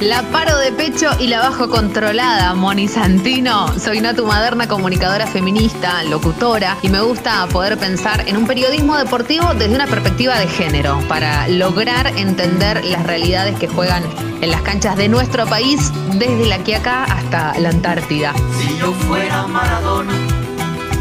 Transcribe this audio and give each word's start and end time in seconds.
La 0.00 0.22
paro 0.22 0.56
de 0.58 0.70
pecho 0.70 1.10
y 1.18 1.26
la 1.26 1.40
bajo 1.40 1.68
controlada, 1.68 2.54
Moni 2.54 2.86
Santino. 2.86 3.76
Soy 3.80 4.00
Natu 4.00 4.24
Maderna, 4.26 4.68
comunicadora 4.68 5.26
feminista, 5.26 6.04
locutora, 6.04 6.76
y 6.82 6.88
me 6.88 7.00
gusta 7.00 7.44
poder 7.48 7.76
pensar 7.78 8.22
en 8.28 8.36
un 8.36 8.46
periodismo 8.46 8.96
deportivo 8.96 9.54
desde 9.54 9.74
una 9.74 9.88
perspectiva 9.88 10.38
de 10.38 10.46
género, 10.46 11.00
para 11.08 11.48
lograr 11.48 12.06
entender 12.16 12.84
las 12.84 13.04
realidades 13.04 13.58
que 13.58 13.66
juegan 13.66 14.04
en 14.40 14.52
las 14.52 14.62
canchas 14.62 14.96
de 14.96 15.08
nuestro 15.08 15.46
país, 15.46 15.90
desde 16.14 16.46
la 16.46 16.58
Quiaca 16.58 17.02
hasta 17.02 17.58
la 17.58 17.70
Antártida. 17.70 18.34
Si 18.56 18.78
yo 18.78 18.92
fuera 18.92 19.48
Maradona 19.48 20.12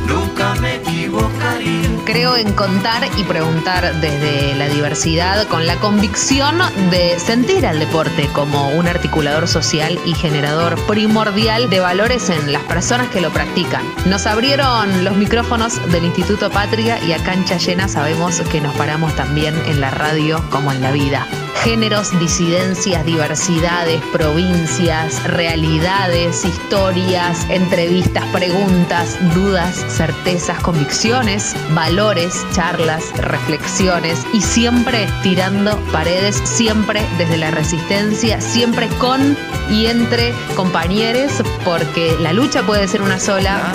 nunca 0.07 0.55
me 0.55 0.77
equivocaría. 0.77 1.96
Creo 2.07 2.37
en 2.37 2.53
contar 2.53 3.03
y 3.17 3.25
preguntar 3.25 3.99
desde 3.99 4.55
la 4.55 4.69
diversidad 4.69 5.45
con 5.49 5.67
la 5.67 5.75
convicción 5.75 6.57
de 6.89 7.19
sentir 7.19 7.67
al 7.67 7.79
deporte 7.79 8.29
como 8.31 8.69
un 8.69 8.87
articulador 8.87 9.45
social 9.45 9.99
y 10.05 10.13
generador 10.13 10.79
primordial 10.87 11.69
de 11.69 11.81
valores 11.81 12.29
en 12.29 12.53
las 12.53 12.63
personas 12.63 13.09
que 13.09 13.19
lo 13.19 13.29
practican. 13.31 13.83
Nos 14.05 14.25
abrieron 14.25 15.03
los 15.03 15.17
micrófonos 15.17 15.85
del 15.91 16.05
Instituto 16.05 16.49
Patria 16.49 16.97
y 17.03 17.11
a 17.11 17.21
cancha 17.21 17.57
llena 17.57 17.89
sabemos 17.89 18.39
que 18.39 18.61
nos 18.61 18.73
paramos 18.77 19.13
también 19.17 19.53
en 19.65 19.81
la 19.81 19.89
radio 19.89 20.41
como 20.49 20.71
en 20.71 20.81
la 20.81 20.93
vida 20.93 21.27
géneros, 21.63 22.17
disidencias, 22.19 23.05
diversidades, 23.05 24.01
provincias, 24.11 25.23
realidades, 25.23 26.45
historias, 26.45 27.45
entrevistas, 27.49 28.23
preguntas, 28.31 29.17
dudas, 29.33 29.85
certezas, 29.89 30.59
convicciones, 30.61 31.55
valores, 31.73 32.45
charlas, 32.53 33.11
reflexiones 33.17 34.25
y 34.33 34.41
siempre 34.41 35.07
tirando 35.23 35.77
paredes, 35.91 36.41
siempre 36.45 37.01
desde 37.17 37.37
la 37.37 37.51
resistencia, 37.51 38.39
siempre 38.41 38.87
con 38.99 39.37
y 39.69 39.87
entre 39.87 40.33
compañeros, 40.55 41.31
porque 41.65 42.15
la 42.19 42.33
lucha 42.33 42.63
puede 42.63 42.87
ser 42.87 43.01
una 43.01 43.19
sola, 43.19 43.73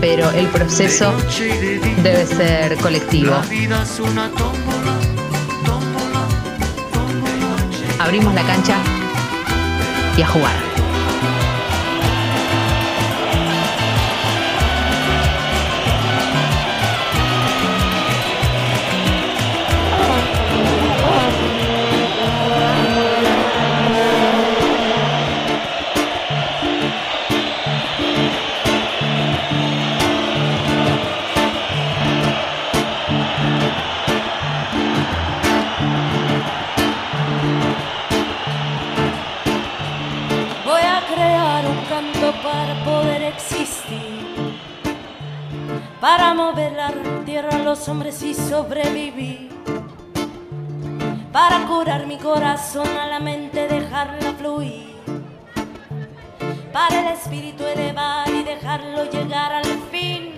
pero 0.00 0.30
el 0.30 0.46
proceso 0.48 1.14
debe 2.02 2.26
ser 2.26 2.76
colectivo 2.78 3.40
abrimos 8.06 8.32
la 8.34 8.46
cancha 8.46 8.78
y 10.16 10.22
a 10.22 10.28
jugar. 10.28 10.65
Para 46.06 46.34
mover 46.34 46.70
la 46.70 46.92
tierra 47.24 47.48
a 47.56 47.58
los 47.58 47.88
hombres 47.88 48.22
y 48.22 48.32
sobrevivir. 48.32 49.50
Para 51.32 51.66
curar 51.66 52.06
mi 52.06 52.16
corazón 52.16 52.86
a 52.96 53.08
la 53.08 53.18
mente, 53.18 53.66
dejarla 53.66 54.32
fluir. 54.38 54.94
Para 56.72 57.00
el 57.00 57.08
espíritu 57.08 57.64
elevar 57.64 58.28
y 58.28 58.44
dejarlo 58.44 59.10
llegar 59.10 59.52
al 59.52 59.64
fin. 59.90 60.34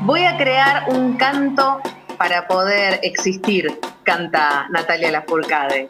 Voy 0.00 0.24
a 0.24 0.36
crear 0.36 0.88
un 0.88 1.16
canto 1.16 1.80
para 2.18 2.48
poder 2.48 2.98
existir, 3.04 3.78
canta 4.02 4.66
Natalia 4.70 5.12
Lafourcade. 5.12 5.88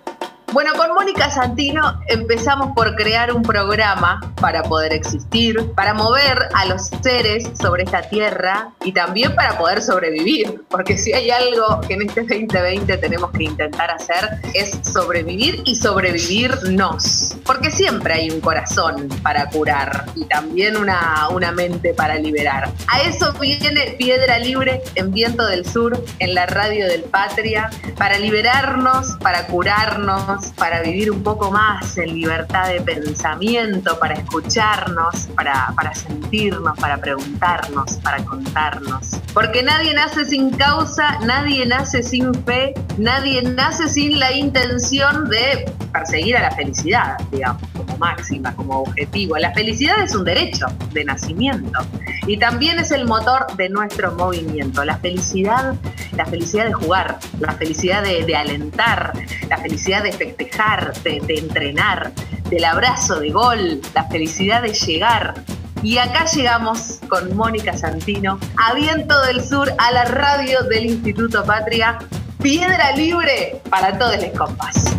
Bueno, 0.53 0.73
con 0.77 0.93
Mónica 0.93 1.31
Santino 1.31 1.99
empezamos 2.09 2.73
por 2.77 2.95
crear 2.95 3.33
un 3.33 3.43
programa 3.43 4.21
para 4.39 4.63
poder 4.63 4.93
existir, 4.93 5.73
para 5.75 5.95
mover 5.95 6.51
a 6.53 6.67
los 6.67 6.91
seres 7.03 7.49
sobre 7.59 7.85
esta 7.85 8.03
tierra 8.03 8.69
y 8.85 8.93
también 8.93 9.35
para 9.35 9.57
poder 9.57 9.81
sobrevivir, 9.81 10.63
porque 10.69 10.99
si 10.99 11.15
hay 11.15 11.31
algo 11.31 11.81
que 11.81 11.95
en 11.95 12.03
este 12.03 12.21
2020 12.21 12.99
tenemos 12.99 13.31
que 13.31 13.45
intentar 13.45 13.91
hacer 13.93 14.29
es 14.53 14.79
sobrevivir 14.87 15.63
y 15.65 15.75
sobrevivirnos, 15.75 17.35
porque 17.47 17.71
siempre 17.71 18.13
hay 18.13 18.31
un 18.31 18.43
corazón 18.43 19.09
para 19.23 19.49
curar 19.49 20.05
y 20.15 20.27
también 20.27 20.77
una, 20.77 21.31
una 21.31 21.51
mente 21.53 21.95
para 21.95 22.17
liberar. 22.17 22.71
A 22.89 23.01
eso 23.01 23.33
viene 23.41 23.95
Piedra 23.97 24.39
Libre 24.39 24.83
en 24.97 25.13
Viento 25.13 25.47
del 25.47 25.65
Sur, 25.65 26.05
en 26.19 26.35
la 26.35 26.45
radio 26.45 26.87
del 26.87 27.05
Patria, 27.05 27.71
para 27.97 28.19
liberarnos, 28.19 29.17
para 29.23 29.47
curarnos 29.47 30.42
para 30.51 30.83
vivir 30.83 31.11
un 31.11 31.23
poco 31.23 31.51
más 31.51 31.97
en 31.99 32.15
libertad 32.15 32.69
de 32.69 32.81
pensamiento, 32.81 33.99
para 33.99 34.15
escucharnos, 34.15 35.29
para, 35.35 35.73
para 35.77 35.95
sentirnos, 35.95 36.79
para 36.79 36.97
preguntarnos, 36.99 37.97
para 37.97 38.25
contarnos. 38.25 39.11
Porque 39.35 39.63
nadie 39.63 39.95
nace 39.95 40.25
sin 40.25 40.51
causa, 40.51 41.19
nadie 41.21 41.67
nace 41.67 42.03
sin 42.03 42.35
fe, 42.45 42.75
nadie 42.99 43.43
nace 43.43 43.89
sin 43.89 44.19
la 44.19 44.33
intención 44.33 45.29
de 45.29 45.73
perseguir 45.93 46.37
a 46.37 46.43
la 46.43 46.51
felicidad, 46.53 47.19
digamos, 47.31 47.63
como 47.77 47.97
máxima, 47.99 48.55
como 48.55 48.81
objetivo. 48.81 49.37
La 49.37 49.53
felicidad 49.53 50.03
es 50.03 50.15
un 50.15 50.25
derecho 50.25 50.67
de 50.93 51.05
nacimiento 51.05 51.81
y 52.27 52.39
también 52.39 52.79
es 52.79 52.91
el 52.91 53.07
motor 53.07 53.47
de 53.57 53.69
nuestro 53.69 54.13
movimiento. 54.13 54.85
La 54.85 54.97
felicidad, 54.99 55.75
la 56.17 56.27
felicidad 56.27 56.67
de 56.67 56.73
jugar, 56.73 57.19
la 57.41 57.53
felicidad 57.53 58.03
de, 58.03 58.25
de 58.25 58.37
alentar, 58.37 59.13
la 59.49 59.59
felicidad 59.59 60.03
de 60.03 60.13
festejar, 60.33 60.93
de, 61.03 61.23
entrenar, 61.29 62.13
del 62.49 62.65
abrazo 62.65 63.21
de 63.21 63.31
gol, 63.31 63.81
la 63.95 64.05
felicidad 64.05 64.63
de 64.63 64.73
llegar, 64.73 65.35
y 65.83 65.99
acá 65.99 66.25
llegamos 66.27 67.01
con 67.09 67.37
Mónica 67.37 67.77
Santino 67.77 68.39
a 68.57 68.75
Viento 68.75 69.21
del 69.27 69.43
Sur, 69.43 69.73
a 69.79 69.93
la 69.93 70.05
radio 70.05 70.63
del 70.63 70.87
Instituto 70.87 71.45
Patria. 71.45 71.99
Piedra 72.41 72.93
libre 72.97 73.61
para 73.69 73.99
todos 73.99 74.17
los 74.17 74.39
compas. 74.39 74.97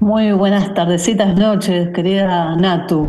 Muy 0.00 0.32
buenas 0.32 0.74
tardecitas, 0.74 1.34
noches, 1.36 1.88
querida 1.94 2.54
Natu. 2.56 3.08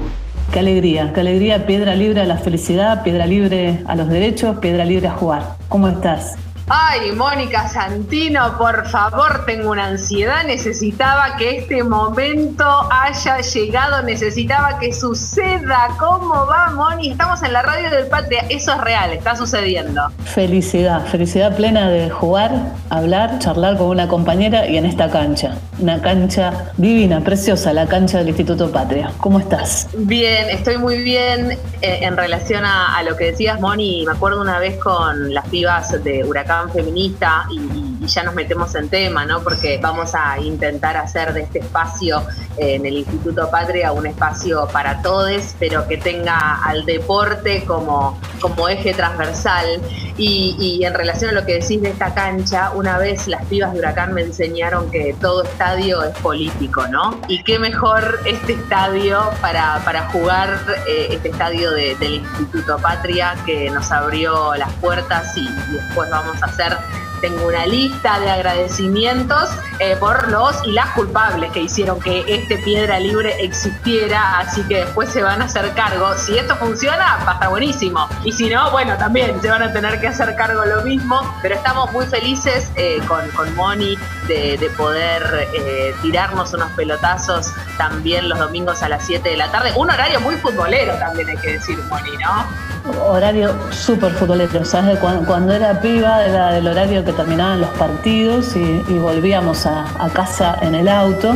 Qué 0.53 0.59
alegría, 0.59 1.11
qué 1.13 1.19
alegría, 1.19 1.65
piedra 1.65 1.95
libre 1.95 2.21
a 2.21 2.25
la 2.25 2.37
felicidad, 2.37 3.03
piedra 3.03 3.25
libre 3.25 3.83
a 3.87 3.95
los 3.95 4.07
derechos, 4.07 4.59
piedra 4.59 4.85
libre 4.85 5.07
a 5.07 5.11
jugar. 5.11 5.55
¿Cómo 5.67 5.89
estás? 5.89 6.37
Ay, 6.69 7.11
Mónica 7.11 7.67
Santino, 7.67 8.57
por 8.57 8.87
favor, 8.87 9.43
tengo 9.45 9.71
una 9.71 9.87
ansiedad, 9.87 10.45
necesitaba 10.45 11.35
que 11.35 11.57
este 11.57 11.83
momento 11.83 12.63
haya 12.89 13.41
llegado, 13.41 14.01
necesitaba 14.03 14.79
que 14.79 14.93
suceda. 14.93 15.89
¿Cómo 15.99 16.45
va, 16.45 16.71
Moni? 16.71 17.11
Estamos 17.11 17.43
en 17.43 17.51
la 17.51 17.63
radio 17.63 17.89
del 17.89 18.07
Patria, 18.07 18.45
eso 18.47 18.73
es 18.75 18.81
real, 18.81 19.11
está 19.11 19.35
sucediendo. 19.35 20.09
Felicidad, 20.23 21.05
felicidad 21.05 21.53
plena 21.53 21.89
de 21.89 22.09
jugar, 22.09 22.51
hablar, 22.89 23.39
charlar 23.39 23.77
con 23.77 23.87
una 23.87 24.07
compañera 24.07 24.65
y 24.65 24.77
en 24.77 24.85
esta 24.85 25.09
cancha. 25.09 25.57
Una 25.79 26.01
cancha 26.01 26.71
divina, 26.77 27.19
preciosa, 27.19 27.73
la 27.73 27.87
cancha 27.87 28.19
del 28.19 28.29
Instituto 28.29 28.71
Patria. 28.71 29.11
¿Cómo 29.17 29.37
estás? 29.37 29.89
Bien, 29.97 30.49
estoy 30.49 30.77
muy 30.77 31.03
bien 31.03 31.57
eh, 31.81 31.99
en 32.01 32.15
relación 32.15 32.63
a, 32.63 32.95
a 32.95 33.03
lo 33.03 33.17
que 33.17 33.25
decías, 33.25 33.59
Moni. 33.59 34.05
Me 34.05 34.13
acuerdo 34.13 34.39
una 34.39 34.59
vez 34.59 34.77
con 34.77 35.33
las 35.33 35.45
pibas 35.49 36.01
de 36.03 36.23
Huracán 36.23 36.52
feminista 36.71 37.45
y, 37.51 37.91
ya 38.05 38.23
nos 38.23 38.35
metemos 38.35 38.75
en 38.75 38.89
tema, 38.89 39.25
¿no? 39.25 39.41
Porque 39.41 39.79
vamos 39.81 40.13
a 40.13 40.37
intentar 40.37 40.97
hacer 40.97 41.33
de 41.33 41.43
este 41.43 41.59
espacio 41.59 42.21
eh, 42.57 42.75
en 42.75 42.85
el 42.85 42.97
Instituto 42.97 43.49
Patria 43.49 43.93
un 43.93 44.05
espacio 44.05 44.67
para 44.73 45.01
todos, 45.01 45.55
pero 45.57 45.87
que 45.87 45.95
tenga 45.95 46.61
al 46.65 46.85
deporte 46.85 47.63
como, 47.63 48.19
como 48.41 48.67
eje 48.67 48.93
transversal. 48.93 49.81
Y, 50.17 50.81
en 50.83 50.93
relación 50.93 51.31
a 51.31 51.33
lo 51.33 51.45
que 51.45 51.53
decís 51.59 51.81
de 51.81 51.89
esta 51.89 52.13
cancha, 52.13 52.71
una 52.71 52.97
vez 52.97 53.27
las 53.27 53.45
pibas 53.45 53.73
de 53.73 53.79
Huracán 53.79 54.13
me 54.13 54.21
enseñaron 54.21 54.91
que 54.91 55.15
todo 55.19 55.43
estadio 55.43 56.03
es 56.03 56.15
político, 56.19 56.85
¿no? 56.87 57.19
Y 57.27 57.41
qué 57.43 57.57
mejor 57.57 58.19
este 58.25 58.53
estadio 58.53 59.21
para, 59.41 59.81
para 59.85 60.09
jugar, 60.09 60.59
eh, 60.87 61.07
este 61.11 61.29
estadio 61.29 61.71
del 61.71 62.15
Instituto 62.15 62.77
Patria 62.77 63.35
que 63.45 63.69
nos 63.69 63.91
abrió 63.91 64.53
las 64.55 64.71
puertas 64.73 65.35
y 65.37 65.47
después 65.71 66.09
vamos 66.09 66.42
hacer 66.43 66.77
tengo 67.23 67.47
una 67.47 67.65
lista 67.65 68.19
de 68.19 68.29
agradecimientos 68.29 69.49
eh, 69.79 69.95
por 69.97 70.29
los 70.29 70.57
y 70.67 70.73
las 70.73 70.89
culpables 70.89 71.53
que 71.53 71.61
hicieron 71.61 71.97
que 72.01 72.25
este 72.27 72.57
piedra 72.57 72.99
libre 72.99 73.33
existiera, 73.39 74.39
así 74.39 74.61
que 74.63 74.79
después 74.79 75.07
se 75.07 75.23
van 75.23 75.41
a 75.41 75.45
hacer 75.45 75.71
cargo. 75.71 76.13
Si 76.17 76.37
esto 76.37 76.57
funciona, 76.57 77.23
va 77.25 77.31
a 77.31 77.33
estar 77.35 77.49
buenísimo. 77.49 78.09
Y 78.25 78.33
si 78.33 78.49
no, 78.49 78.69
bueno, 78.71 78.97
también 78.97 79.41
se 79.41 79.49
van 79.49 79.63
a 79.63 79.71
tener 79.71 80.01
que 80.01 80.09
hacer 80.09 80.35
cargo 80.35 80.65
lo 80.65 80.81
mismo, 80.81 81.21
pero 81.41 81.55
estamos 81.55 81.93
muy 81.93 82.05
felices 82.07 82.69
eh, 82.75 82.99
con, 83.07 83.25
con 83.29 83.55
Moni 83.55 83.97
de, 84.27 84.69
poder 84.75 85.47
eh, 85.53 85.95
tirarnos 86.01 86.53
unos 86.53 86.71
pelotazos 86.71 87.53
también 87.77 88.27
los 88.27 88.37
domingos 88.37 88.83
a 88.83 88.89
las 88.89 89.05
7 89.05 89.29
de 89.29 89.37
la 89.37 89.49
tarde. 89.49 89.71
Un 89.77 89.89
horario 89.89 90.19
muy 90.19 90.35
futbolero 90.35 90.95
también 90.95 91.29
hay 91.29 91.37
que 91.37 91.53
decir, 91.53 91.77
Moni, 91.89 92.17
¿no? 92.17 92.73
horario 92.99 93.55
súper 93.71 94.11
futbolero. 94.13 94.65
¿sabes? 94.65 94.99
Cuando, 94.99 95.53
era 95.53 95.79
piba 95.79 96.25
era 96.25 96.57
el 96.57 96.67
horario 96.67 97.03
que 97.03 97.12
terminaban 97.13 97.61
los 97.61 97.69
partidos 97.71 98.55
y, 98.55 98.81
volvíamos 98.99 99.65
a, 99.65 99.85
casa 100.13 100.57
en 100.61 100.75
el 100.75 100.87
auto 100.87 101.33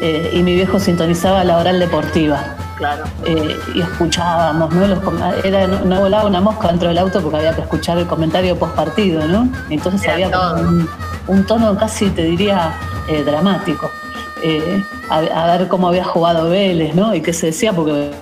eh, 0.00 0.30
y 0.32 0.42
mi 0.42 0.54
viejo 0.54 0.78
sintonizaba 0.78 1.44
la 1.44 1.58
oral 1.58 1.78
deportiva. 1.78 2.56
Claro. 2.76 3.04
Eh, 3.24 3.58
y 3.74 3.80
escuchábamos, 3.80 4.72
¿no? 4.72 4.84
era, 5.42 5.66
no, 5.66 6.00
volaba 6.00 6.26
una 6.26 6.40
mosca 6.40 6.68
dentro 6.68 6.88
del 6.88 6.98
auto 6.98 7.20
porque 7.20 7.38
había 7.38 7.54
que 7.54 7.62
escuchar 7.62 7.98
el 7.98 8.06
comentario 8.06 8.56
post 8.56 8.74
partido, 8.74 9.26
¿no? 9.26 9.48
Entonces 9.68 10.08
había 10.08 10.30
un, 11.26 11.46
tono 11.46 11.76
casi, 11.76 12.10
te 12.10 12.22
diría, 12.22 12.72
eh, 13.08 13.24
dramático. 13.24 13.90
A, 15.10 15.16
a, 15.16 15.58
ver 15.58 15.66
cómo 15.66 15.88
había 15.88 16.04
jugado 16.04 16.50
Vélez, 16.50 16.94
¿no? 16.94 17.12
Y 17.14 17.20
qué 17.20 17.32
se 17.32 17.46
decía, 17.46 17.72
porque 17.72 18.12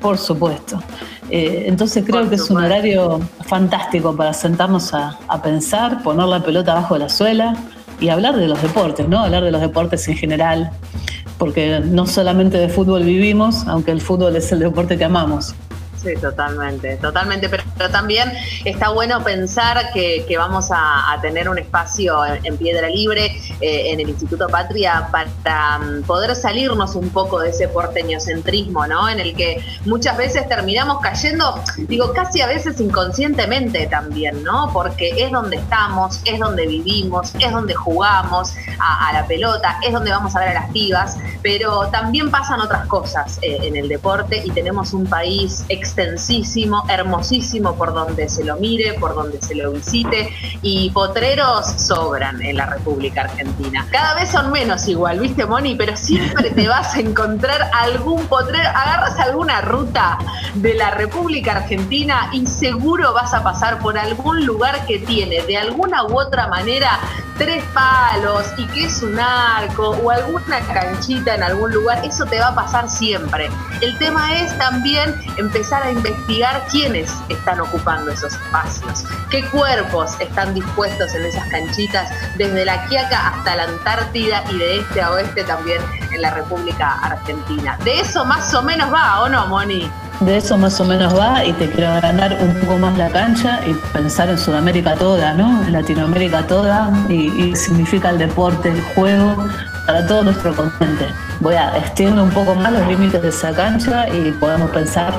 por 0.00 0.18
supuesto. 0.18 0.80
Eh, 1.30 1.64
entonces 1.66 2.04
creo 2.04 2.28
que 2.28 2.34
es 2.34 2.50
un 2.50 2.56
horario 2.56 3.20
fantástico 3.46 4.16
para 4.16 4.32
sentarnos 4.32 4.92
a, 4.92 5.18
pensar, 5.42 6.02
poner 6.02 6.26
la 6.26 6.42
pelota 6.42 6.72
abajo 6.72 6.94
de 6.94 7.00
la 7.00 7.08
suela 7.08 7.54
y 8.00 8.08
hablar 8.08 8.36
de 8.36 8.48
los 8.48 8.60
deportes, 8.60 9.08
¿no? 9.08 9.20
Hablar 9.20 9.44
de 9.44 9.52
los 9.52 9.60
deportes 9.60 10.08
en 10.08 10.16
general, 10.16 10.70
porque 11.38 11.80
no 11.84 12.06
solamente 12.06 12.58
de 12.58 12.68
fútbol 12.68 13.04
vivimos, 13.04 13.66
aunque 13.68 13.92
el 13.92 14.00
fútbol 14.00 14.34
es 14.34 14.50
el 14.50 14.58
deporte 14.58 14.98
que 14.98 15.04
amamos. 15.04 15.54
Sí, 16.02 16.14
totalmente, 16.18 16.96
totalmente, 16.96 17.50
pero, 17.50 17.62
también 17.90 18.32
está 18.64 18.88
bueno 18.88 19.22
pensar 19.22 19.92
que, 19.92 20.24
vamos 20.38 20.70
a, 20.70 21.18
tener 21.20 21.48
un 21.50 21.58
espacio 21.58 22.24
en, 22.42 22.56
piedra 22.56 22.88
libre 22.88 23.26
eh, 23.60 23.90
en 23.90 24.00
el 24.00 24.08
Instituto 24.08 24.48
Patria 24.48 25.08
para 25.12 25.78
mm, 25.78 26.02
poder 26.04 26.34
salirnos 26.34 26.94
un 26.94 27.10
poco 27.10 27.40
de 27.40 27.50
ese 27.50 27.68
porteñocentrismo, 27.68 28.86
¿no? 28.86 29.08
En 29.10 29.20
el 29.20 29.34
que 29.34 29.62
muchas 29.84 30.16
veces 30.16 30.48
terminamos 30.48 31.00
cayendo, 31.00 31.62
digo, 31.76 32.12
casi 32.14 32.40
a 32.40 32.46
veces 32.46 32.80
inconscientemente 32.80 33.86
también, 33.86 34.42
¿no? 34.42 34.70
Porque 34.72 35.10
es 35.18 35.30
donde 35.30 35.56
estamos, 35.56 36.20
es 36.24 36.38
donde 36.38 36.66
vivimos, 36.66 37.34
es 37.38 37.52
donde 37.52 37.74
jugamos 37.74 38.54
a, 38.78 39.12
la 39.12 39.26
pelota, 39.26 39.78
es 39.86 39.92
donde 39.92 40.10
vamos 40.10 40.34
a 40.34 40.40
ver 40.40 40.48
a 40.50 40.54
las 40.54 40.70
pibas, 40.70 41.18
pero 41.42 41.88
también 41.88 42.30
pasan 42.30 42.60
otras 42.60 42.86
cosas 42.86 43.38
eh, 43.42 43.58
en 43.62 43.76
el 43.76 43.88
deporte 43.88 44.42
y 44.44 44.50
tenemos 44.50 44.94
un 44.94 45.06
país 45.06 45.64
extensísimo, 45.90 46.84
hermosísimo 46.88 47.74
por 47.74 47.92
donde 47.92 48.28
se 48.28 48.44
lo 48.44 48.56
mire, 48.56 48.94
por 48.94 49.14
donde 49.14 49.42
se 49.42 49.56
lo 49.56 49.72
visite 49.72 50.32
y 50.62 50.90
potreros 50.90 51.66
sobran 51.66 52.40
en 52.42 52.56
la 52.56 52.66
República 52.66 53.22
Argentina. 53.22 53.86
Cada 53.90 54.14
vez 54.14 54.30
son 54.30 54.52
menos 54.52 54.86
igual, 54.86 55.18
¿viste, 55.18 55.44
Moni? 55.46 55.74
Pero 55.74 55.96
siempre 55.96 56.50
te 56.50 56.68
vas 56.68 56.94
a 56.94 57.00
encontrar 57.00 57.70
algún 57.72 58.24
potrero, 58.26 58.68
agarras 58.68 59.18
alguna 59.18 59.60
ruta 59.62 60.18
de 60.54 60.74
la 60.74 60.92
República 60.92 61.56
Argentina 61.56 62.30
y 62.32 62.46
seguro 62.46 63.12
vas 63.12 63.34
a 63.34 63.42
pasar 63.42 63.80
por 63.80 63.98
algún 63.98 64.46
lugar 64.46 64.86
que 64.86 65.00
tiene 65.00 65.42
de 65.42 65.56
alguna 65.56 66.04
u 66.04 66.20
otra 66.20 66.46
manera 66.46 67.00
tres 67.40 67.64
palos 67.72 68.44
y 68.58 68.66
que 68.66 68.84
es 68.84 69.02
un 69.02 69.18
arco 69.18 69.92
o 69.92 70.10
alguna 70.10 70.60
canchita 70.74 71.36
en 71.36 71.42
algún 71.42 71.72
lugar, 71.72 72.04
eso 72.04 72.26
te 72.26 72.38
va 72.38 72.48
a 72.48 72.54
pasar 72.54 72.90
siempre. 72.90 73.48
El 73.80 73.96
tema 73.96 74.34
es 74.34 74.56
también 74.58 75.18
empezar 75.38 75.82
a 75.82 75.90
investigar 75.90 76.66
quiénes 76.70 77.10
están 77.30 77.58
ocupando 77.60 78.10
esos 78.10 78.34
espacios, 78.34 79.04
qué 79.30 79.42
cuerpos 79.46 80.20
están 80.20 80.52
dispuestos 80.52 81.14
en 81.14 81.24
esas 81.24 81.48
canchitas 81.48 82.10
desde 82.36 82.66
la 82.66 82.84
Quiaca 82.88 83.28
hasta 83.28 83.56
la 83.56 83.62
Antártida 83.62 84.44
y 84.50 84.58
de 84.58 84.80
este 84.80 85.00
a 85.00 85.12
oeste 85.12 85.42
también 85.44 85.80
en 86.12 86.20
la 86.20 86.34
República 86.34 86.98
Argentina. 87.02 87.78
De 87.84 88.00
eso 88.00 88.22
más 88.26 88.52
o 88.52 88.62
menos 88.62 88.92
va, 88.92 89.22
¿o 89.22 89.30
no, 89.30 89.46
Moni? 89.46 89.90
De 90.20 90.36
eso 90.36 90.58
más 90.58 90.78
o 90.80 90.84
menos 90.84 91.18
va 91.18 91.46
y 91.46 91.52
te 91.54 91.70
quiero 91.70 91.92
agrandar 91.92 92.36
un 92.42 92.54
poco 92.60 92.76
más 92.76 92.96
la 92.98 93.08
cancha 93.08 93.60
y 93.66 93.72
pensar 93.94 94.28
en 94.28 94.36
Sudamérica 94.36 94.94
toda, 94.94 95.32
¿no? 95.32 95.62
En 95.62 95.72
Latinoamérica 95.72 96.46
toda 96.46 96.92
y, 97.08 97.56
significa 97.56 98.10
el 98.10 98.18
deporte, 98.18 98.68
el 98.68 98.82
juego 98.94 99.34
para 99.86 100.06
todo 100.06 100.24
nuestro 100.24 100.54
continente. 100.54 101.06
Voy 101.40 101.54
a 101.54 101.74
extender 101.78 102.22
un 102.22 102.30
poco 102.30 102.54
más 102.54 102.70
los 102.70 102.86
límites 102.86 103.22
de 103.22 103.28
esa 103.30 103.54
cancha 103.54 104.08
y 104.10 104.30
podemos 104.32 104.70
pensar 104.72 105.14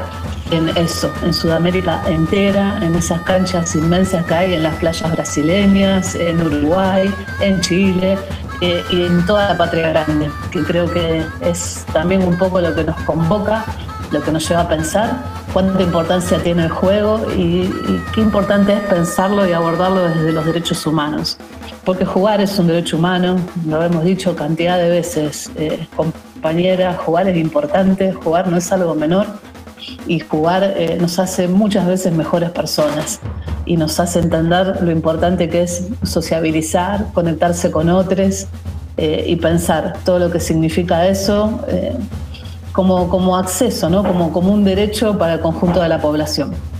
en 0.51 0.69
eso, 0.77 1.11
en 1.23 1.33
Sudamérica 1.33 2.03
entera, 2.07 2.77
en 2.81 2.93
esas 2.93 3.21
canchas 3.21 3.75
inmensas 3.75 4.23
que 4.25 4.33
hay 4.35 4.53
en 4.53 4.61
las 4.61 4.75
playas 4.75 5.11
brasileñas, 5.11 6.13
en 6.13 6.45
Uruguay, 6.45 7.11
en 7.39 7.59
Chile, 7.61 8.19
eh, 8.61 8.83
y 8.91 9.05
en 9.05 9.25
toda 9.25 9.49
la 9.49 9.57
patria 9.57 9.89
grande, 9.89 10.29
que 10.51 10.61
creo 10.61 10.87
que 10.91 11.25
es 11.41 11.83
también 11.91 12.21
un 12.21 12.37
poco 12.37 12.61
lo 12.61 12.75
que 12.75 12.83
nos 12.83 12.99
convoca 13.01 13.65
lo 14.11 14.21
que 14.21 14.31
nos 14.31 14.47
lleva 14.47 14.61
a 14.61 14.67
pensar 14.67 15.23
cuánta 15.53 15.81
importancia 15.83 16.41
tiene 16.41 16.63
el 16.63 16.69
juego 16.69 17.19
y, 17.37 17.69
qué 18.13 18.21
importante 18.21 18.73
es 18.73 18.79
pensarlo 18.81 19.47
y 19.47 19.53
abordarlo 19.53 20.03
desde 20.03 20.31
los 20.31 20.45
derechos 20.45 20.85
humanos. 20.85 21.37
Porque 21.85 22.05
jugar 22.05 22.41
es 22.41 22.57
un 22.59 22.67
derecho 22.67 22.97
humano, 22.97 23.37
lo 23.65 23.83
hemos 23.83 24.03
dicho 24.03 24.35
cantidad 24.35 24.77
de 24.77 24.89
veces, 24.89 25.51
eh, 25.55 25.87
compañera, 25.95 26.93
jugar 26.93 27.27
es 27.27 27.37
importante, 27.37 28.13
jugar 28.13 28.47
no 28.47 28.57
es 28.57 28.71
algo 28.71 28.95
menor 28.95 29.25
y 30.07 30.19
jugar 30.19 30.75
eh, 30.77 30.97
nos 30.99 31.17
hace 31.17 31.47
muchas 31.47 31.87
veces 31.87 32.13
mejores 32.13 32.51
personas 32.51 33.19
y 33.65 33.77
nos 33.77 33.99
hace 33.99 34.19
entender 34.19 34.77
lo 34.81 34.91
importante 34.91 35.49
que 35.49 35.63
es 35.63 35.87
sociabilizar, 36.03 37.07
conectarse 37.13 37.71
con 37.71 37.89
otros 37.89 38.47
eh, 38.97 39.23
y 39.25 39.35
pensar 39.37 39.97
todo 40.05 40.19
lo 40.19 40.31
que 40.31 40.39
significa 40.39 41.07
eso 41.07 41.61
como, 42.71 43.09
como 43.09 43.37
acceso, 43.37 43.89
¿no? 43.89 44.03
como, 44.03 44.31
como 44.31 44.51
un 44.51 44.63
derecho 44.63 45.17
para 45.17 45.35
el 45.35 45.39
conjunto 45.41 45.81
de 45.81 45.89
la 45.89 46.01
población. 46.01 46.70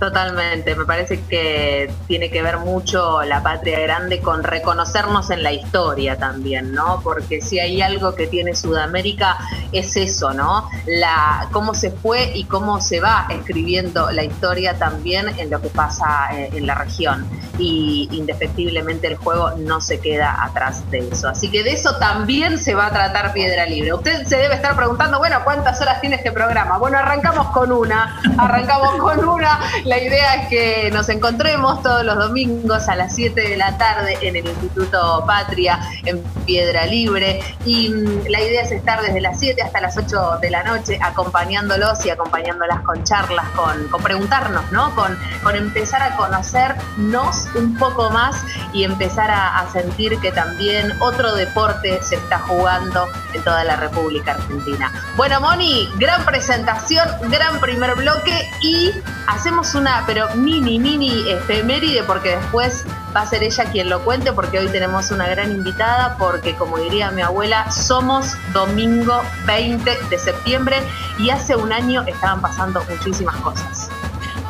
Totalmente, 0.00 0.74
me 0.76 0.86
parece 0.86 1.20
que 1.24 1.92
tiene 2.06 2.30
que 2.30 2.42
ver 2.42 2.56
mucho 2.56 3.22
la 3.22 3.42
patria 3.42 3.80
grande 3.80 4.22
con 4.22 4.42
reconocernos 4.42 5.28
en 5.28 5.42
la 5.42 5.52
historia 5.52 6.16
también, 6.16 6.72
¿no? 6.72 7.02
Porque 7.04 7.42
si 7.42 7.60
hay 7.60 7.82
algo 7.82 8.14
que 8.14 8.26
tiene 8.26 8.54
Sudamérica 8.54 9.36
es 9.72 9.98
eso, 9.98 10.32
¿no? 10.32 10.70
La 10.86 11.48
cómo 11.52 11.74
se 11.74 11.90
fue 11.90 12.32
y 12.34 12.44
cómo 12.44 12.80
se 12.80 13.00
va 13.00 13.26
escribiendo 13.28 14.10
la 14.10 14.24
historia 14.24 14.78
también 14.78 15.38
en 15.38 15.50
lo 15.50 15.60
que 15.60 15.68
pasa 15.68 16.30
eh, 16.32 16.48
en 16.54 16.66
la 16.66 16.76
región 16.76 17.28
y 17.58 18.08
indefectiblemente 18.12 19.06
el 19.06 19.16
juego 19.16 19.50
no 19.58 19.82
se 19.82 20.00
queda 20.00 20.42
atrás 20.42 20.90
de 20.90 21.08
eso. 21.10 21.28
Así 21.28 21.50
que 21.50 21.62
de 21.62 21.72
eso 21.72 21.96
también 21.96 22.56
se 22.56 22.74
va 22.74 22.86
a 22.86 22.90
tratar 22.90 23.34
Piedra 23.34 23.66
Libre. 23.66 23.92
Usted 23.92 24.24
se 24.24 24.36
debe 24.36 24.54
estar 24.54 24.74
preguntando, 24.74 25.18
bueno, 25.18 25.40
¿cuántas 25.44 25.78
horas 25.82 26.00
tiene 26.00 26.16
este 26.16 26.32
programa? 26.32 26.78
Bueno, 26.78 26.96
arrancamos 26.96 27.48
con 27.48 27.70
una, 27.70 28.18
arrancamos 28.38 28.94
con 28.96 29.28
una 29.28 29.60
La 29.90 30.00
idea 30.00 30.34
es 30.36 30.48
que 30.48 30.90
nos 30.92 31.08
encontremos 31.08 31.82
todos 31.82 32.04
los 32.04 32.16
domingos 32.16 32.88
a 32.88 32.94
las 32.94 33.12
7 33.12 33.40
de 33.40 33.56
la 33.56 33.76
tarde 33.76 34.16
en 34.22 34.36
el 34.36 34.46
Instituto 34.46 35.24
Patria, 35.26 35.80
en 36.04 36.22
Piedra 36.46 36.86
Libre. 36.86 37.40
Y 37.64 37.88
mm, 37.88 38.28
la 38.28 38.40
idea 38.40 38.62
es 38.62 38.70
estar 38.70 39.02
desde 39.02 39.20
las 39.20 39.40
7 39.40 39.60
hasta 39.60 39.80
las 39.80 39.96
8 39.96 40.38
de 40.40 40.48
la 40.48 40.62
noche 40.62 40.96
acompañándolos 41.02 42.06
y 42.06 42.10
acompañándolas 42.10 42.82
con 42.82 43.02
charlas, 43.02 43.44
con, 43.56 44.00
preguntarnos, 44.00 44.70
¿no? 44.70 44.94
Con, 44.94 45.18
empezar 45.56 46.02
a 46.02 46.16
conocernos 46.16 47.48
un 47.56 47.76
poco 47.76 48.10
más 48.10 48.44
y 48.72 48.84
empezar 48.84 49.28
a, 49.28 49.58
a 49.58 49.72
sentir 49.72 50.16
que 50.20 50.30
también 50.30 50.92
otro 51.00 51.34
deporte 51.34 51.98
se 52.04 52.14
está 52.14 52.38
jugando 52.38 53.08
en 53.34 53.42
toda 53.42 53.64
la 53.64 53.74
República 53.74 54.34
Argentina. 54.34 54.92
Bueno, 55.16 55.40
Moni, 55.40 55.88
gran 55.96 56.24
presentación, 56.24 57.08
gran 57.28 57.58
primer 57.58 57.96
bloque 57.96 58.48
y 58.60 58.92
hacemos 59.26 59.74
una, 59.80 60.04
pero 60.06 60.28
mini, 60.36 60.78
mini 60.78 61.30
efeméride 61.30 62.02
porque 62.02 62.36
después 62.36 62.84
va 63.16 63.22
a 63.22 63.26
ser 63.26 63.42
ella 63.42 63.64
quien 63.64 63.88
lo 63.88 64.04
cuente 64.04 64.32
porque 64.32 64.58
hoy 64.58 64.68
tenemos 64.68 65.10
una 65.10 65.26
gran 65.26 65.50
invitada 65.50 66.16
porque 66.18 66.54
como 66.54 66.76
diría 66.78 67.10
mi 67.10 67.22
abuela, 67.22 67.70
somos 67.70 68.34
domingo 68.52 69.22
20 69.46 69.90
de 70.10 70.18
septiembre 70.18 70.76
y 71.18 71.30
hace 71.30 71.56
un 71.56 71.72
año 71.72 72.02
estaban 72.06 72.42
pasando 72.42 72.84
muchísimas 72.90 73.36
cosas. 73.36 73.88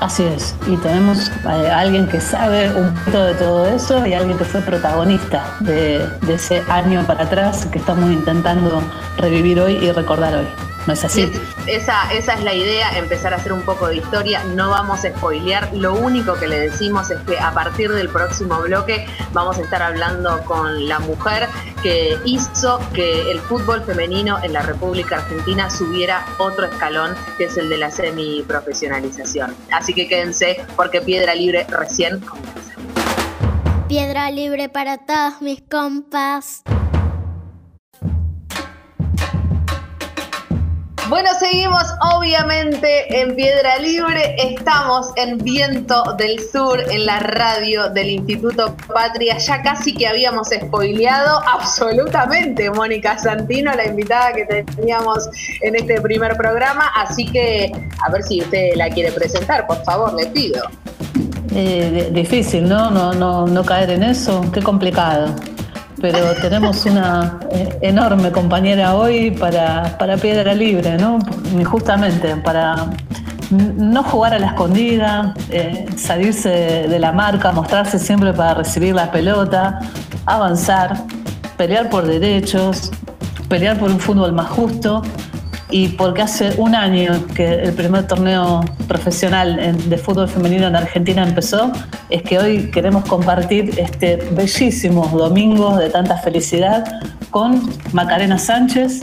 Así 0.00 0.24
es, 0.24 0.56
y 0.66 0.76
tenemos 0.78 1.30
a 1.44 1.58
eh, 1.58 1.70
alguien 1.70 2.08
que 2.08 2.20
sabe 2.20 2.72
un 2.74 2.92
poquito 2.94 3.22
de 3.22 3.34
todo 3.34 3.66
eso 3.66 4.04
y 4.06 4.14
alguien 4.14 4.36
que 4.38 4.44
fue 4.44 4.62
protagonista 4.62 5.44
de, 5.60 6.08
de 6.22 6.34
ese 6.34 6.64
año 6.68 7.06
para 7.06 7.24
atrás 7.24 7.66
que 7.66 7.78
estamos 7.78 8.10
intentando 8.10 8.82
revivir 9.18 9.60
hoy 9.60 9.74
y 9.74 9.92
recordar 9.92 10.34
hoy. 10.34 10.69
¿No 10.90 10.94
es 10.94 11.04
así? 11.04 11.30
esa, 11.68 12.12
esa 12.12 12.34
es 12.34 12.42
la 12.42 12.52
idea, 12.52 12.98
empezar 12.98 13.32
a 13.32 13.36
hacer 13.36 13.52
un 13.52 13.62
poco 13.62 13.86
de 13.86 13.98
historia. 13.98 14.42
No 14.42 14.70
vamos 14.70 15.04
a 15.04 15.10
spoilear. 15.10 15.72
Lo 15.72 15.94
único 15.94 16.34
que 16.34 16.48
le 16.48 16.58
decimos 16.58 17.12
es 17.12 17.20
que 17.20 17.38
a 17.38 17.54
partir 17.54 17.92
del 17.92 18.08
próximo 18.08 18.60
bloque 18.60 19.06
vamos 19.32 19.58
a 19.58 19.60
estar 19.60 19.84
hablando 19.84 20.42
con 20.46 20.88
la 20.88 20.98
mujer 20.98 21.48
que 21.80 22.18
hizo 22.24 22.80
que 22.92 23.30
el 23.30 23.38
fútbol 23.38 23.84
femenino 23.84 24.40
en 24.42 24.52
la 24.52 24.62
República 24.62 25.18
Argentina 25.18 25.70
subiera 25.70 26.26
otro 26.38 26.66
escalón, 26.66 27.14
que 27.38 27.44
es 27.44 27.56
el 27.56 27.68
de 27.68 27.78
la 27.78 27.92
semiprofesionalización. 27.92 29.54
Así 29.70 29.94
que 29.94 30.08
quédense 30.08 30.60
porque 30.74 31.00
Piedra 31.00 31.36
Libre 31.36 31.68
recién 31.68 32.18
comienza. 32.18 32.74
Piedra 33.86 34.28
Libre 34.32 34.68
para 34.68 34.98
todos 34.98 35.40
mis 35.40 35.62
compas. 35.62 36.64
Bueno, 41.10 41.30
seguimos 41.40 41.82
obviamente 42.14 43.20
en 43.20 43.34
Piedra 43.34 43.78
Libre. 43.78 44.36
Estamos 44.38 45.08
en 45.16 45.38
Viento 45.38 46.04
del 46.16 46.38
Sur, 46.52 46.80
en 46.88 47.04
la 47.04 47.18
radio 47.18 47.90
del 47.90 48.10
Instituto 48.10 48.76
Patria. 48.86 49.36
Ya 49.38 49.60
casi 49.60 49.92
que 49.92 50.06
habíamos 50.06 50.50
spoileado 50.50 51.42
absolutamente 51.52 52.70
Mónica 52.70 53.18
Santino, 53.18 53.74
la 53.74 53.86
invitada 53.86 54.32
que 54.34 54.62
teníamos 54.62 55.28
en 55.62 55.74
este 55.74 56.00
primer 56.00 56.36
programa. 56.36 56.92
Así 56.94 57.26
que 57.26 57.72
a 58.06 58.10
ver 58.12 58.22
si 58.22 58.42
usted 58.42 58.76
la 58.76 58.88
quiere 58.88 59.10
presentar, 59.10 59.66
por 59.66 59.82
favor, 59.82 60.14
le 60.14 60.26
pido. 60.26 60.62
Eh, 61.52 62.08
difícil, 62.12 62.68
¿no? 62.68 62.88
No, 62.88 63.12
no, 63.14 63.48
no 63.48 63.64
caer 63.64 63.90
en 63.90 64.04
eso. 64.04 64.44
Qué 64.52 64.62
complicado 64.62 65.34
pero 66.00 66.34
tenemos 66.40 66.84
una 66.86 67.38
eh, 67.50 67.78
enorme 67.82 68.30
compañera 68.32 68.94
hoy 68.94 69.30
para, 69.30 69.96
para 69.98 70.16
Piedra 70.16 70.54
Libre, 70.54 70.96
¿no? 70.96 71.18
Justamente 71.64 72.36
para 72.36 72.90
no 73.50 74.02
jugar 74.04 74.34
a 74.34 74.38
la 74.38 74.46
escondida, 74.48 75.34
eh, 75.50 75.86
salirse 75.96 76.48
de 76.88 76.98
la 76.98 77.12
marca, 77.12 77.52
mostrarse 77.52 77.98
siempre 77.98 78.32
para 78.32 78.54
recibir 78.54 78.94
la 78.94 79.10
pelota, 79.10 79.80
avanzar, 80.26 81.04
pelear 81.56 81.90
por 81.90 82.06
derechos, 82.06 82.90
pelear 83.48 83.78
por 83.78 83.90
un 83.90 83.98
fútbol 83.98 84.32
más 84.32 84.48
justo 84.48 85.02
y 85.70 85.88
porque 85.88 86.22
hace 86.22 86.54
un 86.58 86.74
año 86.74 87.24
que 87.34 87.62
el 87.62 87.72
primer 87.72 88.06
torneo 88.06 88.64
profesional 88.88 89.76
de 89.88 89.98
fútbol 89.98 90.28
femenino 90.28 90.66
en 90.66 90.76
Argentina 90.76 91.22
empezó, 91.22 91.72
es 92.08 92.22
que 92.22 92.38
hoy 92.38 92.70
queremos 92.70 93.04
compartir 93.04 93.78
este 93.78 94.16
bellísimo 94.32 95.06
domingo 95.08 95.76
de 95.76 95.90
tanta 95.90 96.16
felicidad 96.18 96.84
con 97.30 97.70
Macarena 97.92 98.38
Sánchez, 98.38 99.02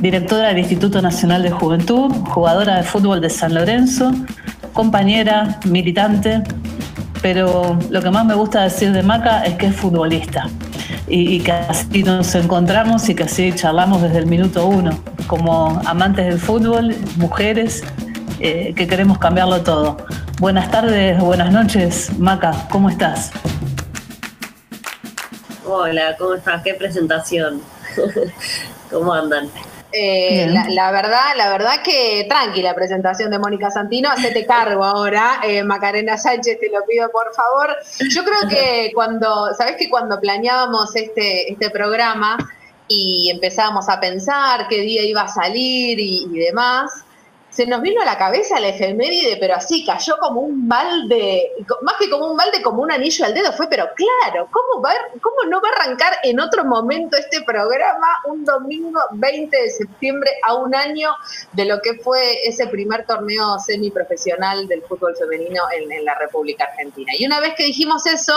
directora 0.00 0.48
del 0.48 0.58
Instituto 0.58 1.02
Nacional 1.02 1.42
de 1.42 1.50
Juventud, 1.50 2.12
jugadora 2.30 2.76
de 2.76 2.82
fútbol 2.84 3.20
de 3.20 3.30
San 3.30 3.54
Lorenzo, 3.54 4.12
compañera, 4.72 5.58
militante, 5.64 6.42
pero 7.22 7.78
lo 7.90 8.02
que 8.02 8.10
más 8.10 8.24
me 8.26 8.34
gusta 8.34 8.62
decir 8.62 8.92
de 8.92 9.02
Maca 9.02 9.44
es 9.44 9.54
que 9.54 9.66
es 9.66 9.74
futbolista. 9.74 10.48
Y, 11.06 11.40
que 11.40 11.52
así 11.52 12.02
nos 12.02 12.34
encontramos 12.34 13.08
y 13.08 13.14
que 13.14 13.24
así 13.24 13.52
charlamos 13.54 14.00
desde 14.00 14.18
el 14.18 14.26
minuto 14.26 14.66
uno, 14.66 14.90
como 15.26 15.80
amantes 15.86 16.26
del 16.26 16.38
fútbol, 16.38 16.94
mujeres, 17.16 17.82
eh, 18.40 18.74
que 18.76 18.86
queremos 18.86 19.18
cambiarlo 19.18 19.62
todo. 19.62 19.96
Buenas 20.40 20.70
tardes, 20.70 21.18
buenas 21.18 21.52
noches, 21.52 22.10
Maca, 22.18 22.66
¿cómo 22.70 22.90
estás? 22.90 23.30
Hola, 25.64 26.16
¿cómo 26.18 26.34
estás? 26.34 26.62
¿Qué 26.62 26.74
presentación? 26.74 27.62
¿Cómo 28.90 29.12
andan? 29.12 29.48
Eh, 29.96 30.52
la, 30.70 30.90
verdad, 30.90 31.36
la 31.36 31.48
verdad 31.50 31.82
que 31.84 32.26
tranquila 32.28 32.70
la 32.70 32.74
presentación 32.74 33.30
de 33.30 33.38
Mónica 33.38 33.70
Santino, 33.70 34.10
hacete 34.10 34.44
cargo 34.44 34.84
ahora, 34.84 35.40
eh, 35.44 35.62
Macarena 35.62 36.18
Sánchez, 36.18 36.58
te 36.58 36.68
lo 36.68 36.84
pido 36.84 37.08
por 37.10 37.32
favor. 37.32 37.76
Yo 38.10 38.24
creo 38.24 38.48
que 38.48 38.90
cuando, 38.92 39.54
sabes 39.54 39.76
que 39.76 39.88
cuando 39.88 40.20
planeábamos 40.20 40.96
este, 40.96 41.52
este 41.52 41.70
programa 41.70 42.36
y 42.88 43.30
empezábamos 43.30 43.88
a 43.88 44.00
pensar 44.00 44.68
qué 44.68 44.80
día 44.80 45.02
iba 45.02 45.22
a 45.22 45.28
salir 45.28 45.98
y 45.98 46.26
demás, 46.38 47.04
se 47.54 47.66
nos 47.68 47.82
vino 47.82 48.02
a 48.02 48.04
la 48.04 48.18
cabeza 48.18 48.58
la 48.58 48.70
efeméride, 48.70 49.36
pero 49.38 49.54
así 49.54 49.84
cayó 49.86 50.16
como 50.18 50.40
un 50.40 50.68
balde, 50.68 51.52
más 51.82 51.94
que 52.00 52.10
como 52.10 52.26
un 52.26 52.36
balde, 52.36 52.60
como 52.60 52.82
un 52.82 52.90
anillo 52.90 53.24
al 53.24 53.32
dedo. 53.32 53.52
Fue, 53.52 53.68
pero 53.68 53.86
claro, 53.94 54.48
¿cómo, 54.50 54.82
va, 54.82 54.90
cómo 55.22 55.36
no 55.48 55.60
va 55.60 55.68
a 55.68 55.82
arrancar 55.84 56.14
en 56.24 56.40
otro 56.40 56.64
momento 56.64 57.16
este 57.16 57.42
programa 57.42 58.08
un 58.24 58.44
domingo 58.44 58.98
20 59.12 59.56
de 59.56 59.70
septiembre 59.70 60.32
a 60.42 60.54
un 60.54 60.74
año 60.74 61.10
de 61.52 61.64
lo 61.64 61.80
que 61.80 61.94
fue 61.94 62.44
ese 62.44 62.66
primer 62.66 63.06
torneo 63.06 63.56
semiprofesional 63.60 64.66
del 64.66 64.82
fútbol 64.82 65.14
femenino 65.16 65.62
en, 65.78 65.92
en 65.92 66.04
la 66.04 66.18
República 66.18 66.64
Argentina? 66.64 67.12
Y 67.16 67.24
una 67.24 67.38
vez 67.38 67.54
que 67.54 67.66
dijimos 67.66 68.04
eso, 68.06 68.34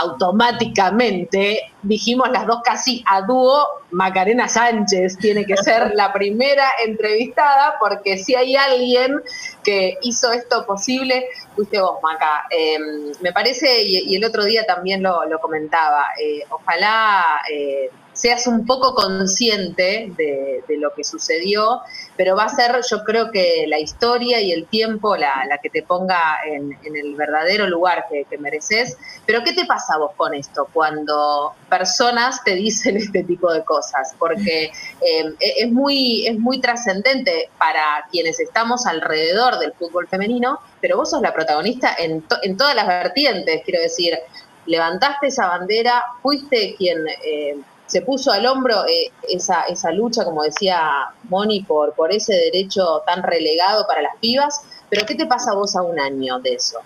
automáticamente 0.00 1.60
dijimos 1.82 2.30
las 2.30 2.46
dos 2.46 2.60
casi 2.64 3.02
a 3.06 3.22
dúo, 3.22 3.66
Macarena 3.90 4.48
Sánchez 4.48 5.16
tiene 5.18 5.44
que 5.44 5.56
ser 5.56 5.92
la 5.94 6.12
primera 6.12 6.68
entrevistada, 6.84 7.74
porque 7.80 8.18
si 8.18 8.34
hay 8.34 8.56
alguien 8.56 9.20
que 9.62 9.96
hizo 10.02 10.32
esto 10.32 10.66
posible, 10.66 11.26
fuiste 11.54 11.80
vos, 11.80 11.98
Maca. 12.02 12.46
Em, 12.50 13.12
me 13.20 13.32
parece, 13.32 13.82
y, 13.82 14.14
el 14.14 14.24
otro 14.24 14.44
día 14.44 14.64
también 14.66 15.02
lo, 15.02 15.22
comentaba, 15.40 16.06
eh, 16.20 16.44
ojalá... 16.50 17.24
Eh, 17.50 17.90
seas 18.18 18.48
un 18.48 18.66
poco 18.66 18.94
consciente 18.94 20.12
de, 20.16 20.64
lo 20.76 20.92
que 20.92 21.04
sucedió, 21.04 21.80
pero 22.16 22.36
va 22.36 22.44
a 22.44 22.48
ser 22.48 22.80
yo 22.90 23.04
creo 23.04 23.30
que 23.30 23.64
la 23.68 23.78
historia 23.78 24.40
y 24.40 24.52
el 24.52 24.66
tiempo 24.66 25.16
la, 25.16 25.58
que 25.62 25.70
te 25.70 25.82
ponga 25.82 26.36
en, 26.44 26.76
el 26.82 27.14
verdadero 27.14 27.68
lugar 27.68 28.06
que, 28.10 28.38
mereces. 28.38 28.96
Pero 29.24 29.42
¿qué 29.44 29.52
te 29.52 29.64
pasa 29.66 29.98
vos 29.98 30.12
con 30.16 30.34
esto 30.34 30.68
cuando 30.72 31.54
personas 31.68 32.42
te 32.44 32.54
dicen 32.56 32.96
este 33.04 33.22
tipo 33.22 33.52
de 33.52 33.64
cosas? 33.64 34.14
Porque 34.18 34.64
eh, 35.00 35.34
es 35.40 35.70
muy, 35.70 36.26
es 36.26 36.38
muy 36.38 36.60
trascendente 36.60 37.50
para 37.56 38.04
quienes 38.10 38.40
estamos 38.40 38.84
alrededor 38.86 39.60
del 39.60 39.72
fútbol 39.74 40.08
femenino, 40.08 40.58
pero 40.80 40.96
vos 40.96 41.10
sos 41.10 41.22
la 41.22 41.32
protagonista 41.32 41.94
en, 41.96 42.24
en 42.42 42.56
todas 42.56 42.74
las 42.74 42.88
vertientes, 42.88 43.62
quiero 43.64 43.80
decir, 43.80 44.18
levantaste 44.66 45.28
esa 45.28 45.46
bandera, 45.46 46.02
fuiste 46.20 46.74
quien... 46.76 46.98
Eh, 47.24 47.56
se 47.88 48.02
puso 48.02 48.30
al 48.30 48.46
hombro 48.46 48.86
eh, 48.86 49.10
esa, 49.28 49.62
esa 49.62 49.90
lucha, 49.90 50.24
como 50.24 50.42
decía 50.42 50.80
Moni, 51.24 51.62
por, 51.62 51.94
por 51.94 52.12
ese 52.12 52.34
derecho 52.34 53.02
tan 53.06 53.22
relegado 53.22 53.86
para 53.88 54.02
las 54.02 54.14
pibas. 54.20 54.62
Pero 54.90 55.04
¿qué 55.06 55.14
te 55.14 55.26
pasa 55.26 55.52
a 55.52 55.54
vos 55.54 55.74
a 55.74 55.82
un 55.82 55.98
año 55.98 56.38
de 56.38 56.54
eso? 56.54 56.78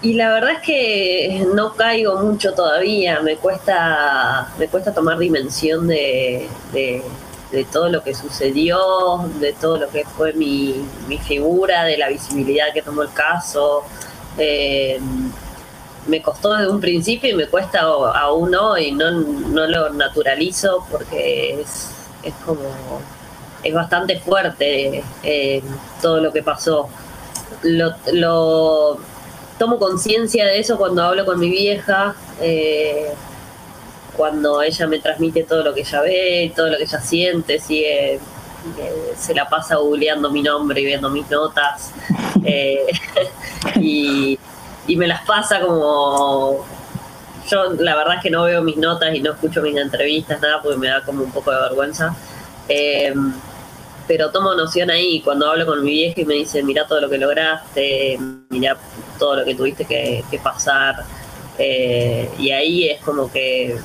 Y 0.00 0.14
la 0.14 0.32
verdad 0.32 0.52
es 0.52 0.60
que 0.60 1.44
no 1.54 1.74
caigo 1.74 2.20
mucho 2.20 2.54
todavía, 2.54 3.20
me 3.20 3.36
cuesta, 3.36 4.48
me 4.56 4.68
cuesta 4.68 4.94
tomar 4.94 5.18
dimensión 5.18 5.88
de, 5.88 6.48
de, 6.72 7.02
todo 7.72 7.88
lo 7.88 8.04
que 8.04 8.14
sucedió, 8.14 9.28
de 9.40 9.52
todo 9.54 9.76
lo 9.76 9.88
que 9.88 10.04
fue 10.04 10.34
mi, 10.34 10.86
mi 11.08 11.18
figura, 11.18 11.82
de 11.82 11.98
la 11.98 12.08
visibilidad 12.08 12.72
que 12.72 12.82
tomó 12.82 13.02
el 13.02 13.12
caso. 13.12 13.82
Eh, 14.36 15.00
me 16.08 16.22
costó 16.22 16.54
desde 16.54 16.70
un 16.70 16.80
principio 16.80 17.30
y 17.30 17.34
me 17.34 17.46
cuesta 17.46 17.80
aún 17.80 18.54
hoy, 18.54 18.92
no, 18.92 19.10
no 19.10 19.66
lo 19.66 19.90
naturalizo 19.90 20.84
porque 20.90 21.60
es, 21.60 21.90
como, 22.44 23.00
es 23.62 23.74
bastante 23.74 24.18
fuerte 24.18 25.04
eh, 25.22 25.62
todo 26.00 26.20
lo 26.20 26.32
que 26.32 26.42
pasó. 26.42 26.88
lo, 27.62 28.98
tomo 29.58 29.78
conciencia 29.78 30.46
de 30.46 30.60
eso 30.60 30.78
cuando 30.78 31.02
hablo 31.02 31.26
con 31.26 31.38
mi 31.38 31.50
vieja, 31.50 32.14
eh, 32.40 33.12
cuando 34.16 34.62
ella 34.62 34.86
me 34.86 35.00
transmite 35.00 35.42
todo 35.42 35.62
lo 35.62 35.74
que 35.74 35.80
ella 35.80 36.00
ve, 36.00 36.52
todo 36.54 36.68
lo 36.68 36.76
que 36.76 36.84
ella 36.84 37.00
siente, 37.00 37.58
sigue, 37.58 38.20
se 39.16 39.34
la 39.34 39.48
pasa 39.48 39.76
googleando 39.76 40.30
mi 40.30 40.42
nombre 40.42 40.80
y 40.80 40.84
viendo 40.84 41.10
mis 41.10 41.28
notas. 41.30 41.92
Eh, 42.44 42.86
y, 43.80 44.38
y 44.88 44.96
me 44.96 45.06
las 45.06 45.24
pasa 45.24 45.60
como 45.60 46.64
yo 47.48 47.72
la 47.78 47.96
verdad 47.96 48.16
es 48.16 48.22
que 48.22 48.30
no 48.30 48.44
veo 48.44 48.62
mis 48.62 48.76
notas 48.76 49.14
y 49.14 49.20
no 49.20 49.32
escucho 49.32 49.62
mis 49.62 49.76
entrevistas, 49.76 50.40
nada, 50.40 50.60
porque 50.62 50.76
me 50.76 50.88
da 50.88 51.02
como 51.04 51.22
un 51.24 51.30
poco 51.30 51.50
de 51.50 51.60
vergüenza. 51.60 52.14
Eh, 52.68 53.14
pero 54.06 54.30
tomo 54.30 54.54
noción 54.54 54.90
ahí 54.90 55.20
cuando 55.20 55.50
hablo 55.50 55.66
con 55.66 55.84
mi 55.84 55.90
vieja 55.90 56.20
y 56.20 56.24
me 56.24 56.34
dice, 56.34 56.62
mira 56.62 56.86
todo 56.86 57.00
lo 57.00 57.10
que 57.10 57.18
lograste, 57.18 58.18
mira 58.48 58.76
todo 59.18 59.36
lo 59.36 59.44
que 59.44 59.54
tuviste 59.54 59.84
que, 59.84 60.40
pasar. 60.42 61.04
Eh, 61.58 62.30
y 62.38 62.50
ahí 62.50 62.88
es 62.88 63.02
como 63.02 63.30
que 63.30 63.76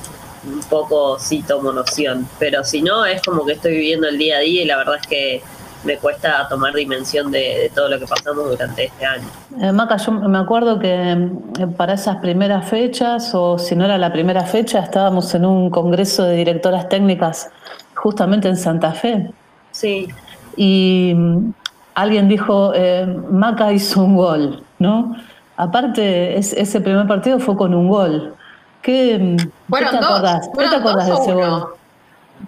un 0.46 0.60
poco 0.64 1.18
sí 1.18 1.42
tomo 1.46 1.72
noción, 1.72 2.28
pero 2.38 2.64
si 2.64 2.82
no 2.82 3.04
es 3.04 3.22
como 3.22 3.44
que 3.46 3.52
estoy 3.52 3.72
viviendo 3.72 4.08
el 4.08 4.18
día 4.18 4.36
a 4.36 4.40
día 4.40 4.62
y 4.62 4.66
la 4.66 4.76
verdad 4.76 4.96
es 5.00 5.06
que 5.06 5.42
me 5.84 5.98
cuesta 5.98 6.46
tomar 6.48 6.74
dimensión 6.74 7.30
de, 7.30 7.70
todo 7.74 7.88
lo 7.88 7.98
que 7.98 8.06
pasamos 8.06 8.50
durante 8.50 8.86
este 8.86 9.06
año. 9.06 9.28
Eh, 9.60 9.72
Maca, 9.72 9.96
yo 9.96 10.12
me 10.12 10.38
acuerdo 10.38 10.78
que 10.78 11.12
eh, 11.12 11.66
para 11.76 11.94
esas 11.94 12.16
primeras 12.16 12.68
fechas, 12.68 13.34
o 13.34 13.58
si 13.58 13.76
no 13.76 13.84
era 13.84 13.98
la 13.98 14.12
primera 14.12 14.44
fecha, 14.44 14.80
estábamos 14.80 15.34
en 15.34 15.44
un 15.44 15.70
congreso 15.70 16.24
de 16.24 16.36
directoras 16.36 16.88
técnicas 16.88 17.50
justamente 17.94 18.48
en 18.48 18.56
Santa 18.56 18.92
Fe. 18.92 19.30
Sí. 19.70 20.08
Y 20.56 21.12
mm, 21.14 21.52
alguien 21.94 22.28
dijo, 22.28 22.72
eh, 22.74 23.06
Maca 23.30 23.72
hizo 23.72 24.02
un 24.02 24.16
gol, 24.16 24.62
¿no? 24.78 25.16
Aparte, 25.56 26.36
ese 26.38 26.80
primer 26.80 27.06
partido 27.06 27.38
fue 27.38 27.56
con 27.56 27.74
un 27.74 27.88
gol. 27.88 28.34
¿Qué, 28.82 29.18
mm, 29.18 29.36
¿qué 29.72 29.84
te 29.90 29.96
acordás? 29.96 30.50
¿Qué 30.58 30.68
te 30.68 30.76
acordás 30.76 31.06
de 31.06 31.14
ese 31.14 31.32
gol? 31.32 31.66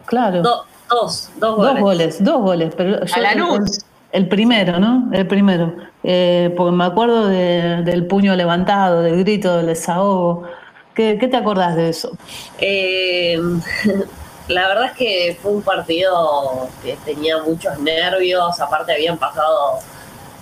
Claro. 0.07 0.66
Dos, 0.88 1.31
dos 1.37 1.57
goles. 1.57 1.75
Dos 1.75 1.83
goles, 1.83 2.19
dos 2.21 2.43
goles. 2.43 2.75
Pero 2.76 3.00
El, 4.12 4.28
primero, 4.28 4.78
¿no? 4.78 5.11
El 5.12 5.26
primero. 5.26 5.75
Eh, 6.05 6.55
porque 6.57 6.76
me 6.76 6.85
acuerdo 6.85 7.26
del 7.28 8.07
puño 8.07 8.35
levantado, 8.37 9.02
del 9.02 9.19
grito, 9.19 9.57
del 9.57 9.66
desahogo. 9.66 10.45
¿Qué, 10.95 11.16
te 11.16 11.37
acordás 11.37 11.76
de 11.76 11.90
eso? 11.90 12.16
Eh, 12.59 13.38
la 14.49 14.69
verdad 14.69 14.87
es 14.87 14.93
que 14.93 15.38
fue 15.43 15.52
un 15.52 15.62
partido 15.62 16.69
que 16.83 16.97
tenía 17.05 17.43
muchos 17.43 17.78
nervios. 17.81 18.59
Aparte, 18.61 18.93
habían 18.93 19.19
pasado 19.19 19.81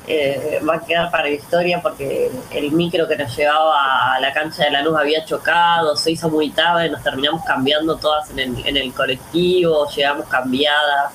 eh, 0.06 0.60
va 0.68 0.76
a 0.76 0.80
quedar 0.80 1.10
para 1.10 1.24
la 1.24 1.30
historia 1.30 1.80
porque 1.80 2.30
el 2.50 2.72
micro 2.72 3.08
que 3.08 3.16
nos 3.16 3.34
llevaba 3.34 4.14
a 4.14 4.20
la 4.20 4.32
cancha 4.34 4.64
de 4.64 4.70
la 4.70 4.82
luz 4.82 4.98
había 4.98 5.24
chocado, 5.24 5.96
se 5.96 6.12
hizo 6.12 6.28
muy 6.28 6.50
tarde, 6.50 6.90
nos 6.90 7.02
terminamos 7.02 7.42
cambiando 7.44 7.96
todas 7.96 8.30
en 8.30 8.38
el, 8.38 8.66
en 8.66 8.76
el 8.76 8.92
colectivo, 8.92 9.88
llegamos 9.88 10.28
cambiadas 10.28 11.12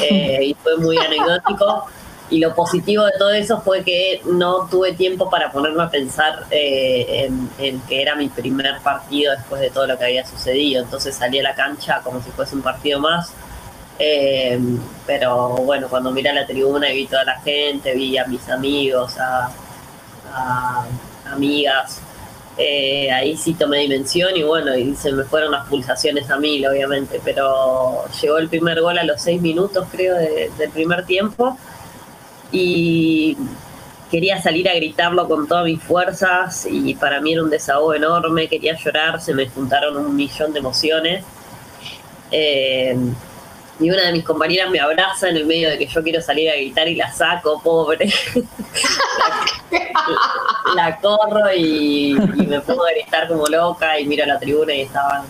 eh, 0.00 0.44
y 0.44 0.54
fue 0.54 0.76
muy 0.76 0.96
anecdótico. 0.96 1.86
Y 2.32 2.38
lo 2.38 2.54
positivo 2.54 3.04
de 3.06 3.12
todo 3.18 3.30
eso 3.32 3.60
fue 3.60 3.82
que 3.82 4.22
no 4.24 4.68
tuve 4.70 4.92
tiempo 4.92 5.28
para 5.28 5.50
ponerme 5.50 5.82
a 5.82 5.90
pensar 5.90 6.44
eh, 6.52 7.26
en, 7.26 7.50
en, 7.58 7.80
que 7.80 8.00
era 8.00 8.14
mi 8.14 8.28
primer 8.28 8.78
partido 8.82 9.34
después 9.34 9.60
de 9.60 9.70
todo 9.70 9.88
lo 9.88 9.98
que 9.98 10.04
había 10.04 10.24
sucedido. 10.24 10.84
Entonces 10.84 11.16
salí 11.16 11.40
a 11.40 11.42
la 11.42 11.56
cancha 11.56 12.00
como 12.04 12.22
si 12.22 12.30
fuese 12.30 12.54
un 12.54 12.62
partido 12.62 13.00
más 13.00 13.34
eh, 14.02 14.58
pero 15.06 15.56
bueno, 15.56 15.86
cuando 15.90 16.10
miré 16.10 16.32
la 16.32 16.46
tribuna 16.46 16.90
y 16.90 16.96
vi 16.96 17.06
toda 17.06 17.22
la 17.24 17.38
gente, 17.40 17.94
vi 17.94 18.16
a 18.16 18.24
mis 18.24 18.48
amigos, 18.48 19.18
a, 19.18 19.50
amigas, 21.30 22.00
eh, 22.56 23.12
ahí 23.12 23.36
sí 23.36 23.52
tomé 23.52 23.80
dimensión 23.80 24.34
y 24.34 24.42
bueno, 24.42 24.74
y 24.74 24.96
se 24.96 25.12
me 25.12 25.24
fueron 25.24 25.52
las 25.52 25.66
pulsaciones 25.68 26.30
a 26.30 26.38
mil, 26.38 26.66
obviamente, 26.66 27.20
pero 27.22 28.04
llegó 28.22 28.38
el 28.38 28.48
primer 28.48 28.80
gol 28.80 28.96
a 28.96 29.04
los 29.04 29.20
seis 29.20 29.42
minutos, 29.42 29.86
creo, 29.92 30.16
del 30.16 30.70
primer 30.70 31.04
tiempo 31.04 31.58
y 32.52 33.36
quería 34.10 34.40
salir 34.40 34.66
a 34.70 34.74
gritarlo 34.74 35.28
con 35.28 35.46
todas 35.46 35.66
mis 35.66 35.82
fuerzas 35.82 36.66
y 36.70 36.94
para 36.94 37.20
mí 37.20 37.34
era 37.34 37.42
un 37.42 37.50
desahogo 37.50 37.92
enorme, 37.92 38.48
quería 38.48 38.78
llorar, 38.82 39.20
se 39.20 39.34
me 39.34 39.46
juntaron 39.46 39.98
un 39.98 40.16
millón 40.16 40.54
de 40.54 40.58
emociones. 40.58 41.22
Eh, 42.32 42.96
y 43.80 43.90
una 43.90 44.06
de 44.06 44.12
mis 44.12 44.24
compañeras 44.24 44.70
me 44.70 44.78
abraza 44.78 45.28
en 45.28 45.36
el 45.38 45.46
medio 45.46 45.70
de 45.70 45.78
que 45.78 45.86
yo 45.86 46.02
quiero 46.02 46.20
salir 46.20 46.50
a 46.50 46.54
gritar 46.54 46.86
y 46.88 46.96
la 46.96 47.10
saco, 47.12 47.60
pobre. 47.62 48.12
la, 50.74 50.98
corro 50.98 51.52
y, 51.56 52.14
me 52.46 52.60
pongo 52.60 52.84
a 52.86 52.90
gritar 52.90 53.26
como 53.26 53.46
loca 53.46 53.98
y 53.98 54.06
miro 54.06 54.24
a 54.24 54.26
la 54.26 54.38
tribuna 54.38 54.74
y 54.74 54.82
estaban, 54.82 55.24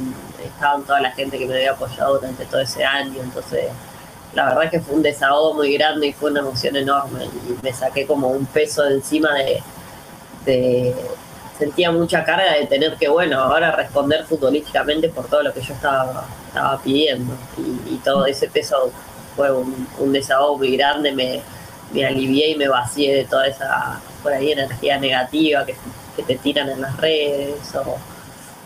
estaban 0.44 0.82
toda 0.82 1.00
la 1.00 1.12
gente 1.12 1.38
que 1.38 1.46
me 1.46 1.54
había 1.54 1.72
apoyado 1.72 2.14
durante 2.14 2.44
todo 2.46 2.60
ese 2.60 2.84
año. 2.84 3.22
Entonces, 3.22 3.66
la 4.34 4.46
verdad 4.46 4.64
es 4.64 4.70
que 4.72 4.80
fue 4.80 4.96
un 4.96 5.02
desahogo 5.02 5.54
muy 5.54 5.72
grande 5.74 6.08
y 6.08 6.12
fue 6.12 6.30
una 6.30 6.40
emoción 6.40 6.74
enorme. 6.74 7.24
Y 7.24 7.62
me 7.62 7.72
saqué 7.72 8.06
como 8.06 8.28
un 8.28 8.46
peso 8.46 8.82
de 8.82 8.94
encima 8.94 9.30
de 9.34 9.62
sentía 11.60 11.92
mucha 11.92 12.24
carga 12.24 12.54
de 12.54 12.66
tener 12.66 12.96
que, 12.96 13.08
bueno, 13.08 13.38
ahora 13.38 13.70
responder 13.72 14.24
futbolísticamente 14.24 15.10
por 15.10 15.26
todo 15.26 15.42
lo 15.42 15.52
que 15.52 15.60
yo 15.60 15.74
estaba, 15.74 16.24
estaba 16.50 16.80
pidiendo. 16.82 17.34
Y, 17.88 17.96
todo 17.98 18.26
ese 18.26 18.48
peso 18.48 18.92
fue 19.36 19.50
un, 19.52 20.12
desahogo 20.12 20.58
muy 20.58 20.76
grande, 20.76 21.12
me, 21.12 21.40
me, 21.92 22.04
alivié 22.04 22.50
y 22.50 22.56
me 22.56 22.68
vacié 22.68 23.14
de 23.14 23.24
toda 23.24 23.46
esa, 23.46 24.00
por 24.22 24.32
ahí, 24.32 24.52
energía 24.52 24.98
negativa 24.98 25.64
que, 25.64 25.76
te 26.26 26.36
tiran 26.36 26.68
en 26.68 26.82
las 26.82 26.94
redes 26.98 27.56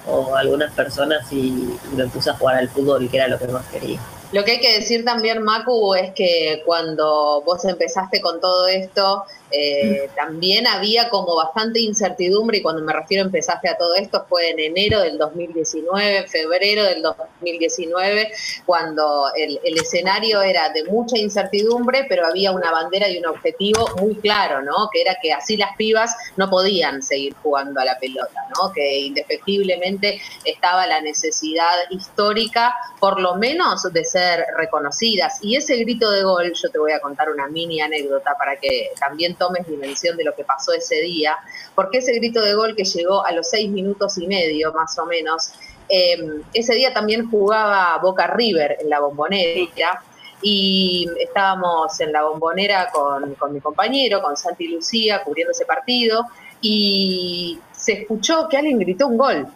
o, 0.06 0.34
algunas 0.34 0.72
personas 0.72 1.32
y, 1.32 1.78
y 1.92 1.96
me 1.96 2.06
puse 2.08 2.30
a 2.30 2.34
jugar 2.34 2.56
al 2.56 2.68
fútbol, 2.68 3.08
que 3.08 3.16
era 3.16 3.28
lo 3.28 3.38
que 3.38 3.46
más 3.46 3.64
quería. 3.66 4.00
Lo 4.32 4.44
que 4.44 4.52
hay 4.52 4.60
que 4.60 4.80
decir 4.80 5.04
también, 5.04 5.42
Macu, 5.42 5.94
es 5.94 6.12
que 6.12 6.62
cuando 6.66 7.42
vos 7.46 7.64
empezaste 7.64 8.20
con 8.20 8.40
todo 8.40 8.66
esto, 8.66 9.22
eh, 9.56 10.10
también 10.16 10.66
había 10.66 11.08
como 11.10 11.36
bastante 11.36 11.80
incertidumbre 11.80 12.58
y 12.58 12.62
cuando 12.62 12.82
me 12.82 12.92
refiero 12.92 13.24
empezaste 13.24 13.68
a 13.68 13.76
todo 13.76 13.94
esto 13.94 14.24
fue 14.28 14.50
en 14.50 14.58
enero 14.58 15.00
del 15.00 15.16
2019, 15.16 16.26
febrero 16.26 16.84
del 16.84 17.02
2019, 17.02 18.32
cuando 18.66 19.26
el, 19.36 19.58
escenario 19.78 20.40
era 20.42 20.70
de 20.70 20.84
mucha 20.84 21.18
incertidumbre, 21.18 22.06
pero 22.08 22.26
había 22.26 22.52
una 22.52 22.70
bandera 22.70 23.08
y 23.08 23.18
un 23.18 23.26
objetivo 23.26 23.88
muy 24.00 24.14
claro, 24.16 24.62
¿no? 24.62 24.88
Que 24.92 25.02
era 25.02 25.16
que 25.20 25.32
así 25.32 25.56
las 25.56 25.76
pibas 25.76 26.14
no 26.36 26.48
podían 26.48 27.02
seguir 27.02 27.34
jugando 27.42 27.80
a 27.80 27.84
la 27.84 27.98
pelota, 27.98 28.40
¿no? 28.56 28.72
Que 28.72 29.00
indefectiblemente 29.00 30.20
estaba 30.44 30.86
la 30.86 31.00
necesidad 31.00 31.74
histórica, 31.90 32.74
por 32.98 33.20
lo 33.20 33.34
menos, 33.34 33.82
de 33.92 34.04
ser 34.04 34.46
reconocidas. 34.56 35.38
Y 35.42 35.56
ese 35.56 35.76
grito 35.76 36.10
de 36.10 36.22
gol, 36.22 36.52
yo 36.54 36.70
te 36.70 36.78
voy 36.78 36.92
a 36.92 37.00
contar 37.00 37.30
una 37.30 37.46
mini 37.48 37.80
anécdota 37.80 38.34
para 38.38 38.56
que 38.56 38.90
también 38.98 39.34
tomes 39.46 39.66
dimensión 39.66 40.16
de 40.16 40.24
lo 40.24 40.34
que 40.34 40.44
pasó 40.44 40.72
ese 40.72 40.96
día, 41.02 41.36
porque 41.74 41.98
ese 41.98 42.14
grito 42.14 42.40
de 42.40 42.54
gol 42.54 42.74
que 42.74 42.84
llegó 42.84 43.24
a 43.24 43.32
los 43.32 43.48
seis 43.48 43.70
minutos 43.70 44.18
y 44.18 44.26
medio 44.26 44.72
más 44.72 44.98
o 44.98 45.06
menos, 45.06 45.52
em, 45.88 46.42
ese 46.52 46.74
día 46.74 46.92
también 46.92 47.30
jugaba 47.30 47.98
Boca 47.98 48.26
River 48.28 48.78
en 48.80 48.88
la 48.88 49.00
bombonera 49.00 50.02
y 50.40 51.08
estábamos 51.18 52.00
en 52.00 52.12
la 52.12 52.22
bombonera 52.22 52.90
con, 52.90 53.34
con 53.34 53.52
mi 53.52 53.60
compañero, 53.60 54.20
con 54.20 54.36
Santi 54.36 54.68
Lucía, 54.68 55.22
cubriendo 55.22 55.52
ese 55.52 55.64
partido 55.64 56.26
y 56.60 57.58
se 57.72 57.92
escuchó 57.92 58.48
que 58.48 58.56
alguien 58.56 58.78
gritó 58.78 59.06
un 59.06 59.18
gol 59.18 59.46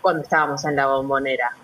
cuando 0.00 0.22
estábamos 0.22 0.64
en 0.64 0.76
la 0.76 0.86
bombonera. 0.86 1.56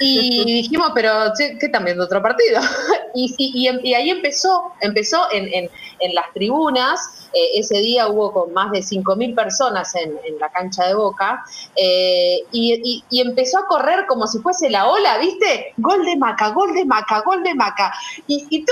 Y 0.00 0.44
dijimos, 0.44 0.92
pero 0.94 1.32
¿qué 1.36 1.66
están 1.66 1.84
viendo 1.84 2.04
otro 2.04 2.22
partido? 2.22 2.60
Y, 3.12 3.34
y, 3.38 3.94
ahí 3.94 4.08
empezó, 4.08 4.72
empezó 4.80 5.26
en, 5.32 5.68
en, 5.98 6.14
las 6.14 6.32
tribunas. 6.32 7.28
Eh, 7.32 7.58
ese 7.58 7.78
día 7.78 8.06
hubo 8.06 8.32
con 8.32 8.52
más 8.52 8.70
de 8.70 8.78
5.000 8.78 9.34
personas 9.34 9.92
en, 9.96 10.12
en, 10.24 10.38
la 10.38 10.48
cancha 10.48 10.86
de 10.86 10.94
Boca. 10.94 11.44
Eh, 11.74 12.38
y, 12.52 13.02
empezó 13.10 13.58
a 13.58 13.66
correr 13.66 14.06
como 14.06 14.28
si 14.28 14.38
fuese 14.38 14.70
la 14.70 14.86
ola, 14.88 15.18
¿viste? 15.18 15.74
Gol 15.78 16.04
de 16.04 16.16
Maca, 16.16 16.50
gol 16.50 16.72
de 16.72 16.84
Maca, 16.84 17.20
gol 17.22 17.42
de 17.42 17.52
Maca. 17.52 17.92
Y 18.28 18.64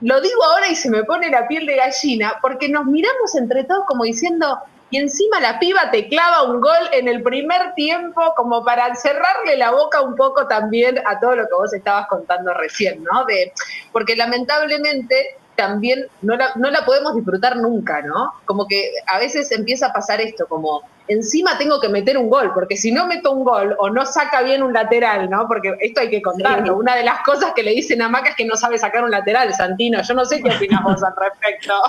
lo 0.00 0.20
digo 0.22 0.44
ahora 0.44 0.68
y 0.70 0.74
se 0.74 0.88
me 0.88 1.04
pone 1.04 1.28
la 1.28 1.46
piel 1.46 1.66
de 1.66 1.76
gallina, 1.76 2.38
porque 2.40 2.70
nos 2.70 2.86
miramos 2.86 3.34
entre 3.34 3.64
todos 3.64 3.84
como 3.86 4.04
diciendo, 4.04 4.58
y 4.92 4.98
encima 4.98 5.40
la 5.40 5.58
piba 5.58 5.90
te 5.90 6.06
clava 6.06 6.42
un 6.42 6.60
gol 6.60 6.90
en 6.92 7.08
el 7.08 7.22
primer 7.22 7.72
tiempo 7.74 8.34
como 8.36 8.62
para 8.62 8.94
cerrarle 8.94 9.56
la 9.56 9.70
boca 9.70 10.02
un 10.02 10.14
poco 10.14 10.46
también 10.46 11.00
a 11.06 11.18
todo 11.18 11.34
lo 11.34 11.44
que 11.44 11.54
vos 11.54 11.72
estabas 11.72 12.06
contando 12.08 12.52
recién, 12.52 13.02
¿no? 13.02 13.24
De, 13.24 13.54
porque 13.90 14.14
lamentablemente 14.14 15.38
también 15.56 16.06
no 16.20 16.36
la, 16.36 16.52
no 16.56 16.70
la 16.70 16.84
podemos 16.84 17.14
disfrutar 17.16 17.56
nunca, 17.56 18.02
¿no? 18.02 18.34
Como 18.44 18.68
que 18.68 18.92
a 19.06 19.18
veces 19.18 19.50
empieza 19.52 19.86
a 19.86 19.92
pasar 19.94 20.20
esto, 20.20 20.46
como 20.46 20.82
encima 21.08 21.58
tengo 21.58 21.80
que 21.80 21.88
meter 21.88 22.16
un 22.16 22.28
gol, 22.28 22.52
porque 22.54 22.76
si 22.76 22.92
no 22.92 23.06
meto 23.06 23.32
un 23.32 23.44
gol 23.44 23.76
o 23.78 23.90
no 23.90 24.04
saca 24.06 24.42
bien 24.42 24.62
un 24.62 24.72
lateral, 24.72 25.28
¿no? 25.28 25.46
Porque 25.46 25.74
esto 25.80 26.00
hay 26.00 26.10
que 26.10 26.22
contarlo. 26.22 26.76
Una 26.76 26.96
de 26.96 27.04
las 27.04 27.20
cosas 27.22 27.52
que 27.54 27.62
le 27.62 27.72
dicen 27.72 28.02
a 28.02 28.08
Maca 28.08 28.30
es 28.30 28.36
que 28.36 28.44
no 28.44 28.56
sabe 28.56 28.78
sacar 28.78 29.04
un 29.04 29.10
lateral, 29.10 29.52
Santino. 29.52 30.02
Yo 30.02 30.14
no 30.14 30.24
sé 30.24 30.42
qué 30.42 30.50
opinamos 30.50 31.02
al 31.02 31.14
respecto. 31.16 31.74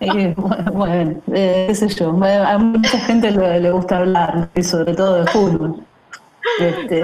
Eh, 0.00 0.34
bueno, 0.36 1.20
eh, 1.32 1.66
qué 1.68 1.74
sé 1.74 1.88
yo. 1.88 2.10
A 2.10 2.58
mucha 2.58 2.98
gente 3.00 3.30
le, 3.30 3.70
gusta 3.70 3.98
hablar, 3.98 4.48
y 4.54 4.62
sobre 4.62 4.94
todo 4.94 5.24
de 5.24 5.30
fútbol. 5.30 5.84
Este, 6.60 7.02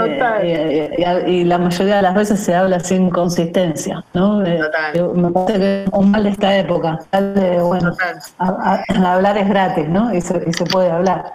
y, 1.27 1.45
la 1.45 1.59
mayoría 1.59 1.97
de 1.97 2.03
las 2.03 2.15
veces 2.15 2.41
se 2.41 2.55
habla 2.55 2.79
sin 2.81 3.11
consistencia, 3.11 4.05
¿no? 4.13 4.45
Eh, 4.45 4.61
me 5.15 5.31
parece 5.31 5.59
que 5.59 5.85
es 5.85 5.91
un 5.93 6.11
mal 6.11 6.25
de 6.25 6.31
esta 6.31 6.57
época. 6.59 6.99
bueno, 7.11 7.97
hablar 8.39 9.39
es 9.39 9.49
gratis, 9.49 9.89
¿no? 9.89 10.15
Y 10.15 10.21
se, 10.21 10.43
y 10.47 10.53
se 10.53 10.65
puede 10.65 10.91
hablar. 10.91 11.35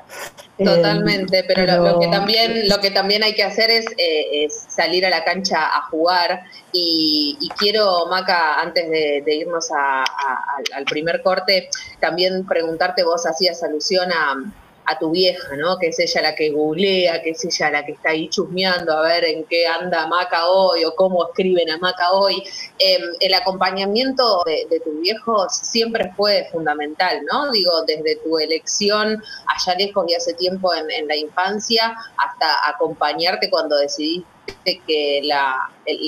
Totalmente, 0.58 1.44
pero, 1.44 1.84
lo, 1.84 2.00
que 2.00 2.08
también 2.08 2.70
lo 2.70 2.80
que 2.80 2.90
también 2.90 3.24
hay 3.24 3.36
que 3.36 3.44
hacer 3.44 3.70
es, 3.70 3.86
eh, 3.98 4.48
salir 4.50 5.06
a 5.06 5.10
la 5.10 5.26
cancha 5.26 5.58
a 5.76 5.82
jugar 5.90 6.44
y, 6.72 7.38
quiero 7.58 8.06
Maca 8.10 8.62
antes 8.62 8.90
de, 8.90 9.24
irnos 9.28 9.70
al 9.72 10.86
primer 10.86 11.22
corte 11.22 11.70
también 12.00 12.46
preguntarte 12.46 13.04
vos 13.04 13.26
hacías 13.26 13.62
alusión 13.64 14.12
a 14.14 14.36
a 14.86 14.98
tu 15.00 15.12
vieja, 15.12 15.56
¿no? 15.58 15.78
Que 15.78 15.88
es 15.88 16.00
ella 16.00 16.22
la 16.22 16.36
que 16.36 16.52
googlea, 16.52 17.22
que 17.22 17.32
es 17.32 17.44
ella 17.46 17.72
la 17.72 17.86
que 17.86 17.94
está 17.94 18.10
ahí 18.10 18.30
chusmeando 18.30 18.94
a 18.94 19.02
ver 19.02 19.26
en 19.26 19.44
qué 19.46 19.66
anda 19.68 20.08
Maca 20.08 20.48
hoy 20.48 20.84
o 20.86 20.96
cómo 20.96 21.28
escriben 21.28 21.70
a 21.70 21.78
Maca 21.78 22.12
hoy. 22.12 22.44
Em, 22.80 23.02
el 23.20 23.34
acompañamiento 23.34 24.44
de, 24.46 24.80
tu 24.80 24.92
viejo 25.00 25.48
siempre 25.50 26.12
fue 26.16 26.48
fundamental, 26.52 27.22
¿no? 27.32 27.52
Digo, 27.52 27.72
desde 27.88 28.18
tu 28.18 28.38
elección 28.38 29.24
allá 29.48 29.76
lejos 29.78 30.06
y 30.08 30.16
hace 30.16 30.34
tiempo 30.34 30.74
en, 30.74 30.90
en 30.92 31.08
la 31.08 31.16
infancia 31.16 31.96
hasta 32.18 32.70
acompañarte 32.70 33.50
cuando 33.50 33.78
decidiste 33.78 34.35
que 34.64 35.22
la, 35.24 35.56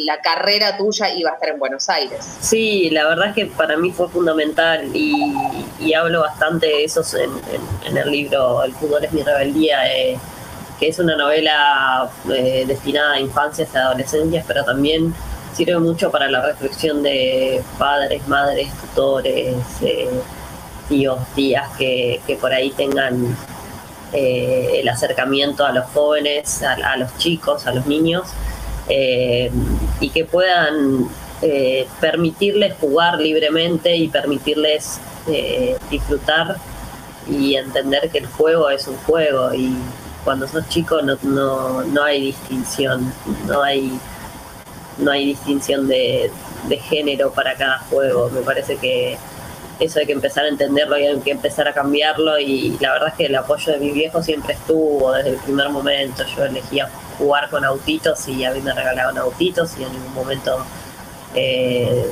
la, 0.06 0.22
carrera 0.22 0.78
tuya 0.78 1.14
iba 1.14 1.32
a 1.32 1.34
estar 1.34 1.50
en 1.50 1.60
Buenos 1.60 1.90
Aires. 1.90 2.20
Sí, 2.42 2.90
la 2.90 3.08
verdad 3.08 3.30
es 3.30 3.36
que 3.36 3.46
para 3.46 3.78
mí 3.78 3.92
fue 3.92 4.10
fundamental 4.10 4.90
y, 4.96 5.94
hablo 5.94 6.22
bastante 6.22 6.68
de 6.68 6.84
eso 6.84 7.02
en, 7.18 7.98
el 7.98 8.12
libro 8.12 8.64
El 8.64 8.74
fútbol 8.74 9.04
es 9.04 9.12
mi 9.14 9.24
rebeldía, 9.24 9.92
eh, 9.92 10.18
que 10.80 10.90
es 10.90 11.00
una 11.00 11.16
novela 11.16 12.10
eh, 12.32 12.66
destinada 12.68 13.14
a 13.14 13.20
infancias 13.20 13.70
y 13.74 13.78
adolescencias, 13.78 14.46
pero 14.48 14.64
también 14.64 15.14
sirve 15.54 15.80
mucho 15.80 16.12
para 16.12 16.30
la 16.30 16.46
reflexión 16.46 17.02
de 17.02 17.64
padres, 17.80 18.28
madres, 18.28 18.70
tutores, 18.80 19.56
eh, 19.82 20.10
tíos, 20.88 21.20
tías 21.36 21.68
que, 21.78 22.22
que 22.28 22.36
por 22.36 22.54
ahí 22.54 22.70
tengan 22.72 23.36
eh, 24.14 24.80
el 24.80 24.90
acercamiento 24.90 25.66
a 25.66 25.72
los 25.72 25.86
jóvenes, 25.88 26.64
a, 26.64 26.96
los 26.98 27.18
chicos, 27.18 27.68
a 27.68 27.74
los 27.74 27.86
niños, 27.86 28.28
eh, 28.88 29.52
y 30.00 30.10
que 30.10 30.24
puedan 30.24 31.10
eh, 31.42 31.88
permitirles 32.00 32.76
jugar 32.80 33.20
libremente 33.20 33.96
y 33.96 34.08
permitirles 34.08 35.00
disfrutar 35.92 36.56
y 37.30 37.56
entender 37.56 38.10
que 38.10 38.20
el 38.20 38.28
juego 38.28 38.70
es 38.70 38.88
un 38.88 38.96
juego 39.00 39.54
y 39.54 39.76
cuando 40.24 40.48
sos 40.48 40.70
chico 40.70 41.02
no, 41.02 41.18
no, 41.24 41.84
no 41.84 42.04
hay 42.04 42.28
distinción, 42.28 43.14
no 43.46 43.62
hay, 43.62 44.00
no 45.00 45.12
hay 45.12 45.26
distinción 45.26 45.86
de, 45.90 46.32
de 46.68 46.78
género 46.78 47.32
para 47.32 47.56
cada 47.56 47.80
juego. 47.80 48.30
Me 48.30 48.42
parece 48.42 48.78
que 48.78 49.18
eso 49.80 50.00
hay 50.00 50.06
que 50.06 50.14
empezar 50.14 50.46
a 50.46 50.48
entenderlo 50.48 50.98
y 50.98 51.06
hay 51.06 51.20
que 51.20 51.32
empezar 51.32 51.68
a 51.68 51.74
cambiarlo 51.74 52.40
y 52.40 52.78
la 52.80 52.94
verdad 52.94 53.10
es 53.10 53.14
que 53.16 53.26
el 53.26 53.36
apoyo 53.36 53.74
de 53.74 53.80
mi 53.80 53.92
viejo 53.92 54.24
siempre 54.24 54.54
estuvo 54.54 55.12
desde 55.14 55.32
el 55.32 55.38
primer 55.38 55.70
momento. 55.70 56.24
Yo 56.36 56.46
elegía 56.46 56.90
jugar 57.18 57.50
con 57.50 57.64
autitos 57.64 58.28
y 58.28 58.44
a 58.44 58.52
mí 58.52 58.62
me 58.62 58.74
regalaban 58.74 59.18
autitos 59.18 59.78
y 59.78 59.84
en 59.84 59.92
ningún 59.94 60.14
momento 60.14 60.58
eh, 61.36 62.10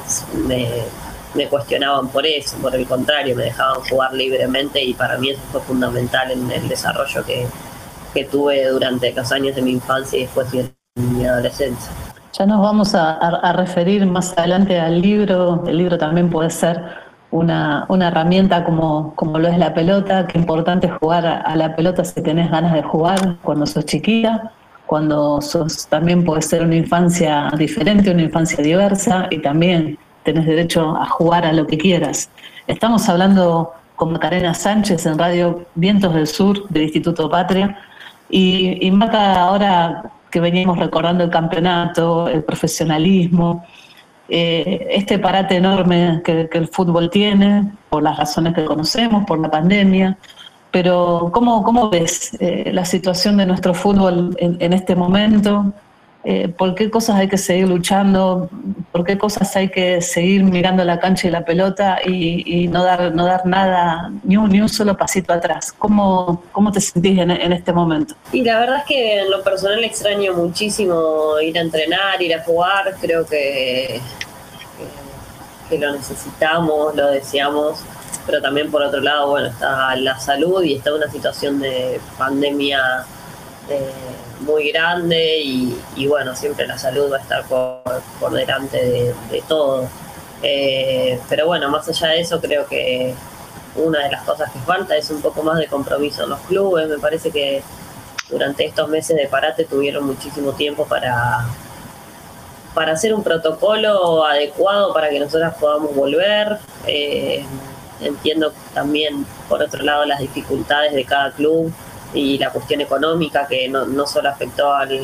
me, 0.48 1.48
cuestionaban 1.48 2.08
por 2.10 2.26
eso, 2.26 2.58
por 2.58 2.76
el 2.76 2.86
contrario, 2.86 3.36
me 3.36 3.46
dejaban 3.46 3.82
jugar 3.82 4.14
libremente 4.14 4.82
y 4.82 4.94
para 4.94 5.18
mí 5.18 5.32
eso 5.32 5.42
fue 5.52 5.62
fundamental 5.62 6.32
en 6.32 6.50
el 6.52 6.68
desarrollo 6.68 7.24
que, 7.26 7.48
tuve 8.32 8.70
durante 8.70 9.12
los 9.12 9.30
años 9.34 9.58
de 9.58 9.62
mi 9.62 9.72
infancia 9.72 10.18
y 10.18 10.22
después 10.22 10.50
de 10.50 10.72
mi 10.96 11.26
adolescencia. 11.26 11.92
Ya 12.32 12.46
nos 12.46 12.62
vamos 12.62 12.96
a 12.96 13.54
referir 13.58 14.06
más 14.06 14.32
adelante 14.38 14.80
al 14.80 15.02
libro, 15.02 15.62
el 15.68 15.78
libro 15.78 15.98
también 15.98 16.30
puede 16.30 16.50
ser 16.50 16.82
una, 17.32 17.86
una 17.90 18.08
herramienta 18.08 18.64
como, 18.64 19.14
como, 19.16 19.40
lo 19.40 19.48
es 19.48 19.58
la 19.58 19.74
pelota, 19.74 20.28
que 20.28 20.38
importante 20.38 20.90
jugar 20.90 21.26
a, 21.26 21.56
la 21.56 21.76
pelota 21.76 22.04
si 22.06 22.22
tenés 22.22 22.50
ganas 22.50 22.74
de 22.74 22.84
jugar 22.84 23.38
cuando 23.42 23.66
sos 23.66 23.86
chiquita, 23.86 24.52
cuando 24.86 25.42
sos, 25.42 25.88
también 25.88 26.24
puede 26.24 26.42
ser 26.42 26.64
una 26.64 26.76
infancia 26.76 27.52
diferente, 27.58 28.12
una 28.12 28.24
infancia 28.24 28.64
diversa 28.64 29.28
y 29.32 29.40
también 29.40 29.98
tenés 30.24 30.46
derecho 30.46 30.96
a 30.96 31.08
jugar 31.08 31.46
a 31.46 31.54
lo 31.54 31.68
que 31.68 31.78
quieras. 31.78 32.30
Estamos 32.68 33.08
hablando 33.10 33.74
con 33.96 34.12
Macarena 34.12 34.54
Sánchez 34.54 35.06
en 35.06 35.18
Radio 35.18 35.66
Vientos 35.76 36.14
del 36.14 36.28
Sur 36.28 36.68
del 36.70 36.84
Instituto 36.84 37.30
Patria 37.30 37.78
y, 38.30 38.86
y 38.86 38.92
Maca 38.92 39.42
ahora 39.42 40.12
que 40.30 40.40
veníamos 40.40 40.78
recordando 40.78 41.24
el 41.24 41.30
campeonato, 41.30 42.28
el 42.28 42.44
profesionalismo, 42.44 43.64
eh, 44.30 44.88
este 44.92 45.20
parate 45.20 45.56
enorme 45.56 46.22
que, 46.24 46.50
el 46.52 46.68
fútbol 46.68 47.10
tiene, 47.10 47.72
por 47.90 48.04
las 48.04 48.18
razones 48.18 48.54
que 48.54 48.66
conocemos, 48.66 49.26
por 49.26 49.40
la 49.40 49.50
pandemia. 49.50 50.18
Pero, 50.72 51.30
¿cómo, 51.34 51.64
cómo 51.64 51.90
ves 51.90 52.36
eh, 52.40 52.72
la 52.74 52.86
situación 52.86 53.38
de 53.38 53.46
nuestro 53.46 53.74
fútbol 53.74 54.36
en 54.40 54.74
este 54.74 54.96
momento? 54.96 55.74
Eh, 56.28 56.48
por 56.48 56.74
qué 56.74 56.90
cosas 56.90 57.18
hay 57.18 57.28
que 57.28 57.38
seguir 57.38 57.68
luchando, 57.68 58.50
por 58.92 59.04
qué 59.04 59.16
cosas 59.16 59.56
hay 59.56 59.70
que 59.70 60.02
seguir 60.02 60.44
mirando 60.44 60.84
la 60.84 61.00
cancha 61.00 61.28
y 61.28 61.32
la 61.32 61.46
pelota 61.46 62.00
y, 62.04 62.68
no 62.68 62.84
dar 62.84 63.14
no 63.14 63.26
dar 63.26 63.46
nada, 63.46 64.12
ni 64.24 64.36
un, 64.36 64.68
solo 64.68 64.98
pasito 64.98 65.32
atrás. 65.34 65.72
¿Cómo, 65.78 66.42
cómo 66.52 66.72
te 66.72 66.82
sentís 66.82 67.20
en, 67.20 67.30
este 67.30 67.72
momento? 67.72 68.16
Y 68.32 68.44
la 68.44 68.58
verdad 68.58 68.78
es 68.78 68.86
que 68.86 69.20
en 69.20 69.30
lo 69.30 69.44
personal 69.44 69.84
extraño 69.84 70.34
muchísimo 70.34 71.40
ir 71.40 71.60
a 71.60 71.62
entrenar, 71.62 72.20
ir 72.20 72.34
a 72.34 72.44
jugar, 72.44 72.96
creo 73.00 73.24
que, 73.24 74.02
que, 75.70 75.78
lo 75.78 75.92
necesitamos, 75.92 76.96
lo 76.96 77.12
deseamos, 77.12 77.84
pero 78.26 78.42
también 78.42 78.72
por 78.72 78.82
otro 78.82 79.00
lado, 79.00 79.30
bueno, 79.30 79.50
está 79.50 79.96
la 79.96 80.18
salud 80.18 80.64
y 80.64 80.74
está 80.74 80.92
una 80.92 81.08
situación 81.08 81.60
de 81.60 82.00
pandemia. 82.18 83.06
Eh, 83.70 84.25
muy 84.42 84.72
grande 84.72 85.40
y, 85.40 86.08
bueno, 86.08 86.36
siempre 86.36 86.68
la 86.68 86.78
salud 86.78 87.12
va 87.12 87.18
a 87.18 87.22
estar 87.22 87.46
por, 87.46 88.32
delante 88.32 89.14
de, 89.32 89.44
todo. 89.48 89.88
Eh, 90.44 91.20
pero 91.30 91.48
bueno, 91.48 91.70
más 91.70 91.88
allá 91.88 92.10
de 92.10 92.22
eso, 92.22 92.40
creo 92.42 92.68
que 92.68 93.14
una 93.76 94.04
de 94.04 94.12
las 94.12 94.24
cosas 94.24 94.52
que 94.52 94.60
falta 94.60 94.96
es 94.96 95.10
un 95.10 95.22
poco 95.22 95.44
más 95.44 95.58
de 95.58 95.68
compromiso 95.68 96.24
en 96.24 96.30
los 96.30 96.40
clubes. 96.42 96.88
Me 96.88 96.98
parece 96.98 97.32
que 97.32 97.62
durante 98.30 98.66
estos 98.66 98.88
meses 98.90 99.16
de 99.18 99.28
parate 99.28 99.66
tuvieron 99.66 100.06
muchísimo 100.06 100.54
tiempo 100.54 100.86
para, 100.86 101.46
para 102.74 102.94
hacer 102.94 103.14
un 103.14 103.24
protocolo 103.24 104.26
adecuado 104.26 104.94
para 104.94 105.10
que 105.10 105.20
nosotras 105.20 105.56
podamos 105.60 105.96
volver. 105.96 106.58
Eh, 106.88 107.44
entiendo 108.02 108.54
también, 108.74 109.26
por 109.48 109.62
otro 109.62 109.84
lado, 109.84 110.06
las 110.06 110.20
dificultades 110.20 110.94
de 110.94 111.06
cada 111.06 111.32
club 111.32 111.74
y 112.16 112.38
la 112.38 112.50
cuestión 112.50 112.82
económica 112.82 113.46
que 113.48 113.68
no, 113.68 114.08
solo 114.08 114.30
afectó 114.30 114.74
al, 114.74 115.00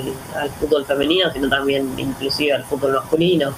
fútbol 0.60 0.86
femenino, 0.86 1.32
sino 1.32 1.50
también 1.50 1.94
inclusive 1.98 2.54
al 2.54 2.64
fútbol 2.64 2.94
masculino. 2.94 3.54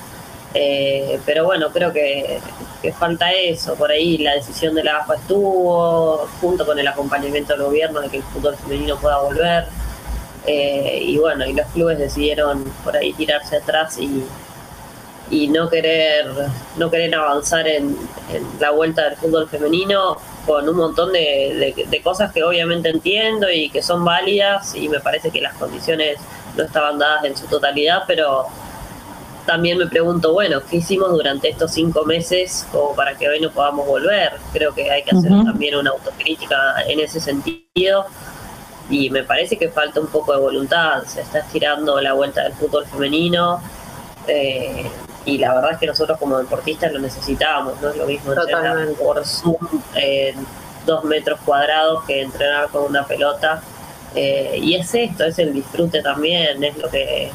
Eh, 0.55 1.19
pero 1.25 1.45
bueno, 1.45 1.69
creo 1.71 1.93
que, 1.93 2.39
falta 2.97 3.31
eso. 3.31 3.75
Por 3.75 3.91
ahí 3.91 4.17
la 4.17 4.33
decisión 4.33 4.75
de 4.75 4.83
la 4.83 4.97
AFA 4.97 5.15
estuvo, 5.15 6.27
junto 6.41 6.65
con 6.65 6.77
el 6.77 6.87
acompañamiento 6.87 7.53
del 7.53 7.63
gobierno 7.63 8.01
de 8.01 8.09
que 8.09 8.17
el 8.17 8.23
fútbol 8.23 8.55
femenino 8.57 8.97
pueda 8.97 9.19
volver. 9.19 9.65
Eh, 10.45 10.99
y 11.01 11.17
bueno, 11.17 11.45
y 11.45 11.53
los 11.53 11.67
clubes 11.67 11.99
decidieron 11.99 12.65
por 12.83 12.97
ahí 12.97 13.13
tirarse 13.13 13.57
atrás 13.57 13.97
y, 13.99 14.25
y 15.33 15.47
no 15.47 15.67
querer 15.67 16.27
no 16.77 16.91
querer 16.91 17.15
avanzar 17.15 17.67
en, 17.67 17.97
la 18.59 18.69
vuelta 18.69 19.09
del 19.09 19.17
fútbol 19.17 19.49
femenino 19.49 20.17
con 20.45 20.69
un 20.69 20.75
montón 20.75 21.11
de, 21.11 22.01
cosas 22.03 22.31
que 22.31 22.43
obviamente 22.43 22.89
entiendo 22.89 23.49
y 23.49 23.69
que 23.69 23.81
son 23.81 24.05
válidas 24.05 24.75
y 24.75 24.89
me 24.89 24.99
parece 24.99 25.31
que 25.31 25.41
las 25.41 25.55
condiciones 25.55 26.17
no 26.55 26.63
estaban 26.63 26.99
dadas 26.99 27.25
en 27.25 27.35
su 27.35 27.47
totalidad, 27.47 28.03
pero 28.05 28.45
también 29.45 29.77
me 29.77 29.87
pregunto, 29.87 30.33
bueno, 30.33 30.61
¿qué 30.69 30.77
hicimos 30.77 31.11
durante 31.11 31.49
estos 31.49 31.71
cinco 31.71 32.05
meses 32.05 32.67
como 32.71 32.95
para 32.95 33.17
que 33.17 33.27
hoy 33.27 33.39
no 33.39 33.49
podamos 33.49 33.87
volver? 33.87 34.33
Creo 34.51 34.73
que 34.73 34.91
hay 34.91 35.03
que 35.03 35.15
hacer 35.15 35.31
también 35.43 35.75
una 35.75 35.91
autocrítica 35.91 36.83
en 36.87 36.99
ese 36.99 37.19
sentido 37.19 38.05
y 38.89 39.09
me 39.09 39.23
parece 39.23 39.57
que 39.57 39.69
falta 39.69 39.99
un 39.99 40.07
poco 40.07 40.33
de 40.33 40.39
voluntad, 40.39 41.03
se 41.05 41.21
está 41.21 41.39
estirando 41.39 41.99
la 42.01 42.13
vuelta 42.13 42.43
del 42.43 42.53
fútbol 42.53 42.85
femenino. 42.85 43.61
Eh, 44.27 44.89
y 45.25 45.37
la 45.37 45.53
verdad 45.53 45.71
es 45.73 45.77
que 45.77 45.87
nosotros 45.87 46.17
como 46.17 46.37
deportistas 46.37 46.91
lo 46.91 46.99
necesitábamos, 46.99 47.81
no 47.81 47.89
es 47.89 47.95
lo 47.95 48.05
mismo 48.05 48.33
entrenar 48.33 48.87
por 48.99 49.25
Zoom 49.25 49.57
en 49.95 50.35
dos 50.85 51.03
metros 51.05 51.39
cuadrados 51.45 52.03
que 52.05 52.21
entrenar 52.21 52.69
con 52.69 52.83
una 52.83 53.05
pelota. 53.05 53.61
Eh, 54.15 54.59
y 54.61 54.75
es 54.75 54.93
esto, 54.93 55.23
es 55.23 55.39
el 55.39 55.53
disfrute 55.53 56.01
también, 56.01 56.63
es 56.63 56.77
lo 56.77 56.89
que 56.89 57.31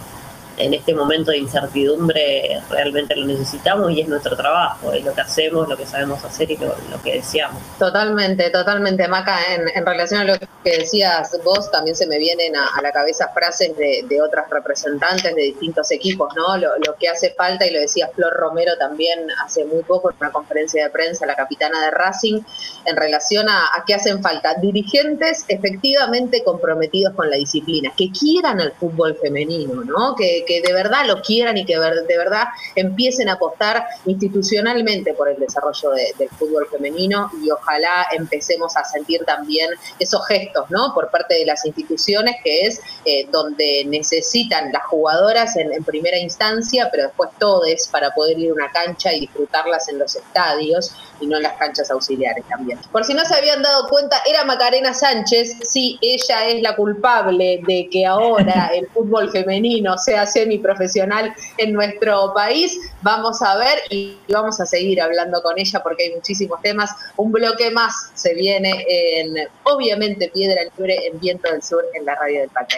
en 0.58 0.74
este 0.74 0.94
momento 0.94 1.30
de 1.30 1.38
incertidumbre 1.38 2.60
realmente 2.70 3.14
lo 3.16 3.26
necesitamos 3.26 3.92
y 3.92 4.00
es 4.00 4.08
nuestro 4.08 4.36
trabajo, 4.36 4.92
es 4.92 5.04
lo 5.04 5.14
que 5.14 5.20
hacemos, 5.20 5.68
lo 5.68 5.76
que 5.76 5.86
sabemos 5.86 6.24
hacer 6.24 6.50
y 6.50 6.56
lo, 6.56 6.74
que 7.02 7.14
deseamos. 7.14 7.62
Totalmente, 7.78 8.50
totalmente, 8.50 9.06
Maca, 9.08 9.38
en, 9.54 9.86
relación 9.86 10.20
a 10.20 10.24
lo 10.24 10.38
que 10.38 10.78
decías 10.78 11.38
vos, 11.44 11.70
también 11.70 11.96
se 11.96 12.06
me 12.06 12.18
vienen 12.18 12.54
a, 12.56 12.80
la 12.82 12.92
cabeza 12.92 13.28
frases 13.28 13.76
de, 13.76 14.18
otras 14.20 14.50
representantes 14.50 15.34
de 15.34 15.42
distintos 15.42 15.90
equipos, 15.92 16.34
¿no? 16.34 16.56
Lo, 16.56 16.94
que 16.98 17.08
hace 17.08 17.30
falta, 17.30 17.64
y 17.66 17.70
lo 17.70 17.80
decía 17.80 18.10
Flor 18.14 18.32
Romero 18.32 18.76
también 18.76 19.28
hace 19.44 19.64
muy 19.64 19.82
poco 19.84 20.10
en 20.10 20.16
una 20.20 20.32
conferencia 20.32 20.84
de 20.84 20.90
prensa, 20.90 21.26
la 21.26 21.36
capitana 21.36 21.84
de 21.84 21.90
Racing, 21.92 22.40
en 22.84 22.96
relación 22.96 23.48
a, 23.48 23.84
qué 23.86 23.94
hacen 23.94 24.20
falta. 24.22 24.54
Dirigentes 24.54 25.44
efectivamente 25.48 26.42
comprometidos 26.42 27.14
con 27.14 27.30
la 27.30 27.36
disciplina, 27.36 27.92
que 27.96 28.10
quieran 28.10 28.60
el 28.60 28.72
fútbol 28.72 29.16
femenino, 29.20 29.84
¿no? 29.84 30.14
Que, 30.16 30.44
que 30.48 30.62
de 30.62 30.72
verdad 30.72 31.04
lo 31.06 31.20
quieran 31.20 31.58
y 31.58 31.64
que 31.64 31.74
de 31.78 32.18
verdad 32.18 32.44
empiecen 32.74 33.28
a 33.28 33.34
apostar 33.34 33.84
institucionalmente 34.06 35.12
por 35.12 35.28
el 35.28 35.38
desarrollo 35.38 35.90
del 36.18 36.28
fútbol 36.30 36.66
femenino 36.70 37.30
y 37.44 37.50
ojalá 37.50 38.06
empecemos 38.12 38.76
a 38.76 38.84
sentir 38.84 39.24
también 39.24 39.70
esos 39.98 40.26
gestos, 40.26 40.70
¿no? 40.70 40.94
Por 40.94 41.10
parte 41.10 41.34
de 41.34 41.44
las 41.44 41.66
instituciones, 41.66 42.36
que 42.42 42.62
es 42.62 42.80
eh, 43.04 43.28
donde 43.30 43.84
necesitan 43.86 44.72
las 44.72 44.84
jugadoras 44.86 45.56
en, 45.56 45.68
primera 45.84 46.18
instancia, 46.18 46.88
pero 46.90 47.04
después 47.04 47.30
todes 47.38 47.86
para 47.88 48.10
poder 48.12 48.38
ir 48.38 48.50
a 48.50 48.54
una 48.54 48.70
cancha 48.70 49.12
y 49.12 49.20
disfrutarlas 49.20 49.88
en 49.88 49.98
los 49.98 50.16
estadios 50.16 50.94
y 51.20 51.26
no 51.26 51.36
en 51.36 51.42
las 51.42 51.54
canchas 51.54 51.90
auxiliares 51.90 52.44
también. 52.48 52.78
Por 52.92 53.04
si 53.04 53.14
no 53.14 53.24
se 53.24 53.34
habían 53.34 53.62
dado 53.62 53.88
cuenta, 53.88 54.16
era 54.28 54.44
Macarena 54.44 54.94
Sánchez, 54.94 55.56
sí, 55.62 55.98
ella 56.00 56.46
es 56.48 56.62
la 56.62 56.76
culpable 56.76 57.60
de 57.66 57.88
que 57.90 58.06
ahora 58.06 58.70
el 58.74 58.88
fútbol 58.88 59.30
femenino 59.30 59.96
sea 59.98 60.26
semiprofesional 60.26 61.34
en 61.56 61.72
nuestro 61.72 62.32
país. 62.34 62.78
Vamos 63.02 63.42
a 63.42 63.56
ver 63.56 63.78
y 63.90 64.18
vamos 64.28 64.60
a 64.60 64.66
seguir 64.66 65.00
hablando 65.00 65.42
con 65.42 65.58
ella 65.58 65.82
porque 65.82 66.04
hay 66.04 66.14
muchísimos 66.14 66.60
temas. 66.62 66.90
Un 67.16 67.32
bloque 67.32 67.70
más 67.70 68.10
se 68.14 68.34
viene 68.34 68.84
en, 68.88 69.48
obviamente, 69.64 70.30
Piedra 70.32 70.62
Libre 70.76 71.06
en 71.06 71.18
Viento 71.18 71.50
del 71.50 71.62
Sur 71.62 71.84
en 71.94 72.04
la 72.04 72.14
radio 72.14 72.40
del 72.40 72.50
Pacta. 72.50 72.76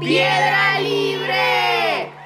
Piedra 0.00 0.80
Libre. 0.80 2.25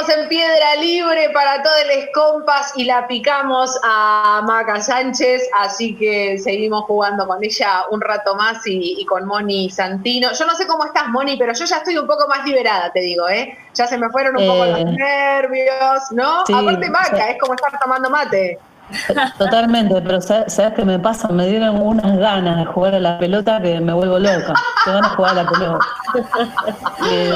Estamos 0.00 0.22
en 0.22 0.28
piedra 0.30 0.76
libre 0.76 1.28
para 1.28 1.62
todos 1.62 1.76
los 1.94 2.06
compas 2.14 2.72
y 2.74 2.84
la 2.84 3.06
picamos 3.06 3.78
a 3.84 4.40
Maca 4.46 4.80
Sánchez, 4.80 5.42
así 5.58 5.94
que 5.94 6.38
seguimos 6.38 6.84
jugando 6.84 7.26
con 7.26 7.44
ella 7.44 7.84
un 7.90 8.00
rato 8.00 8.34
más 8.34 8.62
y, 8.64 9.04
con 9.04 9.26
Moni 9.26 9.68
Santino. 9.68 10.32
Yo 10.32 10.46
no 10.46 10.54
sé 10.54 10.66
cómo 10.66 10.86
estás, 10.86 11.08
Moni, 11.08 11.36
pero 11.36 11.52
yo 11.52 11.66
ya 11.66 11.76
estoy 11.76 11.98
un 11.98 12.06
poco 12.06 12.26
más 12.28 12.46
liberada, 12.46 12.90
te 12.92 13.00
digo, 13.00 13.28
¿eh? 13.28 13.58
Ya 13.74 13.86
se 13.86 13.98
me 13.98 14.08
fueron 14.08 14.38
un 14.38 14.46
poco 14.46 14.64
los 14.64 14.80
eh. 14.80 14.84
nervios, 14.84 16.02
¿no? 16.12 16.44
Aparte, 16.50 16.88
Maca, 16.88 17.32
es 17.32 17.38
como 17.38 17.52
estar 17.52 17.78
tomando 17.78 18.08
mate. 18.08 18.58
Totalmente, 19.38 20.00
pero 20.00 20.20
¿sabes, 20.20 20.72
qué 20.74 20.84
me 20.84 20.98
pasa? 20.98 21.28
Me 21.28 21.46
dieron 21.46 21.80
unas 21.80 22.18
ganas 22.18 22.58
de 22.58 22.64
jugar 22.66 22.94
a 22.94 23.00
la 23.00 23.18
pelota 23.18 23.60
que 23.60 23.80
me 23.80 23.92
vuelvo 23.92 24.18
loca. 24.18 24.54
Te 24.84 24.90
van 24.90 25.04
a 25.04 25.08
jugar 25.10 25.38
a 25.38 25.42
la 25.42 25.50
pelota. 25.50 25.86
Eh, 27.08 27.32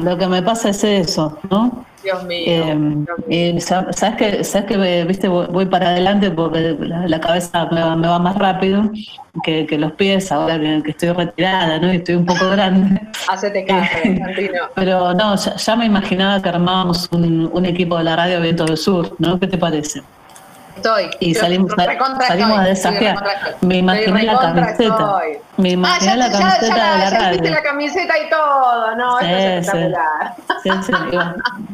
lo, 0.00 0.18
que 0.18 0.26
me 0.26 0.42
pasa 0.42 0.70
es 0.70 0.82
eso, 0.82 1.38
¿no? 1.50 1.84
Dios 2.02 2.24
mío. 2.24 3.06
Eh, 3.28 3.60
sabes 3.60 4.16
que, 4.16 4.44
sabes 4.44 4.66
que 4.66 5.04
viste, 5.04 5.28
voy 5.28 5.66
para 5.66 5.88
adelante 5.88 6.30
porque 6.30 6.76
la, 6.80 7.20
cabeza 7.20 7.66
me 7.66 7.80
va, 7.80 8.18
más 8.18 8.36
rápido 8.36 8.90
que, 9.42 9.66
los 9.78 9.92
pies, 9.92 10.30
ahora 10.30 10.58
que, 10.58 10.90
estoy 10.90 11.10
retirada, 11.10 11.78
¿no? 11.78 11.92
Y 11.92 11.96
estoy 11.96 12.14
un 12.14 12.26
poco 12.26 12.48
grande. 12.50 13.00
Hacete 13.28 13.64
caso, 13.64 13.98
Pero 14.74 15.14
no, 15.14 15.34
ya, 15.36 15.76
me 15.76 15.86
imaginaba 15.86 16.40
que 16.40 16.48
armábamos 16.48 17.08
un, 17.12 17.50
un 17.52 17.66
equipo 17.66 17.98
de 17.98 18.04
la 18.04 18.16
radio 18.16 18.40
Viento 18.40 18.64
del 18.64 18.76
Sur, 18.76 19.14
¿no? 19.18 19.38
¿Qué 19.38 19.46
te 19.46 19.58
parece? 19.58 20.02
Estoy. 20.76 21.10
Y 21.20 21.34
salimos, 21.34 21.72
salimos 22.26 22.58
a 22.58 22.64
desafiar. 22.64 23.16
Me 23.60 23.78
imaginé 23.78 24.22
la 24.24 24.38
camiseta. 24.38 25.20
Me 25.56 25.70
imaginé 25.70 26.12
ah, 26.12 26.16
la 26.16 26.30
camiseta 26.30 26.60
de 26.60 26.68
la 26.68 27.10
ya 27.10 27.18
radio. 27.18 27.50
la 27.50 27.62
camiseta 27.62 28.14
y 28.18 28.28
todo, 28.28 28.96
¿no? 28.96 29.18
Sí, 29.20 29.26
es 29.26 29.66
espectacular. 29.66 30.34
Sí, 30.62 30.70
sí, 30.82 30.92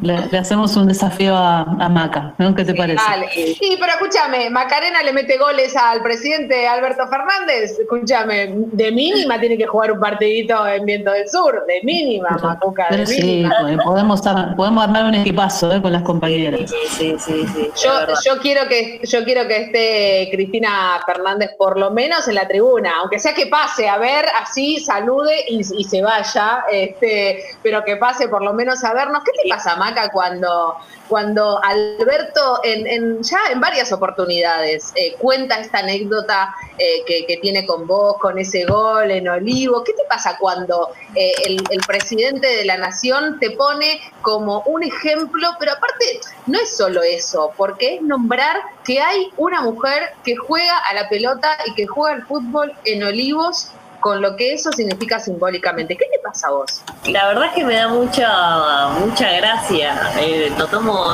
le, 0.01 0.37
hacemos 0.37 0.75
un 0.77 0.87
desafío 0.87 1.35
a, 1.35 1.65
Maca, 1.89 2.33
¿no? 2.37 2.55
¿Qué 2.55 2.63
te 2.63 2.73
parece? 2.73 3.03
Vale. 3.03 3.27
Sí, 3.33 3.77
pero 3.79 3.93
escúchame, 3.93 4.49
Macarena 4.49 5.03
le 5.03 5.11
mete 5.11 5.37
goles 5.37 5.75
al 5.75 6.01
presidente 6.01 6.67
Alberto 6.67 7.07
Fernández. 7.07 7.77
Escúchame, 7.79 8.53
de 8.55 8.91
mínima 8.91 9.39
tiene 9.39 9.57
que 9.57 9.67
jugar 9.67 9.91
un 9.91 9.99
partidito 9.99 10.65
en 10.65 10.85
Viento 10.85 11.11
del 11.11 11.29
Sur, 11.29 11.65
de 11.67 11.81
mínima, 11.83 12.37
Macuca, 12.41 12.87
de 12.89 13.05
sí, 13.05 13.45
Podemos, 13.83 14.21
podemos 14.55 14.83
armar 14.83 15.05
un 15.05 15.15
equipazo 15.15 15.73
¿eh? 15.73 15.81
con 15.81 15.91
las 15.91 16.03
compañeras. 16.03 16.71
Sí, 16.97 17.15
sí, 17.19 17.45
sí. 17.53 17.71
Yo, 17.83 17.91
yo, 18.23 18.41
quiero 18.41 18.67
que, 18.67 18.92
yo 19.03 19.23
quiero 19.23 19.47
que 19.47 19.57
esté 19.57 20.29
Cristina 20.31 21.01
Fernández 21.05 21.51
por 21.57 21.79
lo 21.79 21.91
menos 21.91 22.27
en 22.27 22.35
la 22.35 22.47
tribuna, 22.47 22.97
aunque 22.99 23.19
sea 23.19 23.33
que 23.33 23.47
pase 23.47 23.87
a 23.87 23.97
ver, 23.97 24.25
así 24.41 24.79
salude 24.79 25.45
y, 25.47 25.63
se 25.63 26.01
vaya, 26.01 26.65
este, 26.71 27.43
pero 27.61 27.83
que 27.83 27.97
pase 27.97 28.27
por 28.27 28.43
lo 28.43 28.53
menos 28.53 28.83
a 28.83 28.93
vernos. 28.93 29.23
¿Qué 29.23 29.31
te 29.43 29.49
pasa, 29.49 29.75
Maca, 29.75 30.09
cuando, 30.09 30.75
cuando 31.07 31.61
Alberto, 31.63 32.59
en, 32.63 33.21
ya 33.21 33.39
en 33.51 33.59
varias 33.59 33.91
oportunidades, 33.91 34.91
eh, 34.95 35.15
cuenta 35.19 35.59
esta 35.59 35.79
anécdota 35.79 36.53
eh, 36.77 37.03
que, 37.05 37.37
tiene 37.37 37.65
con 37.65 37.87
vos, 37.87 38.17
con 38.19 38.37
ese 38.37 38.65
gol 38.65 39.11
en 39.11 39.27
Olivo? 39.27 39.83
¿Qué 39.83 39.93
te 39.93 40.03
pasa 40.07 40.37
cuando 40.39 40.91
eh, 41.15 41.31
el, 41.45 41.63
el 41.69 41.81
presidente 41.85 42.47
de 42.47 42.65
la 42.65 42.77
nación 42.77 43.39
te 43.39 43.51
pone 43.51 43.99
como 44.21 44.61
un 44.65 44.83
ejemplo, 44.83 45.49
pero 45.59 45.73
aparte 45.73 46.19
no 46.47 46.59
es 46.59 46.75
solo 46.75 47.03
eso, 47.03 47.51
porque 47.57 47.95
es 47.95 48.01
nombrar 48.01 48.57
que 48.83 48.99
hay 48.99 49.31
una 49.37 49.61
mujer 49.61 50.13
que 50.23 50.35
juega 50.35 50.77
a 50.77 50.93
la 50.93 51.09
pelota 51.09 51.57
y 51.65 51.73
que 51.73 51.87
juega 51.87 52.15
al 52.15 52.25
fútbol 52.25 52.73
en 52.85 53.03
Olivos 53.03 53.69
con 54.03 54.21
lo 54.21 54.35
que 54.35 54.53
eso 54.53 54.69
significa 54.73 55.17
simbólicamente. 55.17 55.95
¿Qué 55.95 56.05
te 56.11 56.19
pasa 56.19 56.49
a 56.49 56.51
vos? 56.51 56.81
La 57.05 57.27
verdad 57.27 57.45
es 57.45 57.53
que 57.53 57.63
me 57.63 57.75
da 57.75 57.87
mucha 57.87 58.89
mucha 58.99 59.31
gracia. 59.31 60.11
Eh, 60.19 60.51
tomo, 60.69 61.13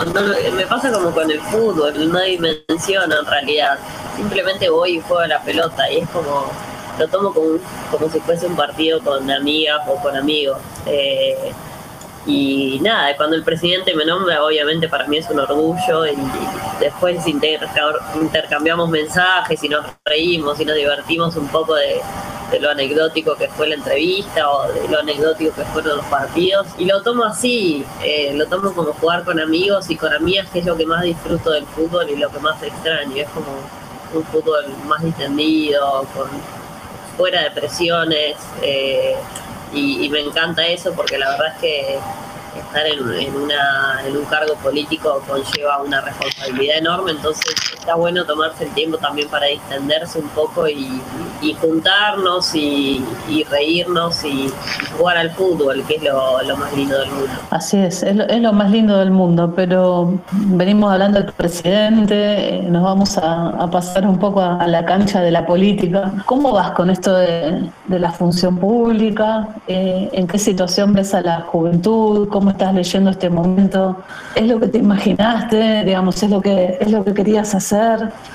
me 0.54 0.66
pasa 0.66 0.92
como 0.92 1.12
con 1.12 1.30
el 1.30 1.40
fútbol, 1.40 2.12
no 2.12 2.20
dimensiono 2.20 3.20
en 3.20 3.26
realidad. 3.28 3.78
Simplemente 4.16 4.70
voy 4.70 4.98
y 4.98 5.02
juego 5.02 5.22
a 5.22 5.28
la 5.28 5.42
pelota 5.44 5.90
y 5.92 6.00
es 6.00 6.10
como 6.10 6.48
lo 6.98 7.08
tomo 7.08 7.32
como, 7.32 7.60
como 7.92 8.10
si 8.10 8.20
fuese 8.22 8.48
un 8.48 8.56
partido 8.56 9.00
con 9.02 9.30
amigas 9.30 9.82
o 9.88 9.96
con 10.02 10.18
amigos. 10.18 10.58
Eh, 10.88 11.54
y 12.26 12.80
nada, 12.82 13.16
cuando 13.16 13.36
el 13.36 13.44
presidente 13.44 13.94
me 13.96 14.06
nombra, 14.06 14.44
obviamente 14.44 14.88
para 14.90 15.08
mí 15.08 15.18
es 15.18 15.30
un 15.30 15.40
orgullo 15.40 16.06
y, 16.06 16.16
después 16.80 17.26
intercambiamos 17.28 18.90
mensajes 18.90 19.62
y 19.64 19.70
nos 19.70 19.86
reímos 20.06 20.60
y 20.60 20.66
nos 20.66 20.76
divertimos 20.76 21.36
un 21.36 21.48
poco 21.50 21.76
de, 21.76 22.02
lo 22.60 22.70
anecdótico 22.72 23.36
que 23.36 23.48
fue 23.50 23.68
la 23.68 23.76
entrevista 23.76 24.50
o 24.50 24.72
de 24.72 24.88
lo 24.88 25.00
anecdótico 25.00 25.54
que 25.54 25.64
fueron 25.66 25.98
los 25.98 26.06
partidos. 26.06 26.68
Y 26.78 26.86
lo 26.86 27.02
tomo 27.04 27.26
así, 27.26 27.86
eh, 28.04 28.34
lo 28.34 28.48
tomo 28.48 28.74
como 28.74 28.94
jugar 28.94 29.24
con 29.24 29.40
amigos 29.40 29.90
y 29.90 29.96
con 29.96 30.14
amigas, 30.14 30.50
que 30.50 30.60
es 30.60 30.66
lo 30.66 30.76
que 30.76 30.86
más 30.86 31.04
disfruto 31.04 31.52
del 31.52 31.66
fútbol 31.66 32.10
y 32.10 32.16
lo 32.16 32.30
que 32.30 32.40
más 32.40 32.62
extraño. 32.64 33.16
Es 33.18 33.30
como 33.30 33.48
un 34.14 34.24
fútbol 34.26 34.66
más 34.88 35.04
distendido, 35.04 36.08
con, 36.16 36.28
fuera 37.18 37.44
de 37.44 37.52
presiones. 37.52 38.38
Eh, 38.64 39.16
y, 39.74 40.10
me 40.10 40.20
encanta 40.22 40.68
eso 40.68 40.94
porque 40.94 41.18
la 41.18 41.32
verdad 41.32 41.54
es 41.56 41.62
que 41.62 42.00
estar 42.60 42.86
en, 42.86 43.36
una, 43.36 44.02
en 44.06 44.18
un 44.18 44.26
cargo 44.26 44.56
político 44.56 45.24
conlleva 45.28 45.82
una 45.82 46.02
responsabilidad 46.02 46.78
enorme, 46.78 47.12
entonces 47.12 47.54
está 47.90 47.98
bueno 47.98 48.24
tomarse 48.24 48.66
el 48.66 48.70
tiempo 48.76 49.00
también 49.00 49.28
para 49.30 49.48
distenderse 49.48 50.20
un 50.20 50.28
poco 50.30 50.68
y, 50.68 51.02
juntarnos 51.60 52.54
y, 52.54 53.04
reírnos 53.50 54.24
y 54.24 54.48
jugar 54.96 55.18
al 55.18 55.32
fútbol, 55.32 55.84
que 55.88 55.96
es 55.96 56.04
lo, 56.04 56.56
más 56.56 56.72
lindo 56.76 57.00
del 57.00 57.10
mundo. 57.10 57.32
Así 57.50 57.78
es, 57.78 58.04
es 58.04 58.42
lo, 58.42 58.54
más 58.54 58.70
lindo 58.70 58.98
del 58.98 59.10
mundo, 59.10 59.54
pero 59.56 60.20
venimos 60.32 60.92
hablando 60.92 61.20
del 61.20 61.34
presidente, 61.34 62.58
eh, 62.58 62.62
nos 62.70 62.84
vamos 62.84 63.18
a, 63.18 63.68
pasar 63.72 64.06
un 64.06 64.20
poco 64.20 64.40
a, 64.40 64.68
la 64.68 64.86
cancha 64.86 65.22
de 65.22 65.32
la 65.32 65.48
política. 65.48 66.14
¿Cómo 66.28 66.52
vas 66.52 66.72
con 66.72 66.92
esto 66.92 67.16
de, 67.16 67.72
la 67.88 68.12
función 68.12 68.58
pública? 68.60 69.48
Eh, 69.68 70.10
¿En 70.14 70.28
qué 70.28 70.38
situación 70.38 70.94
ves 70.94 71.16
a 71.16 71.22
la 71.22 71.42
juventud? 71.42 72.30
¿Cómo 72.30 72.52
estás 72.52 72.72
leyendo 72.76 73.10
este 73.10 73.32
momento? 73.32 73.98
¿Es 74.36 74.46
lo 74.46 74.60
que 74.60 74.68
te 74.68 74.78
imaginaste? 74.78 75.86
Digamos, 75.86 76.22
¿es 76.22 76.30
lo 76.30 76.40
que, 76.40 76.78
es 76.80 76.92
lo 76.92 77.04
que 77.04 77.16
querías 77.16 77.56
hacer? 77.56 77.79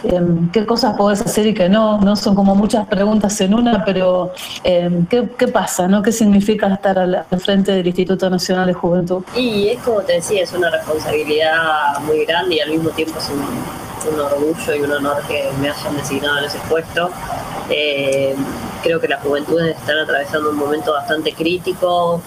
Em, 0.04 0.50
¿Qué 0.50 0.64
cosas 0.66 0.96
podés 0.96 1.20
hacer 1.20 1.46
y 1.46 1.54
qué 1.54 1.68
no? 1.68 1.98
No 2.00 2.16
son 2.16 2.34
como 2.34 2.54
muchas 2.54 2.86
preguntas 2.86 3.40
en 3.40 3.54
una, 3.54 3.84
pero 3.84 4.32
em, 4.62 5.06
¿qué, 5.06 5.48
pasa? 5.48 5.86
¿no? 5.88 6.02
¿Qué 6.02 6.12
significa 6.12 6.72
estar 6.72 6.98
al, 6.98 7.24
frente 7.38 7.72
del 7.72 7.86
Instituto 7.86 8.28
Nacional 8.30 8.66
de 8.66 8.74
Juventud? 8.74 9.22
Y 9.36 9.68
es 9.68 9.82
como 9.82 10.00
te 10.00 10.14
decía, 10.14 10.42
es 10.42 10.52
una 10.52 10.70
responsabilidad 10.70 11.98
muy 12.06 12.24
grande 12.24 12.56
y 12.56 12.60
al 12.60 12.70
mismo 12.70 12.90
tiempo 12.90 13.18
es 13.18 13.30
un, 13.30 14.20
orgullo 14.20 14.74
y 14.74 14.80
un 14.82 14.92
honor 14.92 15.22
que 15.26 15.48
me 15.60 15.70
hayan 15.70 15.96
designado 15.96 16.38
en 16.38 16.44
ese 16.44 16.58
puesto. 16.68 17.10
Em, 17.70 18.36
creo 18.82 19.00
que 19.00 19.08
las 19.08 19.22
juventudes 19.22 19.76
están 19.76 19.98
atravesando 19.98 20.50
un 20.50 20.56
momento 20.56 20.92
bastante 20.92 21.32
crítico. 21.32 22.20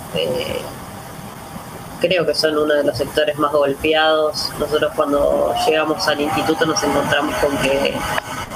Creo 1.99 2.27
que 2.27 2.35
son 2.35 2.55
uno 2.55 2.75
de 2.75 2.83
los 2.83 2.95
sectores 2.95 3.37
más 3.39 3.51
golpeados. 3.51 4.51
Nosotros 4.59 4.91
cuando 4.95 5.53
llegamos 5.65 6.07
al 6.07 6.21
instituto 6.21 6.65
nos 6.67 6.83
encontramos 6.83 7.35
con 7.37 7.57
que 7.57 7.93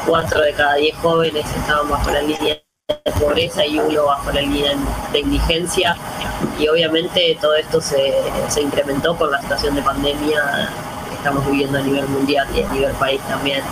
cuatro 0.05 0.41
de 0.41 0.53
cada 0.53 0.75
diez 0.75 0.95
jóvenes 0.97 1.45
estaban 1.55 1.89
bajo 1.89 2.11
la 2.11 2.21
línea 2.21 2.61
de 2.87 3.11
pobreza 3.19 3.65
y 3.65 3.79
uno 3.79 4.05
bajo 4.05 4.31
la 4.31 4.41
línea 4.41 4.73
de 5.11 5.19
indigencia. 5.19 5.95
Y 6.59 6.67
obviamente 6.67 7.35
todo 7.41 7.55
esto 7.55 7.81
se, 7.81 8.13
incrementó 8.61 9.15
con 9.17 9.31
la 9.31 9.41
situación 9.41 9.73
de 9.73 9.81
pandemia 9.81 10.69
que 11.09 11.15
estamos 11.15 11.43
viviendo 11.49 11.79
a 11.79 11.81
nivel 11.81 12.07
mundial 12.09 12.47
y 12.55 12.61
a 12.61 12.69
nivel 12.69 12.91
país 12.93 13.21
también. 13.27 13.63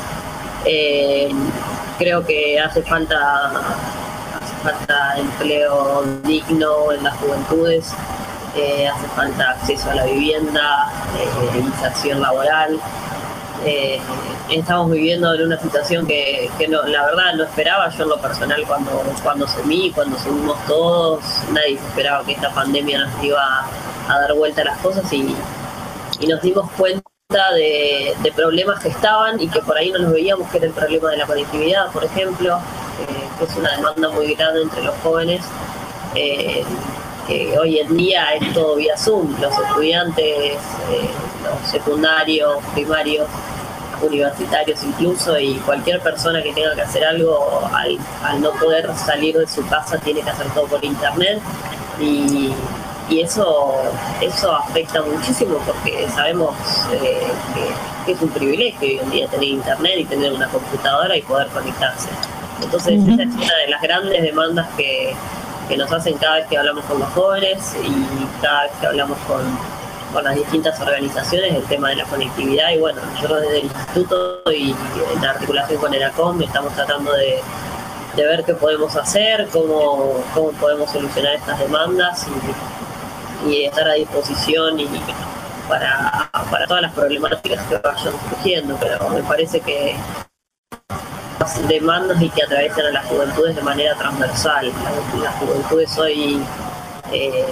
Eh, 0.65 1.29
creo 1.99 2.25
que 2.25 2.59
hace 2.59 2.81
falta, 2.81 3.51
hace 4.41 4.55
falta 4.63 5.15
empleo 5.17 6.03
digno 6.23 6.91
en 6.91 7.03
las 7.03 7.15
juventudes 7.17 7.93
hace 8.87 9.07
falta 9.15 9.51
acceso 9.51 9.89
a 9.91 9.95
la 9.95 10.05
vivienda, 10.05 10.91
eh, 11.17 11.59
inserción 11.59 12.21
laboral. 12.21 12.79
Eh, 13.65 13.99
estamos 14.49 14.91
viviendo 14.91 15.33
en 15.33 15.43
una 15.47 15.59
situación 15.59 16.07
que, 16.07 16.49
no, 16.69 16.83
la 16.83 17.05
verdad 17.05 17.33
no 17.35 17.43
esperaba 17.43 17.89
yo 17.89 18.03
en 18.03 18.09
lo 18.09 18.17
personal 18.17 18.63
cuando, 18.65 19.03
cuando 19.21 19.45
mí, 19.65 19.91
cuando 19.93 20.17
subimos 20.17 20.57
todos, 20.65 21.23
nadie 21.51 21.75
esperaba 21.75 22.23
que 22.25 22.33
esta 22.33 22.49
pandemia 22.51 23.05
nos 23.05 23.23
iba 23.23 23.65
a 24.07 24.19
dar 24.19 24.33
vuelta 24.33 24.61
a 24.61 24.65
las 24.65 24.77
cosas 24.79 25.11
y, 25.13 25.35
nos 26.27 26.41
dimos 26.41 26.69
cuenta 26.71 27.03
de, 27.55 28.33
problemas 28.35 28.81
que 28.81 28.89
estaban 28.89 29.39
y 29.39 29.47
que 29.47 29.61
por 29.61 29.77
ahí 29.77 29.91
no 29.91 29.99
nos 29.99 30.13
veíamos, 30.13 30.49
que 30.49 30.57
era 30.57 30.67
el 30.67 30.73
problema 30.73 31.11
de 31.11 31.17
la 31.17 31.25
conectividad, 31.25 31.91
por 31.91 32.03
ejemplo, 32.03 32.57
eh, 32.57 33.27
que 33.37 33.45
es 33.45 33.55
una 33.55 33.71
demanda 33.75 34.09
muy 34.09 34.33
grande 34.33 34.63
entre 34.63 34.83
los 34.83 34.95
jóvenes 35.03 35.41
hoy 37.59 37.79
en 37.79 37.95
día 37.95 38.33
es 38.33 38.53
todo 38.53 38.75
vía 38.75 38.97
Zoom, 38.97 39.39
los 39.39 39.53
estudiantes, 39.53 40.25
eh, 40.25 41.09
los 41.43 41.69
secundarios, 41.69 42.57
primarios, 42.73 43.27
universitarios 44.01 44.83
incluso, 44.83 45.39
y 45.39 45.55
cualquier 45.57 45.99
persona 46.01 46.41
que 46.41 46.53
tenga 46.53 46.73
que 46.75 46.81
hacer 46.81 47.03
algo 47.03 47.69
al, 47.73 48.41
no 48.41 48.51
poder 48.53 48.89
salir 48.95 49.37
de 49.37 49.47
su 49.47 49.65
casa 49.67 49.97
tiene 49.99 50.21
que 50.21 50.29
hacer 50.29 50.47
todo 50.53 50.65
por 50.67 50.83
internet. 50.83 51.39
Y, 51.99 52.53
eso 53.09 53.73
eso 54.21 54.53
afecta 54.53 55.01
muchísimo 55.01 55.57
porque 55.65 56.07
sabemos 56.13 56.55
eh, 56.93 57.23
que, 58.05 58.11
es 58.11 58.21
un 58.21 58.29
privilegio 58.29 58.87
hoy 58.87 58.99
en 58.99 59.09
día 59.09 59.27
tener 59.27 59.49
internet 59.49 59.93
y 59.97 60.05
tener 60.05 60.31
una 60.31 60.47
computadora 60.47 61.17
y 61.17 61.23
poder 61.23 61.47
conectarse. 61.47 62.07
Entonces 62.61 63.01
esa 63.01 63.23
es 63.23 63.29
una 63.29 63.55
de 63.65 63.67
las 63.67 63.81
grandes 63.81 64.21
demandas 64.21 64.67
que, 64.77 65.15
que 65.69 65.77
nos 65.77 65.91
hacen 65.91 66.17
cada 66.17 66.37
vez 66.37 66.47
que 66.47 66.57
hablamos 66.57 66.83
con 66.85 66.99
los 66.99 67.07
jóvenes 67.09 67.75
y 67.81 68.41
cada 68.41 68.63
vez 68.63 68.71
que 68.81 68.87
hablamos 68.87 69.17
con, 69.19 69.79
las 70.23 70.33
distintas 70.33 70.79
organizaciones 70.81 71.53
el 71.53 71.63
tema 71.65 71.89
de 71.89 71.97
la 71.97 72.03
conectividad. 72.05 72.71
Y 72.71 72.79
bueno, 72.79 72.99
nosotros 73.13 73.41
desde 73.41 73.59
el 73.59 73.65
instituto 73.65 74.41
y 74.51 74.75
en 75.15 75.23
articulación 75.23 75.79
con 75.79 75.93
ERACOM 75.93 76.41
estamos 76.41 76.73
tratando 76.73 77.13
de, 77.13 77.39
ver 78.17 78.43
qué 78.43 78.53
podemos 78.53 78.95
hacer, 78.97 79.47
cómo, 79.53 80.21
cómo 80.33 80.51
podemos 80.53 80.91
solucionar 80.91 81.35
estas 81.35 81.59
demandas 81.59 82.25
y, 83.47 83.63
estar 83.63 83.87
a 83.87 83.93
disposición 83.93 84.79
y 84.79 84.89
para, 85.69 86.29
para 86.51 86.67
todas 86.67 86.81
las 86.81 86.93
problemáticas 86.93 87.63
que 87.67 87.77
vayan 87.77 88.13
surgiendo, 88.29 88.75
pero 88.81 89.09
me 89.11 89.21
parece 89.23 89.61
que 89.61 89.95
demandas 91.67 92.21
y 92.21 92.29
que 92.29 92.43
atraviesan 92.43 92.85
a 92.87 92.91
las 92.91 93.05
juventudes 93.05 93.55
de 93.55 93.61
manera 93.61 93.95
transversal. 93.95 94.71
Las, 95.21 95.35
juventudes 95.35 95.97
hoy 95.97 96.41
eh, 97.11 97.45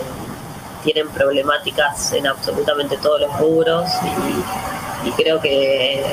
tienen 0.84 1.08
problemáticas 1.10 2.14
en 2.14 2.28
absolutamente 2.28 2.98
todos 2.98 3.22
los 3.22 3.40
rubros 3.40 3.90
y, 5.06 5.12
creo 5.12 5.40
que, 5.40 6.04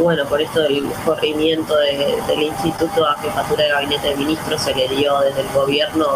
bueno, 0.00 0.24
por 0.26 0.40
esto 0.40 0.60
del 0.60 0.84
corrimiento 1.04 1.76
del 1.76 2.42
instituto 2.42 3.06
a 3.06 3.16
jefatura 3.18 3.64
de 3.64 3.70
gabinete 3.70 4.08
de 4.08 4.16
ministros 4.16 4.60
se 4.62 4.74
le 4.74 4.88
dio 4.88 5.20
desde 5.20 5.42
el 5.42 5.48
gobierno 5.48 6.06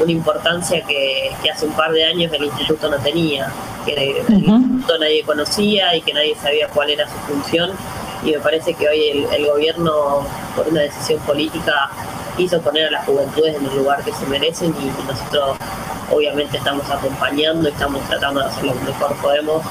una 0.00 0.10
importancia 0.12 0.82
que, 0.84 1.30
hace 1.52 1.66
un 1.66 1.72
par 1.72 1.92
de 1.92 2.04
años 2.04 2.32
el 2.32 2.44
instituto 2.44 2.88
no 2.90 2.96
tenía, 2.98 3.48
que 3.84 3.94
el 3.94 4.34
instituto 4.34 4.98
nadie 4.98 5.22
conocía 5.22 5.94
y 5.94 6.00
que 6.00 6.12
nadie 6.12 6.34
sabía 6.36 6.68
cuál 6.68 6.90
era 6.90 7.06
su 7.06 7.16
función 7.32 7.70
y 8.24 8.32
me 8.32 8.38
parece 8.38 8.74
que 8.74 8.88
hoy 8.88 9.26
el, 9.32 9.46
gobierno, 9.46 10.26
por 10.56 10.68
una 10.68 10.82
decisión 10.82 11.20
política, 11.20 11.90
hizo 12.38 12.60
poner 12.60 12.88
a 12.88 12.90
las 12.92 13.04
juventudes 13.04 13.56
en 13.56 13.66
el 13.66 13.76
lugar 13.76 14.02
que 14.04 14.12
se 14.12 14.26
merecen 14.26 14.74
y 14.80 14.86
nosotros 15.06 15.56
obviamente 16.10 16.56
estamos 16.56 16.88
acompañando, 16.90 17.68
estamos 17.68 18.02
tratando 18.08 18.40
de 18.40 18.46
hacer 18.46 18.64
lo 18.64 18.74
mejor 18.74 19.14
que 19.14 19.22
podemos 19.22 19.62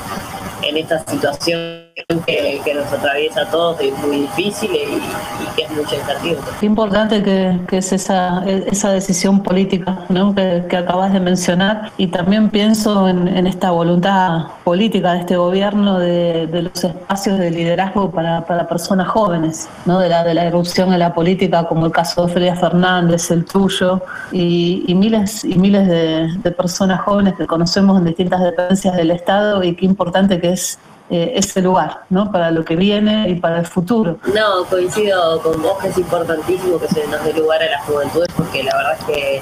en 0.62 0.78
esta 0.78 1.00
situación 1.06 1.81
que, 2.08 2.74
nos 2.74 2.92
atraviesa 2.92 3.42
a 3.42 3.50
todos 3.50 3.80
es 3.82 3.98
muy 4.00 4.22
difícil 4.22 4.72
y, 4.72 5.56
que 5.56 5.64
es 5.64 5.72
mucha 5.72 5.96
incertidumbre. 5.96 6.52
Qué 6.60 6.66
importante 6.66 7.24
que, 7.24 7.78
es 7.78 7.92
esa, 7.92 8.44
esa 8.46 8.92
decisión 8.92 9.44
política 9.44 10.06
¿no? 10.10 10.34
que, 10.36 10.66
acabas 10.76 11.14
de 11.14 11.20
mencionar 11.20 11.92
y 11.98 12.08
también 12.08 12.50
pienso 12.50 13.08
en, 13.08 13.48
esta 13.48 13.72
voluntad 13.72 14.48
política 14.64 15.14
de 15.14 15.20
este 15.20 15.36
gobierno 15.36 16.00
de, 16.00 16.48
los 16.52 16.84
espacios 16.84 17.40
de 17.40 17.52
liderazgo 17.52 18.12
para, 18.12 18.46
para, 18.46 18.68
personas 18.68 19.08
jóvenes, 19.08 19.68
¿no? 19.86 20.00
de, 20.00 20.10
la, 20.10 20.24
de 20.24 20.34
la 20.34 20.46
erupción 20.46 20.94
en 20.94 21.00
la 21.00 21.14
política 21.14 21.66
como 21.66 21.86
el 21.86 21.92
caso 21.92 22.26
de 22.26 22.34
Feria 22.34 22.56
Fernández, 22.56 23.32
el 23.32 23.46
tuyo 23.46 24.02
y, 24.32 24.94
miles 24.96 25.44
y 25.44 25.56
miles 25.56 25.88
de, 25.88 26.30
de 26.38 26.52
personas 26.52 27.02
jóvenes 27.02 27.34
que 27.36 27.48
conocemos 27.48 27.98
en 27.98 28.06
distintas 28.06 28.42
dependencias 28.42 28.96
del 28.96 29.12
Estado 29.12 29.64
y 29.64 29.76
qué 29.76 29.86
importante 29.86 30.40
que 30.40 30.52
es 30.52 30.78
eh, 31.12 31.34
ese 31.36 31.62
lugar, 31.62 32.04
¿no? 32.10 32.32
Para 32.32 32.52
lo 32.52 32.64
que 32.64 32.78
viene 32.78 33.28
y 33.28 33.36
para 33.36 33.60
el 33.60 33.66
futuro. 33.66 34.18
No, 34.34 34.64
coincido 34.70 35.42
con 35.42 35.62
vos 35.62 35.78
que 35.80 35.90
es 35.90 35.98
importantísimo 35.98 36.80
que 36.80 36.88
se 36.88 37.06
nos 37.08 37.22
dé 37.26 37.34
lugar 37.34 37.62
a 37.62 37.70
las 37.70 37.84
juventudes 37.84 38.30
porque 38.38 38.64
la 38.64 38.74
verdad 38.78 38.98
es 38.98 39.06
que 39.06 39.42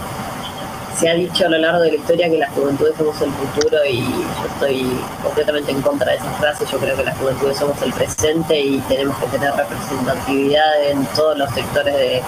se 0.98 1.10
ha 1.10 1.14
dicho 1.14 1.46
a 1.46 1.50
lo 1.50 1.60
largo 1.60 1.82
de 1.82 1.92
la 1.92 1.98
historia 1.98 2.28
que 2.28 2.40
las 2.40 2.52
juventudes 2.54 2.96
somos 2.98 3.22
el 3.22 3.32
futuro 3.32 3.78
y 3.88 4.02
yo 4.02 4.48
estoy 4.52 5.00
completamente 5.22 5.72
en 5.72 5.82
contra 5.84 6.12
de 6.12 6.18
esa 6.18 6.32
frase. 6.32 6.66
Yo 6.72 6.80
creo 6.80 6.98
que 6.98 7.04
las 7.04 7.18
juventudes 7.20 7.58
somos 7.58 7.80
el 7.84 7.94
presente 7.94 8.60
y 8.60 8.80
tenemos 8.90 9.16
que 9.18 9.28
tener 9.28 9.54
representatividad 9.54 10.90
en 10.90 11.06
todos 11.16 11.38
los 11.38 11.50
sectores 11.52 12.24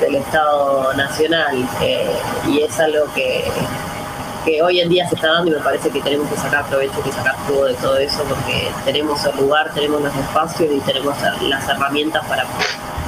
del 0.00 0.14
Estado 0.16 0.92
Nacional 0.94 1.68
eh, 1.82 2.10
y 2.48 2.62
es 2.62 2.80
algo 2.80 3.04
que 3.14 3.44
que 4.44 4.62
hoy 4.62 4.80
en 4.80 4.88
día 4.88 5.08
se 5.08 5.14
está 5.14 5.32
dando 5.32 5.52
y 5.52 5.54
me 5.54 5.60
parece 5.60 5.90
que 5.90 6.00
tenemos 6.00 6.28
que 6.28 6.36
sacar 6.36 6.66
provecho 6.66 7.02
y 7.06 7.12
sacar 7.12 7.34
jugo 7.46 7.64
de 7.64 7.74
todo 7.74 7.96
eso 7.98 8.24
porque 8.24 8.70
tenemos 8.84 9.24
el 9.24 9.36
lugar, 9.36 9.72
tenemos 9.74 10.02
los 10.02 10.14
espacios 10.14 10.70
y 10.72 10.80
tenemos 10.80 11.16
las 11.42 11.68
herramientas 11.68 12.26
para, 12.26 12.44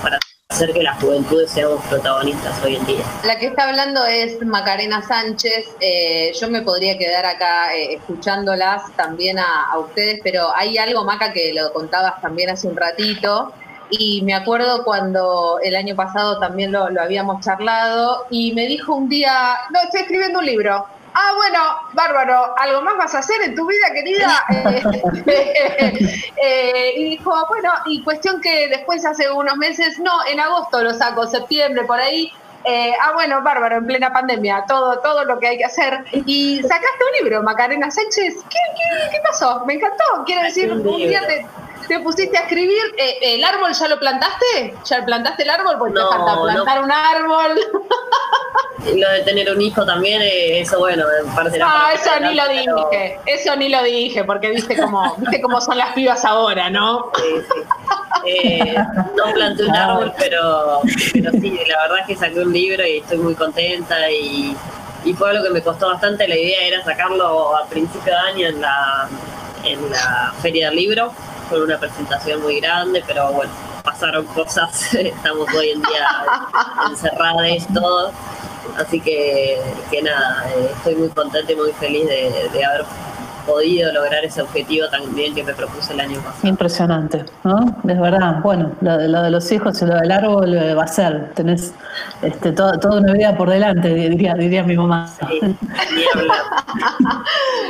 para 0.03 0.19
hacer 0.49 0.73
que 0.73 0.83
las 0.83 1.01
juventudes 1.01 1.51
seamos 1.51 1.85
protagonistas 1.87 2.63
hoy 2.63 2.77
en 2.77 2.87
día. 2.87 3.05
La 3.25 3.39
que 3.39 3.47
está 3.47 3.69
hablando 3.69 4.05
es 4.07 4.41
Macarena 4.45 5.03
Sánchez. 5.03 5.67
Eh, 5.81 6.33
yo 6.41 6.49
me 6.49 6.63
podría 6.63 6.97
quedar 6.97 7.27
acá 7.27 7.75
eh, 7.75 7.95
escuchándolas 7.95 8.95
también 8.97 9.39
a, 9.39 9.77
ustedes, 9.79 10.21
pero 10.23 10.55
hay 10.55 10.79
algo, 10.79 11.05
Maca, 11.05 11.33
que 11.33 11.53
lo 11.53 11.73
contabas 11.73 12.21
también 12.21 12.51
hace 12.51 12.69
un 12.69 12.77
ratito. 12.77 13.53
Y 13.91 14.23
me 14.23 14.35
acuerdo 14.35 14.85
cuando 14.85 15.59
el 15.63 15.77
año 15.77 15.95
pasado 15.95 16.39
también 16.39 16.73
lo, 16.73 16.89
lo 16.91 17.03
habíamos 17.03 17.45
charlado 17.45 18.27
y 18.31 18.53
me 18.55 18.67
dijo 18.67 18.95
un 18.95 19.09
día, 19.09 19.57
no, 19.71 19.81
estoy 19.81 20.03
escribiendo 20.03 20.39
un 20.39 20.47
libro 20.47 20.87
Ah, 21.15 21.33
bueno, 21.37 21.61
bárbaro, 21.93 22.55
¿algo 22.59 22.83
más 22.83 22.97
vas 22.97 23.15
a 23.15 23.19
hacer 23.21 23.41
en 23.43 23.55
tu 23.55 23.67
vida, 23.67 23.93
querida? 23.93 24.45
Eh, 26.47 26.93
y 26.97 27.05
dijo, 27.11 27.33
bueno, 27.49 27.71
y 27.87 28.03
cuestión 28.03 28.41
que 28.41 28.69
después 28.69 29.05
hace 29.07 29.31
unos 29.31 29.57
meses, 29.57 29.99
no, 29.99 30.13
en 30.27 30.41
agosto 30.41 30.83
lo 30.83 30.93
saco, 30.93 31.27
septiembre, 31.27 31.85
por 31.85 31.99
ahí. 31.99 32.31
Eh, 32.65 32.93
ah, 33.01 33.13
bueno, 33.15 33.43
bárbaro, 33.43 33.77
en 33.77 33.87
plena 33.87 34.13
pandemia, 34.13 34.65
todo, 34.67 34.99
todo 34.99 35.25
lo 35.25 35.39
que 35.39 35.49
hay 35.49 35.59
que 35.59 35.65
hacer. 35.65 36.05
Y 36.27 36.61
sacaste 36.63 37.05
un 37.13 37.25
libro, 37.25 37.43
Macarena 37.43 37.91
Sánchez. 37.91 38.35
¿Qué, 38.51 38.59
qué, 38.77 39.11
qué 39.11 39.19
pasó? 39.27 39.65
Me 39.67 39.75
encantó. 39.75 40.05
Quiere 40.27 40.45
decir, 40.45 40.73
un 40.73 40.83
día 40.83 41.27
te, 41.27 41.47
te 41.87 42.01
pusiste 42.01 42.37
a 42.39 42.43
escribir. 42.43 42.83
Eh, 42.97 43.19
¿El 43.21 43.45
árbol 43.45 43.73
ya 43.73 43.89
lo 43.89 43.99
plantaste? 43.99 44.75
¿Ya 44.85 45.05
plantaste 45.05 45.43
el 45.43 45.51
árbol? 45.51 45.77
Porque 45.79 45.95
te 45.95 46.07
falta 46.07 46.43
plantar 46.43 46.83
un 46.83 46.93
árbol. 46.93 47.61
lo 48.97 49.11
de 49.11 49.21
tener 49.21 49.51
un 49.51 49.61
hijo 49.61 49.85
también, 49.85 50.21
eh, 50.23 50.61
eso 50.61 50.79
bueno, 50.79 51.05
me 51.25 51.33
parece 51.33 51.59
Ah, 51.63 51.93
eso 51.95 52.11
ni 52.21 52.35
lo 52.35 52.49
dije, 52.49 53.19
eso 53.27 53.57
ni 53.57 53.69
lo 53.69 53.83
dije, 53.83 54.25
porque 54.25 54.51
viste 54.51 54.77
cómo, 54.77 55.15
viste 55.19 55.41
cómo 55.41 55.61
son 55.61 55.79
las 55.79 55.93
pibas 55.95 56.25
ahora, 56.25 56.71
¿no? 56.71 57.11
Sí, 57.17 57.23
sí. 57.49 57.61
Eh, 58.27 58.75
no 59.17 59.33
planté 59.33 59.65
un 59.65 59.75
árbol, 59.75 60.13
pero, 60.19 60.81
pero 61.13 61.31
sí, 61.33 61.59
la 61.69 61.83
verdad 61.83 61.99
es 62.01 62.07
que 62.07 62.17
saqué 62.17 62.41
un 62.41 62.53
libro 62.53 62.87
y 62.87 62.99
estoy 62.99 63.19
muy 63.19 63.35
contenta 63.35 64.11
y, 64.11 64.57
y 65.05 65.13
fue 65.15 65.31
algo 65.31 65.45
que 65.45 65.51
me 65.51 65.63
costó 65.63 65.89
bastante. 65.89 66.27
La 66.29 66.37
idea 66.37 66.63
era 66.63 66.85
sacarlo 66.85 67.57
a 67.57 67.67
principio 67.67 68.13
de 68.13 68.19
año 68.19 68.49
en 68.49 68.61
la, 68.61 69.09
en 69.65 69.91
la 69.91 70.33
Feria 70.41 70.69
del 70.69 70.77
Libro, 70.77 71.13
con 71.55 71.63
una 71.63 71.79
presentación 71.79 72.43
muy 72.43 72.59
grande, 72.59 73.05
pero 73.07 73.33
bueno, 73.33 73.53
pasaron 73.85 74.27
cosas, 74.27 74.93
estamos 74.95 75.47
hoy 75.55 75.71
en 75.71 75.83
día 75.83 76.09
encerrados 76.91 77.69
todos 77.73 78.13
Así 78.77 78.99
que, 78.99 79.61
que 79.89 80.03
nada, 80.03 80.51
eh, 80.57 80.71
estoy 80.75 80.97
muy 80.97 81.09
contenta 81.11 81.53
y 81.53 81.55
muy 81.55 81.71
feliz 81.75 82.09
de 82.09 82.65
haber 82.65 82.85
podido 83.45 83.93
lograr 83.93 84.25
ese 84.25 84.43
objetivo 84.43 84.89
también 84.89 85.35
que 85.35 85.43
me 85.43 85.55
propuse 85.55 85.93
el 85.93 86.01
año 86.01 86.21
pasado. 86.21 86.49
Impresionante, 86.49 87.25
¿no? 87.43 87.77
Es 87.89 88.01
verdad. 88.01 88.41
Bueno, 88.43 88.73
lo 88.81 88.99
de, 88.99 89.09
lo 89.09 89.23
de 89.23 89.31
los 89.31 89.51
hijos 89.53 89.81
y 89.83 89.87
lo 89.87 89.95
del 89.97 90.11
árbol 90.11 90.55
eh, 90.55 90.75
va 90.75 90.85
a 90.85 90.89
ser. 90.89 91.33
Tenés 91.35 91.73
este, 92.23 92.53
toda, 92.53 92.79
toda 92.79 93.01
una 93.01 93.13
vida 93.13 93.37
por 93.37 93.51
delante, 93.51 93.89
diría, 93.95 94.35
diría 94.35 94.63
mi 94.63 94.77
mamá. 94.77 95.13
Sí, 95.19 95.41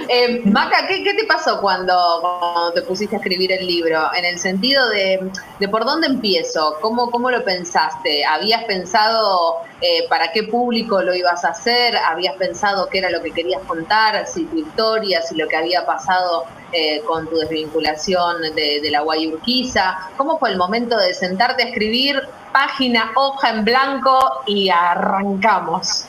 eh, 0.09 0.43
Maca, 0.45 0.87
¿qué, 0.89 1.03
¿qué, 1.03 1.15
te 1.15 1.25
pasó 1.27 1.61
cuando, 1.61 2.73
te 2.75 2.83
pusiste 2.83 3.17
a 3.17 3.19
escribir 3.19 3.53
el 3.53 3.67
libro? 3.67 4.01
En 4.17 4.25
el 4.25 4.39
sentido 4.39 4.89
de, 4.89 5.31
de 5.59 5.69
por 5.69 5.85
dónde 5.85 6.07
empiezo, 6.07 6.75
¿Cómo, 6.81 7.11
cómo 7.11 7.31
lo 7.31 7.45
pensaste? 7.45 8.25
¿Habías 8.25 8.65
pensado 8.65 9.57
eh, 9.87 10.07
para 10.09 10.33
qué 10.33 10.45
público 10.45 11.03
lo 11.03 11.15
ibas 11.15 11.45
a 11.45 11.49
hacer? 11.49 11.95
¿Habías 11.95 12.37
pensado 12.37 12.89
qué 12.89 13.01
era 13.01 13.11
lo 13.11 13.21
que 13.21 13.33
querías 13.33 13.61
contar? 13.65 14.27
Si 14.27 14.47
tu 14.47 14.57
historia, 14.57 15.21
si 15.21 15.37
lo 15.37 15.47
que 15.47 15.57
había 15.57 15.85
pasado 15.85 16.47
eh, 16.73 17.03
con 17.07 17.29
tu 17.29 17.37
desvinculación 17.37 18.41
de, 18.55 18.89
la 18.91 19.03
Guayurquiza. 19.03 20.09
¿Cómo 20.17 20.39
fue 20.39 20.53
el 20.53 20.57
momento 20.57 20.97
de 20.97 21.13
sentarte 21.13 21.65
a 21.65 21.67
escribir 21.67 22.19
página, 22.51 23.13
hoja 23.15 23.51
en 23.51 23.65
blanco 23.67 24.19
y 24.47 24.71
arrancamos? 24.71 26.07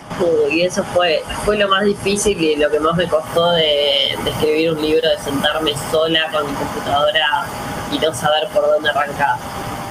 y 0.49 0.61
eso 0.61 0.81
fue, 0.85 1.21
fue 1.43 1.57
lo 1.57 1.67
más 1.67 1.83
difícil 1.83 2.41
y 2.41 2.55
lo 2.55 2.71
que 2.71 2.79
más 2.79 2.95
me 2.95 3.09
costó 3.09 3.51
de, 3.51 4.17
de 4.23 4.29
escribir 4.29 4.71
un 4.71 4.81
libro, 4.81 5.09
de 5.09 5.19
sentarme 5.19 5.73
sola 5.91 6.31
con 6.31 6.49
mi 6.49 6.53
computadora 6.53 7.45
y 7.91 7.99
no 7.99 8.13
saber 8.13 8.47
por 8.53 8.65
dónde 8.65 8.89
arrancar. 8.89 9.35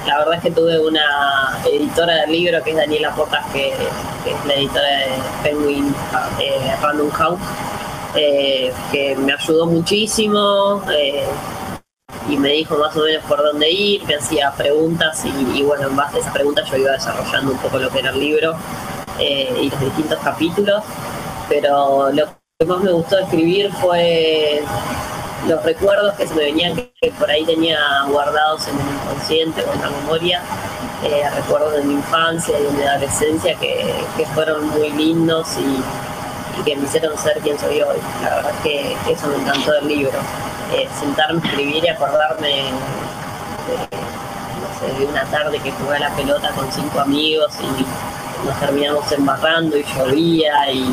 La 0.05 0.19
verdad 0.19 0.35
es 0.35 0.41
que 0.41 0.51
tuve 0.51 0.79
una 0.79 1.57
editora 1.65 2.13
del 2.21 2.31
libro 2.31 2.63
que 2.63 2.71
es 2.71 2.77
Daniela 2.77 3.13
Pocas, 3.15 3.43
que, 3.51 3.69
es 3.69 4.45
la 4.45 4.53
editora 4.53 4.87
de 4.87 5.07
Penguin 5.43 5.95
eh, 6.39 6.75
Random 6.79 7.09
House, 7.09 7.39
eh, 8.15 8.71
que 8.91 9.15
me 9.15 9.33
ayudó 9.33 9.65
muchísimo 9.65 10.83
eh, 10.91 11.25
y 12.29 12.37
me 12.37 12.49
dijo 12.49 12.77
más 12.77 12.95
o 12.95 13.03
menos 13.03 13.23
por 13.25 13.43
dónde 13.43 13.71
ir, 13.71 14.03
me 14.05 14.15
hacía 14.15 14.51
preguntas 14.51 15.23
y, 15.25 15.63
bueno, 15.63 15.87
en 15.87 15.95
base 15.95 16.17
a 16.17 16.19
esas 16.19 16.33
preguntas 16.33 16.69
yo 16.69 16.77
iba 16.77 16.91
desarrollando 16.91 17.53
un 17.53 17.57
poco 17.57 17.79
lo 17.79 17.89
que 17.89 17.99
era 17.99 18.11
el 18.11 18.19
libro 18.19 18.55
y 19.19 19.69
los 19.69 19.79
distintos 19.79 20.19
capítulos, 20.19 20.83
pero 21.49 22.11
lo 22.11 22.25
que 22.59 22.65
más 22.65 22.79
me 22.81 22.91
gustó 22.91 23.17
escribir 23.19 23.71
fue 23.73 24.61
los 25.47 25.63
recuerdos 25.63 26.13
que 26.15 26.27
se 26.27 26.33
me 26.33 26.43
venían 26.45 26.75
que 26.75 27.11
por 27.19 27.29
ahí 27.29 27.45
tenía 27.45 27.77
guardados 28.09 28.67
en 28.67 28.79
el 28.79 28.85
inconsciente 28.95 29.63
o 29.63 29.73
en 29.73 29.81
la 29.81 29.89
memoria, 29.89 30.41
recuerdos 31.35 31.73
de 31.73 31.83
mi 31.83 31.93
infancia 31.93 32.59
y 32.59 32.63
de 32.63 32.71
mi 32.71 32.83
adolescencia 32.83 33.55
que, 33.55 33.93
que 34.17 34.25
fueron 34.27 34.67
muy 34.69 34.89
lindos 34.91 35.47
y 35.57 36.63
que 36.63 36.75
me 36.75 36.85
hicieron 36.85 37.17
ser 37.17 37.37
quien 37.39 37.59
soy 37.59 37.81
hoy. 37.81 37.97
La 38.23 38.35
verdad 38.35 38.51
es 38.51 38.61
que 38.61 39.11
eso 39.11 39.27
me 39.27 39.35
encantó 39.35 39.71
del 39.73 39.87
libro. 39.87 40.17
Eh, 40.73 40.87
sentarme 40.99 41.41
a 41.43 41.45
escribir 41.45 41.83
y 41.83 41.87
acordarme 41.89 42.47
de, 42.47 43.77
no 44.61 44.79
sé, 44.79 44.99
de 44.99 45.05
una 45.05 45.23
tarde 45.25 45.59
que 45.59 45.71
jugué 45.71 45.97
a 45.97 45.99
la 45.99 46.15
pelota 46.15 46.49
con 46.49 46.71
cinco 46.71 47.01
amigos 47.01 47.51
y 47.61 48.47
nos 48.47 48.59
terminamos 48.59 49.11
embarrando 49.11 49.77
y 49.77 49.83
llovía 49.83 50.71
y, 50.71 50.89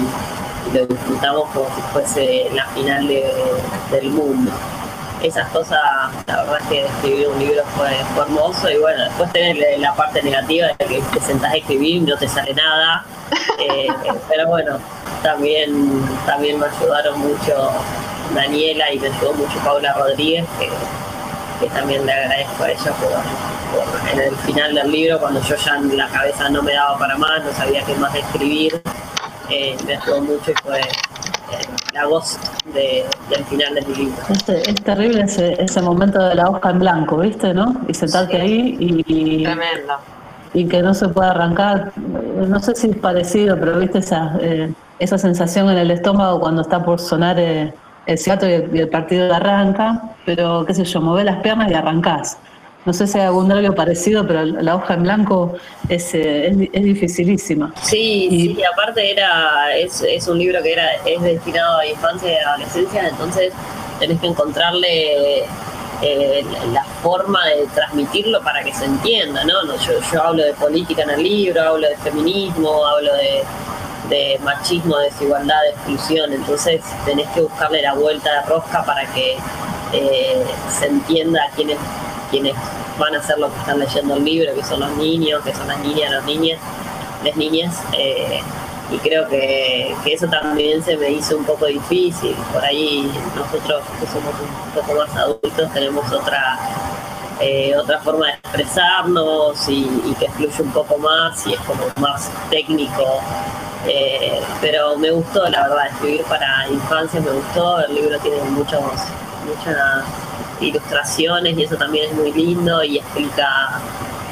lo 0.72 0.86
disfrutamos 0.86 1.48
como 1.50 1.66
si 1.74 1.82
fuese 1.92 2.50
la 2.54 2.66
final 2.68 3.08
del 3.08 4.10
mundo. 4.10 4.50
Esas 5.22 5.48
cosas, 5.50 5.78
la 6.26 6.42
verdad 6.42 6.58
es 6.62 6.66
que 6.68 6.86
escribir 6.86 7.28
un 7.28 7.38
libro 7.38 7.62
fue, 7.76 7.90
hermoso 8.20 8.68
y 8.68 8.78
bueno, 8.78 9.04
después 9.04 9.32
tener 9.32 9.78
la 9.78 9.94
parte 9.94 10.20
negativa 10.22 10.68
de 10.78 10.84
que 10.84 11.00
te 11.00 11.20
sentás 11.20 11.52
a 11.52 11.56
escribir 11.56 11.96
y 11.96 12.00
no 12.00 12.16
te 12.16 12.26
sale 12.26 12.52
nada, 12.54 13.04
eh, 13.60 13.86
pero 14.28 14.48
bueno, 14.48 14.78
también, 15.22 16.02
también 16.26 16.58
me 16.58 16.66
ayudaron 16.66 17.20
mucho 17.20 17.70
Daniela 18.34 18.92
y 18.92 18.98
me 18.98 19.08
ayudó 19.08 19.32
mucho 19.34 19.58
Paula 19.64 19.92
Rodríguez, 19.92 20.44
que, 20.58 21.68
también 21.68 22.04
le 22.04 22.12
agradezco 22.12 22.64
a 22.64 22.70
ella 22.72 22.92
por, 23.00 24.12
en 24.12 24.20
el 24.20 24.36
final 24.38 24.74
del 24.74 24.90
libro, 24.90 25.20
cuando 25.20 25.40
yo 25.42 25.54
ya 25.54 25.78
la 25.78 26.08
cabeza 26.08 26.48
no 26.48 26.60
me 26.62 26.72
daba 26.72 26.98
para 26.98 27.16
más, 27.16 27.44
no 27.44 27.52
sabía 27.52 27.84
qué 27.84 27.94
más 27.94 28.12
escribir, 28.16 28.82
eh, 29.50 29.76
me 29.86 29.96
ayudó 29.96 30.20
mucho 30.20 30.50
y 30.50 30.54
fue 30.62 30.80
eh, 30.80 30.84
la 31.92 32.06
voz 32.06 32.38
del 32.72 33.44
final 33.44 33.74
de 33.74 33.82
mi 33.82 33.94
libro. 33.94 34.16
Es, 34.30 34.74
terrible 34.82 35.22
ese, 35.22 35.82
momento 35.82 36.22
de 36.22 36.34
la 36.34 36.48
hoja 36.48 36.70
en 36.70 36.78
blanco, 36.78 37.18
¿viste? 37.18 37.52
¿no? 37.52 37.76
Y 37.88 37.94
sentarte 37.94 38.40
ahí 38.40 38.76
y, 38.78 39.42
Tremendo. 39.44 39.94
y 40.54 40.66
que 40.66 40.82
no 40.82 40.94
se 40.94 41.08
pueda 41.08 41.30
arrancar. 41.30 41.92
No 41.96 42.60
sé 42.60 42.74
si 42.74 42.90
es 42.90 42.96
parecido, 42.96 43.58
pero 43.58 43.78
viste 43.78 43.98
esa, 43.98 44.36
eh, 44.40 44.72
esa 44.98 45.18
sensación 45.18 45.68
en 45.70 45.78
el 45.78 45.90
estómago 45.90 46.40
cuando 46.40 46.62
está 46.62 46.84
por 46.84 47.00
sonar 47.00 47.38
eh, 47.38 47.72
el 48.06 48.18
ciato 48.18 48.48
y 48.48 48.52
el, 48.52 48.88
partido 48.88 49.32
arranca, 49.32 50.02
pero 50.24 50.64
qué 50.64 50.74
sé 50.74 50.84
yo, 50.84 51.00
mueve 51.00 51.24
las 51.24 51.42
piernas 51.42 51.70
y 51.70 51.74
arrancás. 51.74 52.38
No 52.84 52.92
sé 52.92 53.06
si 53.06 53.18
hay 53.18 53.26
algún 53.26 53.48
nervio 53.48 53.74
parecido, 53.74 54.26
pero 54.26 54.44
la 54.44 54.74
hoja 54.74 54.94
en 54.94 55.04
blanco 55.04 55.54
es, 55.88 56.14
eh, 56.14 56.70
es, 56.72 56.82
dificilísima. 56.82 57.72
Sí, 57.82 58.28
y, 58.30 58.54
sí, 58.54 58.64
aparte 58.64 59.12
era, 59.12 59.76
es, 59.76 60.02
es, 60.02 60.26
un 60.26 60.38
libro 60.38 60.62
que 60.62 60.72
era, 60.72 60.94
es 61.04 61.22
destinado 61.22 61.78
a 61.78 61.86
infancia 61.86 62.32
y 62.32 62.36
adolescencia, 62.36 63.08
entonces 63.08 63.52
tenés 64.00 64.20
que 64.20 64.26
encontrarle 64.26 65.44
eh, 66.02 66.44
la 66.72 66.82
forma 67.02 67.46
de 67.46 67.66
transmitirlo 67.72 68.42
para 68.42 68.64
que 68.64 68.74
se 68.74 68.86
entienda, 68.86 69.44
¿no? 69.44 69.62
Yo, 69.76 69.92
yo 70.12 70.22
hablo 70.22 70.42
de 70.42 70.52
política 70.54 71.02
en 71.02 71.10
el 71.10 71.22
libro, 71.22 71.62
hablo 71.62 71.88
de 71.88 71.96
feminismo, 71.98 72.84
hablo 72.84 73.14
de, 73.14 73.44
de 74.08 74.38
machismo, 74.42 74.98
desigualdad, 74.98 75.60
de 75.62 75.70
exclusión, 75.70 76.32
entonces 76.32 76.82
tenés 77.04 77.28
que 77.28 77.42
buscarle 77.42 77.82
la 77.82 77.94
vuelta 77.94 78.40
de 78.40 78.42
rosca 78.48 78.84
para 78.84 79.06
que 79.12 79.36
eh, 79.92 80.44
se 80.68 80.86
entienda 80.86 81.40
quiénes, 81.54 81.78
quiénes 82.32 82.54
van 82.98 83.14
a 83.14 83.22
ser 83.22 83.38
los 83.38 83.52
que 83.52 83.60
están 83.60 83.78
leyendo 83.78 84.16
el 84.16 84.24
libro, 84.24 84.54
que 84.54 84.64
son 84.64 84.80
los 84.80 84.90
niños, 84.96 85.40
que 85.44 85.54
son 85.54 85.68
las 85.68 85.78
niñas, 85.78 86.10
las 86.10 86.24
niñas, 86.24 86.58
las 87.22 87.36
niñas, 87.36 87.80
eh, 87.92 88.40
y 88.90 88.98
creo 88.98 89.28
que, 89.28 89.94
eso 90.04 90.26
también 90.26 90.82
se 90.82 90.96
me 90.96 91.10
hizo 91.10 91.36
un 91.36 91.44
poco 91.44 91.66
difícil, 91.66 92.34
por 92.52 92.64
ahí 92.64 93.08
nosotros 93.36 93.84
que 94.00 94.06
somos 94.06 94.34
un 94.40 94.72
poco 94.82 94.98
más 94.98 95.16
adultos 95.16 95.72
tenemos 95.72 96.10
otra 96.12 96.58
eh, 97.40 97.74
otra 97.76 97.98
forma 98.00 98.26
de 98.26 98.32
expresarnos 98.32 99.68
y, 99.68 99.88
y, 100.04 100.14
que 100.18 100.28
fluye 100.30 100.62
un 100.62 100.72
poco 100.72 100.98
más 100.98 101.46
y 101.46 101.54
es 101.54 101.60
como 101.60 101.84
más 102.00 102.30
técnico 102.50 103.20
eh, 103.86 104.40
pero 104.60 104.96
me 104.96 105.10
gustó, 105.10 105.48
la 105.48 105.68
verdad, 105.68 105.86
escribir 105.88 106.22
para 106.24 106.68
infancia 106.68 107.20
me 107.20 107.30
gustó. 107.30 107.80
El 107.80 107.94
libro 107.94 108.18
tiene 108.20 108.40
muchos, 108.50 108.80
muchas 109.44 110.04
ilustraciones 110.62 111.58
y 111.58 111.64
eso 111.64 111.76
también 111.76 112.10
es 112.10 112.16
muy 112.16 112.32
lindo 112.32 112.82
y 112.84 112.98
explica 112.98 113.80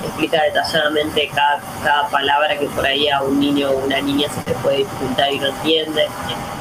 explica 0.04 0.42
detalladamente 0.42 1.28
cada, 1.34 1.60
cada 1.84 2.08
palabra 2.08 2.58
que 2.58 2.66
por 2.66 2.84
ahí 2.84 3.08
a 3.08 3.22
un 3.22 3.38
niño 3.38 3.70
o 3.70 3.84
una 3.84 4.00
niña 4.00 4.28
se 4.28 4.50
le 4.50 4.56
puede 4.58 4.78
dificultar 4.78 5.32
y 5.32 5.38
no 5.38 5.46
entiende. 5.48 6.06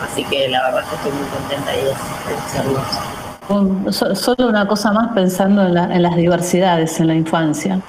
Así 0.03 0.23
que 0.25 0.49
la 0.49 0.63
verdad 0.63 0.83
que 0.89 0.95
estoy 0.95 1.11
muy 1.11 1.27
contenta 1.27 1.75
y 1.75 1.79
es, 1.79 1.97
es 2.35 2.55
hermoso. 2.55 4.15
Solo 4.15 4.49
una 4.49 4.67
cosa 4.67 4.91
más 4.91 5.13
pensando 5.13 5.65
en, 5.65 5.77
en 5.77 6.03
las 6.03 6.15
diversidades 6.15 6.99
en 6.99 7.07
la 7.07 7.15
infancia. 7.15 7.79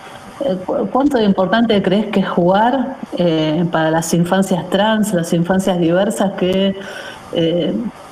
Eh, 0.40 0.56
¿Cuánto 0.90 1.18
de 1.18 1.24
importante 1.24 1.82
crees 1.82 2.06
que 2.06 2.20
es 2.20 2.28
jugar 2.28 2.96
eh, 3.18 3.64
para 3.70 3.90
las 3.90 4.12
infancias 4.14 4.68
trans, 4.70 5.12
las 5.12 5.32
infancias 5.32 5.78
diversas 5.78 6.32
que 6.32 6.78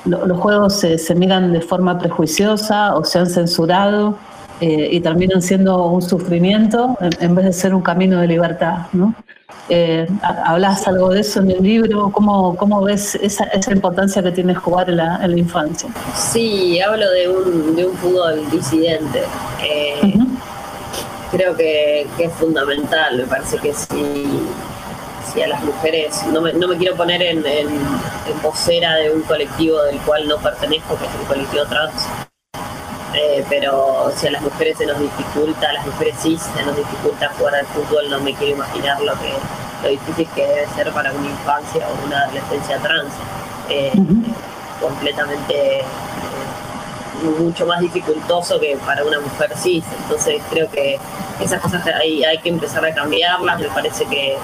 los 0.05 0.39
juegos 0.39 0.79
se, 0.79 1.15
miran 1.15 1.53
de 1.53 1.61
forma 1.61 1.97
prejuiciosa 1.97 2.95
o 2.95 3.03
se 3.03 3.19
han 3.19 3.27
censurado 3.27 4.17
y 4.61 4.99
terminan 4.99 5.41
siendo 5.41 5.85
un 5.85 6.01
sufrimiento 6.01 6.97
en, 6.99 7.35
vez 7.35 7.45
de 7.45 7.53
ser 7.53 7.73
un 7.73 7.81
camino 7.81 8.19
de 8.19 8.27
libertad. 8.27 8.87
¿no? 8.91 9.13
¿Hablas 10.45 10.87
algo 10.87 11.09
de 11.09 11.21
eso 11.21 11.39
en 11.39 11.51
el 11.51 11.63
libro? 11.63 12.11
¿Cómo, 12.11 12.55
cómo 12.57 12.81
ves 12.81 13.15
esa, 13.15 13.45
esa 13.45 13.71
importancia 13.71 14.21
que 14.21 14.31
tiene 14.31 14.55
jugar 14.55 14.89
en 14.89 14.97
la, 14.97 15.19
en 15.23 15.31
la 15.31 15.39
infancia? 15.39 15.89
Sí, 16.15 16.79
hablo 16.81 17.09
de 17.11 17.29
un, 17.29 17.75
de 17.75 17.85
un 17.85 17.93
fútbol 17.95 18.49
disidente 18.51 19.21
creo 21.31 21.55
que, 21.55 22.07
es 22.17 22.33
fundamental. 22.33 23.17
Me 23.17 23.23
parece 23.23 23.57
que 23.57 23.73
si, 23.73 24.38
si 25.33 25.41
a 25.41 25.47
las 25.47 25.63
mujeres, 25.63 26.23
no 26.27 26.41
me, 26.41 26.53
no 26.53 26.67
me 26.67 26.77
quiero 26.77 26.95
poner 26.95 27.21
en, 27.21 27.45
en, 27.45 27.69
vocera 28.41 28.95
de 28.95 29.11
un 29.11 29.21
colectivo 29.23 29.81
del 29.83 29.97
cual 29.99 30.27
no 30.27 30.37
pertenezco, 30.37 30.97
que 30.97 31.05
es 31.05 31.11
el 31.19 31.27
colectivo 31.27 31.65
trans, 31.65 32.07
eh, 33.15 33.43
pero 33.49 34.11
si 34.15 34.27
a 34.27 34.31
las 34.31 34.41
mujeres 34.41 34.77
se 34.77 34.85
nos 34.85 34.99
dificulta, 34.99 35.69
a 35.69 35.73
las 35.73 35.85
mujeres 35.85 36.15
sí 36.21 36.37
se 36.37 36.63
nos 36.63 36.75
dificulta 36.75 37.29
jugar 37.37 37.55
al 37.55 37.65
fútbol, 37.67 38.09
no 38.09 38.19
me 38.21 38.33
quiero 38.35 38.55
imaginar 38.55 39.01
lo 39.01 39.13
que 39.13 39.33
lo 39.83 39.89
difícil 39.89 40.27
que 40.35 40.45
debe 40.45 40.67
ser 40.75 40.91
para 40.91 41.11
una 41.11 41.29
infancia 41.29 41.87
o 41.87 42.05
una 42.05 42.21
adolescencia 42.23 42.77
trans. 42.79 43.13
Eh, 43.69 43.91
completamente 44.79 45.83
mucho 47.23 47.65
más 47.65 47.79
dificultoso 47.79 48.59
que 48.59 48.77
para 48.85 49.03
una 49.03 49.19
mujer 49.19 49.51
cis. 49.57 49.83
Entonces 50.03 50.41
creo 50.49 50.69
que 50.71 50.99
esas 51.41 51.61
cosas 51.61 51.85
hay, 51.87 52.23
hay 52.23 52.37
que 52.39 52.49
empezar 52.49 52.85
a 52.85 52.93
cambiarlas. 52.93 53.59
Me 53.59 53.67
parece 53.67 54.05
que 54.05 54.37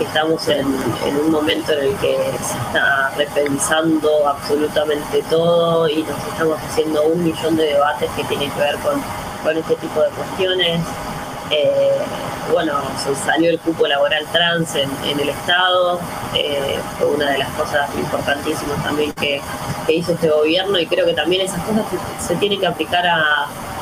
estamos 0.00 0.48
en, 0.48 0.66
un 0.66 1.30
momento 1.30 1.72
en 1.72 1.88
el 1.88 1.96
que 1.96 2.16
se 2.42 2.58
está 2.58 3.10
repensando 3.16 4.28
absolutamente 4.28 5.22
todo 5.28 5.88
y 5.88 6.02
nos 6.02 6.18
estamos 6.26 6.58
haciendo 6.58 7.02
un 7.04 7.22
millón 7.22 7.56
de 7.56 7.64
debates 7.64 8.10
que 8.16 8.24
tienen 8.24 8.50
que 8.50 8.60
ver 8.60 8.76
con, 8.76 9.00
con 9.42 9.56
este 9.56 9.76
tipo 9.76 10.00
de 10.00 10.08
cuestiones. 10.10 10.80
Eh, 11.50 11.90
bueno, 12.52 12.80
se 12.96 13.14
salió 13.14 13.50
el 13.50 13.58
cupo 13.58 13.86
laboral 13.86 14.24
trans 14.32 14.74
en, 14.74 15.20
el 15.20 15.28
Estado, 15.28 16.00
eh, 16.34 16.78
fue 16.98 17.08
una 17.08 17.30
de 17.30 17.38
las 17.38 17.48
cosas 17.50 17.88
importantísimas 17.96 18.82
también 18.82 19.12
que, 19.12 19.40
hizo 19.88 20.12
este 20.12 20.28
gobierno 20.28 20.78
y 20.78 20.86
creo 20.86 21.04
que 21.04 21.14
también 21.14 21.44
esas 21.44 21.60
cosas 21.64 21.84
se, 22.20 22.36
tienen 22.36 22.60
que 22.60 22.66
aplicar 22.68 23.04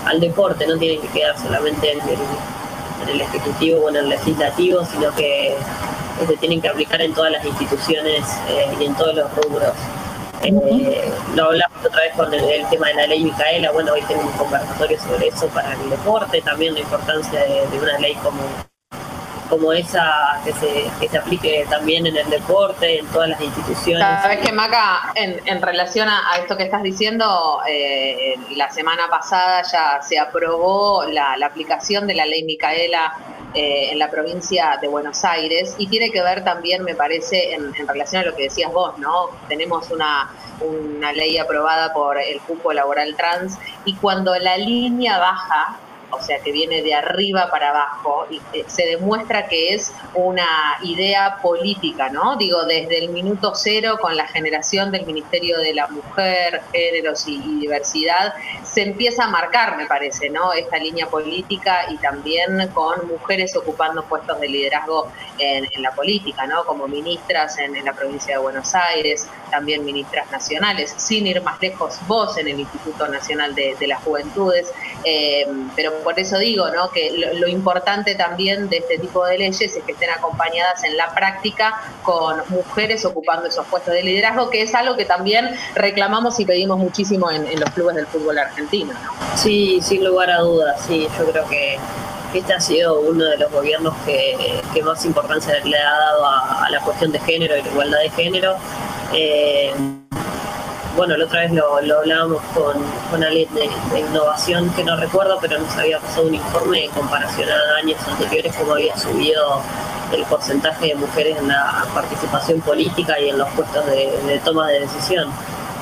al 0.06 0.20
deporte, 0.20 0.66
no 0.66 0.78
tienen 0.78 1.02
que 1.02 1.08
quedar 1.08 1.36
solamente 1.38 1.92
en 1.92 2.00
el, 3.10 3.20
Ejecutivo 3.20 3.84
o 3.84 3.88
en 3.90 3.96
el 3.96 4.08
Legislativo, 4.08 4.84
sino 4.84 5.14
que 5.14 5.54
se 6.26 6.36
tienen 6.38 6.62
que 6.62 6.68
aplicar 6.68 7.00
en 7.02 7.12
todas 7.12 7.30
las 7.30 7.44
instituciones 7.44 8.22
eh, 8.48 8.74
y 8.80 8.84
en 8.84 8.94
todos 8.94 9.14
los 9.14 9.34
rubros. 9.34 9.72
Eh, 10.42 11.12
lo 11.34 11.44
hablamos 11.44 11.84
otra 11.84 12.02
vez 12.02 12.14
con 12.14 12.32
el, 12.32 12.66
tema 12.68 12.88
de 12.88 12.94
la 12.94 13.06
ley 13.06 13.24
Micaela, 13.24 13.72
bueno, 13.72 13.92
hoy 13.92 14.02
tenemos 14.02 14.32
un 14.32 14.38
conversatorio 14.38 14.98
sobre 15.00 15.28
eso 15.28 15.48
para 15.48 15.74
el 15.74 15.90
deporte, 15.90 16.40
también 16.42 16.74
la 16.74 16.80
importancia 16.80 17.40
de, 17.40 17.78
una 17.78 17.98
ley 17.98 18.14
como, 18.16 18.40
como 19.48 19.72
esa 19.72 20.40
que 20.44 20.52
se, 20.52 20.90
que 21.00 21.08
se 21.08 21.18
aplique 21.18 21.66
también 21.68 22.06
en 22.06 22.16
el 22.16 22.28
deporte, 22.30 22.98
en 22.98 23.06
todas 23.06 23.30
las 23.30 23.40
instituciones. 23.40 24.06
Sabes 24.22 24.40
que 24.40 24.52
Maca, 24.52 25.12
en, 25.14 25.40
en 25.46 25.62
relación 25.62 26.08
a, 26.08 26.22
esto 26.40 26.56
que 26.56 26.64
estás 26.64 26.82
diciendo, 26.82 27.60
eh, 27.68 28.34
la 28.56 28.70
semana 28.70 29.08
pasada 29.08 29.62
ya 29.62 30.00
se 30.02 30.18
aprobó 30.18 31.04
la, 31.04 31.36
la 31.36 31.46
aplicación 31.46 32.06
de 32.06 32.14
la 32.14 32.26
ley 32.26 32.44
Micaela 32.44 33.14
eh, 33.54 33.92
en 33.92 33.98
la 33.98 34.10
provincia 34.10 34.78
de 34.80 34.88
Buenos 34.88 35.24
Aires 35.24 35.74
y 35.78 35.86
tiene 35.86 36.10
que 36.10 36.22
ver 36.22 36.44
también, 36.44 36.84
me 36.84 36.94
parece, 36.94 37.54
en, 37.54 37.72
relación 37.88 38.22
a 38.22 38.26
lo 38.26 38.36
que 38.36 38.42
decías 38.44 38.70
vos, 38.70 38.98
¿no? 38.98 39.30
Tenemos 39.48 39.90
una, 39.90 40.30
una 40.60 41.12
ley 41.12 41.38
aprobada 41.38 41.94
por 41.94 42.18
el 42.18 42.40
cupo 42.42 42.74
laboral 42.74 43.16
trans 43.16 43.56
y 43.86 43.94
cuando 43.94 44.36
la 44.38 44.58
línea 44.58 45.18
baja 45.18 45.78
o 46.10 46.20
sea, 46.22 46.38
que 46.40 46.52
viene 46.52 46.82
de 46.82 46.94
arriba 46.94 47.48
para 47.50 47.70
abajo, 47.70 48.26
y 48.30 48.40
eh, 48.52 48.64
se 48.66 48.86
demuestra 48.86 49.46
que 49.48 49.74
es 49.74 49.92
una 50.14 50.46
idea 50.82 51.38
política, 51.42 52.08
¿no? 52.08 52.36
Digo, 52.36 52.64
desde 52.64 52.98
el 52.98 53.10
minuto 53.10 53.52
cero, 53.54 53.98
con 54.00 54.16
la 54.16 54.26
generación 54.26 54.90
del 54.90 55.06
Ministerio 55.06 55.58
de 55.58 55.74
la 55.74 55.86
Mujer, 55.88 56.62
Géneros 56.72 57.26
y, 57.26 57.38
Diversidad, 57.58 58.34
se 58.62 58.82
empieza 58.82 59.24
a 59.24 59.28
marcar, 59.28 59.76
me 59.76 59.86
parece, 59.86 60.30
¿no? 60.30 60.52
Esta 60.52 60.78
línea 60.78 61.06
política 61.06 61.86
y 61.90 61.96
también 61.98 62.68
con 62.72 63.08
mujeres 63.08 63.56
ocupando 63.56 64.04
puestos 64.04 64.40
de 64.40 64.48
liderazgo 64.48 65.10
en, 65.38 65.66
la 65.82 65.92
política, 65.92 66.46
¿no? 66.46 66.64
Como 66.64 66.88
ministras 66.88 67.58
en, 67.58 67.84
la 67.84 67.92
provincia 67.92 68.36
de 68.36 68.42
Buenos 68.42 68.74
Aires, 68.74 69.28
también 69.50 69.84
ministras 69.84 70.30
nacionales, 70.30 70.94
sin 70.96 71.26
ir 71.26 71.42
más 71.42 71.60
lejos, 71.60 71.98
vos 72.06 72.36
en 72.38 72.48
el 72.48 72.60
Instituto 72.60 73.06
Nacional 73.08 73.54
de, 73.54 73.76
las 73.88 74.02
Juventudes, 74.02 74.72
eh, 75.04 75.46
pero 75.74 75.92
por 76.02 76.18
eso 76.18 76.38
digo 76.38 76.68
¿no? 76.70 76.90
que 76.90 77.10
lo, 77.34 77.48
importante 77.48 78.14
también 78.14 78.68
de 78.68 78.78
este 78.78 78.98
tipo 78.98 79.24
de 79.24 79.38
leyes 79.38 79.60
es 79.60 79.82
que 79.84 79.92
estén 79.92 80.10
acompañadas 80.10 80.84
en 80.84 80.96
la 80.96 81.14
práctica 81.14 81.80
con 82.02 82.42
mujeres 82.48 83.04
ocupando 83.04 83.48
esos 83.48 83.66
puestos 83.66 83.94
de 83.94 84.02
liderazgo, 84.02 84.50
que 84.50 84.62
es 84.62 84.74
algo 84.74 84.96
que 84.96 85.04
también 85.04 85.48
reclamamos 85.74 86.38
y 86.40 86.44
pedimos 86.44 86.78
muchísimo 86.78 87.30
en, 87.30 87.58
los 87.58 87.70
clubes 87.70 87.96
del 87.96 88.06
fútbol 88.06 88.38
argentino. 88.38 88.92
Sí, 89.34 89.80
sin 89.82 90.04
lugar 90.04 90.30
a 90.30 90.38
dudas, 90.38 90.80
sí, 90.86 91.08
yo 91.18 91.30
creo 91.30 91.48
que 91.48 91.78
este 92.34 92.52
ha 92.52 92.60
sido 92.60 93.00
uno 93.00 93.24
de 93.24 93.38
los 93.38 93.50
gobiernos 93.50 93.94
que, 94.04 94.82
más 94.82 95.04
importancia 95.04 95.58
le 95.64 95.76
ha 95.76 95.90
dado 95.90 96.26
a, 96.26 96.68
la 96.70 96.80
cuestión 96.80 97.10
de 97.10 97.18
género 97.20 97.56
y 97.56 97.62
la 97.62 97.68
igualdad 97.68 97.98
de 98.00 98.10
género. 98.10 98.56
Eh, 99.12 99.72
bueno, 100.98 101.16
la 101.16 101.26
otra 101.26 101.42
vez 101.42 101.52
lo, 101.52 101.76
hablábamos 101.76 102.42
con, 102.52 102.74
con 103.08 103.22
alguien 103.22 103.48
de, 103.54 104.00
innovación 104.00 104.68
que 104.70 104.82
no 104.82 104.96
recuerdo, 104.96 105.38
pero 105.40 105.56
nos 105.60 105.72
había 105.76 106.00
pasado 106.00 106.26
un 106.26 106.34
informe 106.34 106.86
en 106.86 106.90
comparación 106.90 107.48
a 107.48 107.76
años 107.76 108.00
anteriores, 108.04 108.52
cómo 108.56 108.72
había 108.72 108.98
subido 108.98 109.62
el 110.12 110.24
porcentaje 110.24 110.88
de 110.88 110.94
mujeres 110.96 111.38
en 111.38 111.46
la 111.46 111.86
participación 111.94 112.60
política 112.62 113.20
y 113.20 113.28
en 113.28 113.38
los 113.38 113.48
puestos 113.50 113.86
de, 113.86 114.40
toma 114.44 114.66
de 114.70 114.80
decisión. 114.80 115.28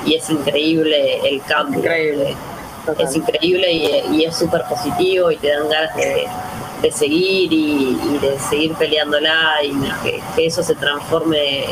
Y 0.05 0.13
es 0.13 0.29
increíble 0.29 1.27
el 1.27 1.41
cambio. 1.41 1.79
Increíble. 1.79 2.35
Es 2.99 3.15
increíble 3.15 3.71
y, 3.71 4.23
es 4.23 4.35
súper 4.35 4.65
positivo 4.69 5.31
y 5.31 5.37
te 5.37 5.49
dan 5.49 5.67
ganas 5.67 5.95
de, 5.95 6.91
seguir 6.91 7.51
y, 7.51 8.19
de 8.21 8.37
seguir 8.37 8.75
peleándola 8.75 9.63
y 9.63 9.71
que, 10.35 10.45
eso 10.45 10.61
se 10.61 10.75
transforme 10.75 11.65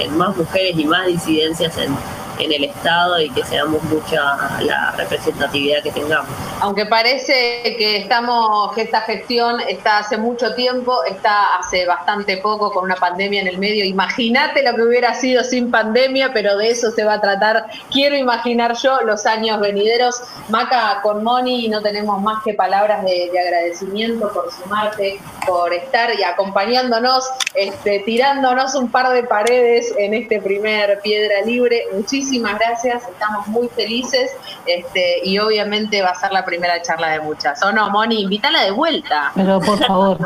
en 0.00 0.18
más 0.18 0.36
mujeres 0.36 0.76
y 0.76 0.84
más 0.84 1.06
disidencias 1.06 1.78
en, 1.78 1.96
en 2.38 2.52
el 2.52 2.64
Estado 2.64 3.20
y 3.20 3.30
que 3.30 3.44
seamos 3.44 3.82
mucha 3.84 4.60
la 4.60 4.92
representatividad 4.96 5.82
que 5.82 5.90
tengamos. 5.90 6.28
Aunque 6.60 6.86
parece 6.86 7.76
que 7.78 7.96
estamos, 7.98 8.74
que 8.74 8.82
esta 8.82 9.02
gestión 9.02 9.60
está 9.60 9.98
hace 9.98 10.16
mucho 10.16 10.54
tiempo, 10.54 11.04
está 11.04 11.56
hace 11.56 11.86
bastante 11.86 12.38
poco 12.38 12.72
con 12.72 12.84
una 12.84 12.96
pandemia 12.96 13.40
en 13.40 13.48
el 13.48 13.58
medio. 13.58 13.84
Imagínate 13.84 14.62
lo 14.62 14.74
que 14.74 14.82
hubiera 14.82 15.14
sido 15.14 15.44
sin 15.44 15.70
pandemia, 15.70 16.32
pero 16.32 16.56
de 16.56 16.70
eso 16.70 16.90
se 16.90 17.04
va 17.04 17.14
a 17.14 17.20
tratar. 17.20 17.66
Quiero 17.90 18.16
imaginar 18.16 18.76
yo 18.76 19.00
los 19.02 19.26
años 19.26 19.60
venideros. 19.60 20.20
Maca, 20.48 21.00
con 21.02 21.22
Moni 21.22 21.68
no 21.68 21.80
tenemos 21.80 22.20
más 22.22 22.42
que 22.44 22.54
palabras 22.54 23.04
de, 23.04 23.30
agradecimiento 23.38 24.32
por 24.32 24.52
sumarte, 24.52 25.20
por 25.46 25.72
estar 25.72 26.10
y 26.18 26.24
acompañándonos, 26.24 27.24
este, 27.54 28.00
tirándonos 28.00 28.74
un 28.74 28.90
par 28.90 29.10
de 29.10 29.22
paredes 29.22 29.94
en 29.96 30.14
este 30.14 30.40
primer 30.40 31.00
Piedra 31.02 31.42
Libre. 31.42 31.84
Muchísimas 31.92 32.27
muchísimas 32.28 32.58
gracias, 32.58 33.08
estamos 33.08 33.46
muy 33.46 33.68
felices 33.68 34.30
este, 34.66 35.20
y 35.24 35.38
obviamente 35.38 36.02
va 36.02 36.10
a 36.10 36.14
ser 36.14 36.30
la 36.30 36.44
primera 36.44 36.80
charla 36.82 37.08
de 37.08 37.20
muchas. 37.20 37.62
¿O 37.62 37.72
no, 37.72 37.88
Moni? 37.88 38.22
Invítala 38.22 38.64
de 38.64 38.70
vuelta. 38.70 39.32
Pero 39.34 39.60
por 39.60 39.78
favor, 39.78 40.18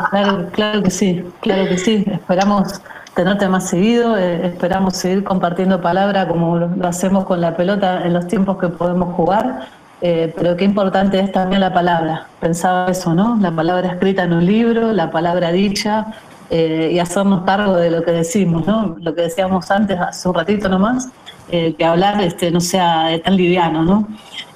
claro, 0.51 0.83
que 0.83 0.91
sí, 0.91 1.23
claro 1.39 1.65
que 1.65 1.77
sí. 1.77 2.03
Esperamos 2.11 2.81
tenerte 3.13 3.47
más 3.47 3.69
seguido, 3.69 4.17
eh, 4.17 4.47
esperamos 4.47 4.97
seguir 4.97 5.23
compartiendo 5.23 5.79
palabra 5.81 6.27
como 6.27 6.57
lo, 6.57 6.87
hacemos 6.87 7.23
con 7.23 7.39
la 7.39 7.55
pelota 7.55 8.01
en 8.03 8.13
los 8.13 8.27
tiempos 8.27 8.57
que 8.57 8.67
podemos 8.67 9.15
jugar. 9.15 9.69
Eh, 10.01 10.33
pero 10.35 10.57
qué 10.57 10.65
importante 10.65 11.17
es 11.21 11.31
también 11.31 11.61
la 11.61 11.73
palabra. 11.73 12.27
Pensaba 12.41 12.91
eso, 12.91 13.15
¿no? 13.15 13.37
La 13.39 13.51
palabra 13.51 13.93
escrita 13.93 14.23
en 14.23 14.33
un 14.33 14.45
libro, 14.45 14.91
la 14.91 15.09
palabra 15.09 15.53
dicha, 15.53 16.07
eh, 16.49 16.91
y 16.91 16.99
hacernos 16.99 17.45
cargo 17.45 17.77
de 17.77 17.89
lo 17.89 18.03
que 18.03 18.11
decimos, 18.11 18.67
¿no? 18.67 18.97
Lo 18.99 19.15
que 19.15 19.21
decíamos 19.21 19.71
antes, 19.71 19.97
hace 19.97 20.27
un 20.27 20.35
ratito 20.35 20.67
nomás, 20.67 21.09
eh, 21.49 21.75
que 21.77 21.85
hablar 21.85 22.21
este, 22.21 22.51
no 22.51 22.61
sea 22.61 23.09
tan 23.23 23.35
liviano, 23.35 23.83
¿no? 23.83 24.07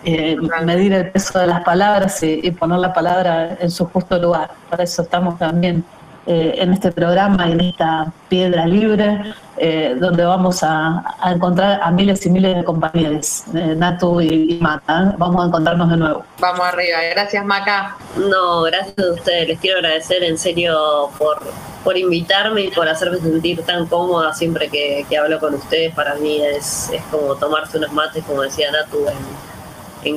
Eh, 0.03 0.37
medir 0.63 0.93
el 0.93 1.11
peso 1.11 1.39
de 1.39 1.47
las 1.47 1.63
palabras 1.63 2.23
y, 2.23 2.49
poner 2.51 2.79
la 2.79 2.93
palabra 2.93 3.57
en 3.59 3.69
su 3.69 3.85
justo 3.85 4.17
lugar. 4.17 4.51
Para 4.69 4.83
eso 4.83 5.01
estamos 5.01 5.37
también 5.37 5.83
eh, 6.27 6.55
en 6.57 6.73
este 6.73 6.91
programa 6.91 7.47
y 7.47 7.53
en 7.53 7.61
esta 7.61 8.11
piedra 8.27 8.67
libre, 8.67 9.33
eh, 9.55 9.95
donde 9.97 10.25
vamos 10.25 10.61
a, 10.61 11.15
encontrar 11.25 11.79
a 11.81 11.89
miles 11.89 12.25
y 12.25 12.29
miles 12.29 12.53
de 12.57 12.65
compañeros, 12.65 13.45
eh, 13.55 13.73
Natu 13.77 14.19
y, 14.19 14.59
Maca. 14.59 15.15
Vamos 15.17 15.41
a 15.41 15.47
encontrarnos 15.47 15.89
de 15.89 15.95
nuevo. 15.95 16.25
Vamos 16.39 16.67
arriba, 16.67 16.97
gracias 17.11 17.45
Maca. 17.45 17.95
No, 18.17 18.63
gracias 18.63 18.97
a 18.99 19.13
ustedes, 19.13 19.47
les 19.47 19.59
quiero 19.61 19.77
agradecer 19.77 20.21
en 20.23 20.37
serio 20.37 21.09
por, 21.17 21.39
por 21.85 21.97
invitarme 21.97 22.63
y 22.63 22.71
por 22.71 22.89
hacerme 22.89 23.19
sentir 23.19 23.63
tan 23.63 23.85
cómoda 23.87 24.33
siempre 24.33 24.67
que, 24.67 25.05
hablo 25.17 25.39
con 25.39 25.53
ustedes. 25.53 25.95
Para 25.95 26.15
mí 26.15 26.41
es, 26.41 26.89
es 26.91 27.01
como 27.09 27.35
tomarse 27.35 27.77
unos 27.77 27.93
mates, 27.93 28.25
como 28.25 28.41
decía 28.41 28.69
Natu, 28.69 28.97
en, 29.07 29.46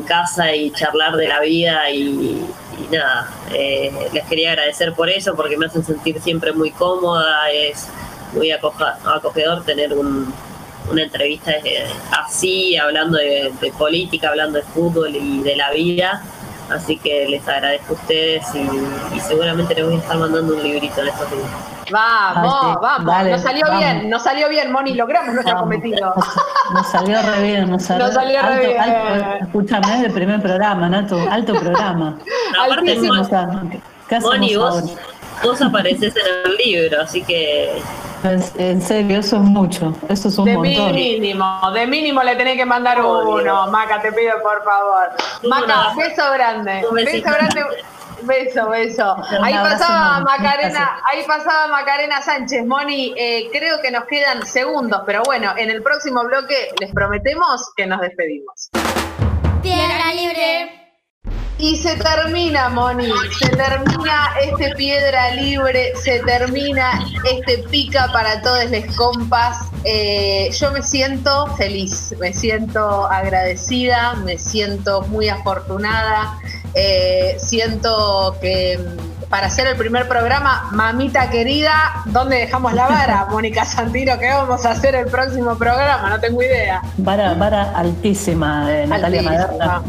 casa 0.03 0.55
y 0.55 0.71
charlar 0.71 1.17
de 1.17 1.29
la 1.29 1.41
vida 1.41 1.91
y, 1.91 2.45
nada, 2.91 3.29
eh, 3.53 3.93
les 4.13 4.25
quería 4.25 4.53
agradecer 4.53 4.95
por 4.95 5.09
eso, 5.11 5.35
porque 5.35 5.57
me 5.57 5.67
hacen 5.67 5.85
sentir 5.85 6.21
siempre 6.21 6.53
muy 6.53 6.71
cómoda, 6.71 7.51
es 7.51 7.89
muy 8.33 8.51
acogedor 8.51 9.65
tener 9.65 9.93
una 9.95 11.03
entrevista 11.03 11.53
así, 12.13 12.77
hablando 12.77 13.19
de, 13.19 13.53
política, 13.79 14.31
hablando 14.31 14.59
de 14.59 14.65
fútbol 14.65 15.15
y 15.15 15.43
de 15.43 15.57
la 15.57 15.71
vida. 15.73 16.23
Así 16.71 16.97
que 16.97 17.27
les 17.29 17.47
agradezco 17.49 17.95
a 17.95 17.97
ustedes 17.97 18.47
y, 18.55 19.21
seguramente 19.21 19.75
les 19.75 19.85
voy 19.85 19.95
a 19.95 19.99
estar 19.99 20.17
mandando 20.19 20.55
un 20.55 20.63
librito 20.63 21.01
en 21.01 21.09
estos 21.09 21.31
días. 21.31 21.51
Vamos, 21.91 22.81
vamos, 22.81 23.29
nos 23.29 23.43
salió 23.43 23.67
bien, 23.77 24.09
nos 24.09 24.23
salió 24.23 24.49
bien, 24.49 24.71
Moni, 24.71 24.95
logramos 24.95 25.35
nuestro 25.35 25.59
cometido. 25.59 26.15
Nos, 26.73 26.87
salió 26.87 27.21
re 27.21 27.43
bien, 27.43 27.69
nos 27.69 27.83
salió, 27.83 28.07
nos 28.07 28.15
salió 28.15 28.43
re 28.43 28.67
bien. 28.69 28.81
escúchame, 29.41 29.99
es 29.99 30.05
el 30.05 30.13
primer 30.13 30.41
programa, 30.41 30.89
Nato, 30.89 31.19
alto 31.29 31.55
programa. 31.55 32.17
Aparte, 32.65 32.97
Moni, 34.21 34.55
vos, 34.55 34.97
vos 35.43 35.61
apareces 35.61 36.15
en 36.15 36.51
el 36.53 36.57
libro, 36.59 37.03
así 37.03 37.23
que 37.23 37.83
en 38.23 38.83
serio, 38.83 39.21
eso 39.21 39.37
es 39.37 39.43
mucho. 39.43 39.95
Eso 40.09 40.29
es 40.29 40.39
un 40.39 40.45
de 40.45 40.55
montón. 40.55 40.87
De 40.89 40.93
mínimo, 40.93 41.71
de 41.73 41.87
mínimo 41.87 42.23
le 42.23 42.37
tenés 42.37 42.57
que 42.57 42.67
mandar 42.67 43.01
uno. 43.01 43.67
Maca, 43.69 44.01
te 44.01 44.13
pido 44.13 44.33
por 44.43 44.63
favor. 44.65 45.11
Maca, 45.49 45.95
beso 45.97 46.31
grande. 46.33 46.85
Beso 46.93 47.23
grande. 47.23 47.65
Beso, 48.23 48.69
beso. 48.69 49.17
Ahí 49.43 49.55
pasaba 49.55 50.21
Macarena, 50.21 51.01
ahí 51.11 51.25
pasaba 51.27 51.69
Macarena 51.69 52.21
Sánchez. 52.21 52.67
Moni, 52.67 53.15
eh, 53.17 53.49
creo 53.51 53.81
que 53.81 53.91
nos 53.91 54.05
quedan 54.05 54.47
segundos, 54.47 55.03
pero 55.07 55.23
bueno, 55.25 55.55
en 55.57 55.71
el 55.71 55.83
próximo 55.83 56.23
bloque 56.25 56.71
les 56.79 56.93
prometemos 56.93 57.73
que 57.77 57.87
nos 57.87 58.01
despedimos. 58.01 58.71
Piedra 59.63 60.13
libre. 60.15 60.90
Y 61.61 61.77
se 61.77 61.95
termina, 61.97 62.71
Moni, 62.71 63.13
se 63.39 63.51
termina 63.51 64.31
este 64.43 64.75
piedra 64.77 65.35
libre, 65.35 65.93
se 66.03 66.21
termina 66.21 67.05
este 67.25 67.59
pica 67.71 68.09
para 68.13 68.41
todos 68.41 68.71
los 68.71 68.97
compas. 68.97 69.69
Eh, 69.85 70.49
yo 70.59 70.73
me 70.73 70.83
siento 70.83 71.55
feliz, 71.57 72.15
me 72.19 72.33
siento 72.33 73.05
agradecida, 73.07 74.15
me 74.25 74.39
siento 74.39 75.03
muy 75.09 75.29
afortunada, 75.29 76.39
eh, 76.75 77.37
siento 77.39 78.39
que 78.41 78.79
para 79.31 79.47
hacer 79.47 79.69
el 79.69 79.77
primer 79.77 80.09
programa, 80.09 80.69
mamita 80.73 81.31
querida, 81.31 81.73
¿dónde 82.07 82.37
dejamos 82.37 82.75
la 82.75 82.89
vara? 82.89 83.27
Mónica 83.31 83.65
Santino, 83.65 84.19
¿qué 84.19 84.29
vamos 84.29 84.67
a 84.67 84.73
hacer 84.73 84.97
el 84.97 85.07
próximo 85.07 85.57
programa? 85.57 86.11
No 86.11 86.19
tengo 86.19 86.43
idea. 86.43 86.83
Vara, 86.99 87.35
vara 87.35 87.71
altísima, 87.77 88.69
de 88.69 88.89
Natalia 88.89 89.23
Maderna. 89.23 89.83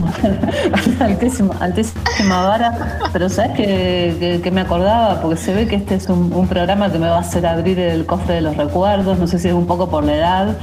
altísima, 1.05 1.55
altísima 1.59 2.47
vara. 2.47 2.99
Pero 3.11 3.29
¿sabes 3.29 3.57
que, 3.57 4.51
me 4.51 4.61
acordaba? 4.61 5.19
Porque 5.21 5.37
se 5.37 5.55
ve 5.55 5.67
que 5.67 5.77
este 5.77 5.95
es 5.95 6.07
un, 6.07 6.47
programa 6.47 6.91
que 6.91 6.99
me 6.99 7.07
va 7.07 7.17
a 7.17 7.21
hacer 7.21 7.45
abrir 7.47 7.79
el 7.79 8.05
cofre 8.05 8.35
de 8.35 8.41
los 8.41 8.55
recuerdos. 8.57 9.17
No 9.17 9.25
sé 9.25 9.39
si 9.39 9.47
es 9.47 9.53
un 9.55 9.65
poco 9.65 9.89
por 9.89 10.03
la 10.03 10.15
edad, 10.15 10.57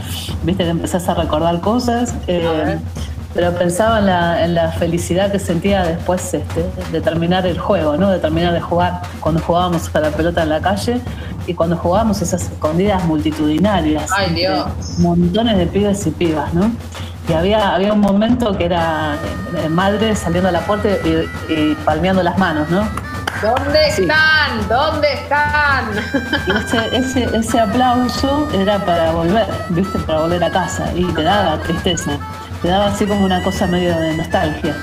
viste 0.45 0.63
que 0.63 0.71
empezás 0.71 1.09
a 1.09 1.15
recordar 1.15 1.61
cosas. 1.61 2.15
Eh, 2.29 2.79
pero 3.35 3.53
pensaba 3.53 3.99
en 4.43 4.55
la, 4.55 4.73
felicidad 4.73 5.31
que 5.31 5.39
sentía 5.39 5.85
después 5.85 6.35
este, 6.35 6.65
de 6.93 7.01
terminar 7.01 7.47
el 7.47 7.59
juego, 7.59 7.97
¿no? 7.97 8.11
de 8.11 8.19
terminar 8.19 8.53
de 8.53 8.61
jugar, 8.61 9.03
cuando 9.21 9.41
jugábamos 9.41 9.95
a 9.95 10.01
la 10.01 10.11
pelota 10.11 10.43
en 10.43 10.49
la 10.51 10.61
calle 10.61 11.01
y 11.47 11.55
cuando 11.55 11.77
jugábamos 11.77 12.21
esas 12.23 12.43
escondidas 12.43 13.05
multitudinarias. 13.05 14.11
¡Ay, 14.15 14.35
Dios! 14.35 14.67
Montones 14.99 15.57
de 15.59 15.67
pibes 15.67 16.07
y 16.07 16.11
pibas, 16.11 16.53
¿no? 16.55 16.71
Y 17.29 17.33
había, 17.33 17.75
había 17.75 17.93
un 17.93 18.01
momento 18.01 18.57
que 18.57 18.65
era 18.65 19.17
eh, 19.57 19.69
madre 19.69 20.17
saliendo 20.17 20.49
a 20.49 20.53
la 20.53 20.61
puerta 20.61 20.89
y, 21.49 21.75
palmeando 21.85 22.23
las 22.23 22.39
manos, 22.39 22.69
¿no? 22.71 22.89
¿Dónde 23.43 23.89
están? 23.89 24.69
¿Dónde 24.69 25.13
están? 25.13 25.91
ese, 26.57 26.97
ese, 26.97 27.37
ese 27.37 27.61
aplauso 27.61 28.49
era 28.53 28.79
para 28.85 29.13
volver, 29.13 29.47
¿viste? 29.69 29.99
Para 30.01 30.21
volver 30.21 30.43
a 30.43 30.51
casa 30.51 30.91
y 30.95 31.05
te 31.13 31.23
daba 31.23 31.59
tristeza 31.61 32.19
te 32.63 32.69
daba 32.69 32.87
así 32.87 33.07
como 33.07 33.25
una 33.25 33.43
cosa 33.43 33.67
medio 33.67 33.99
de 33.99 34.17
nostalgia. 34.17 34.75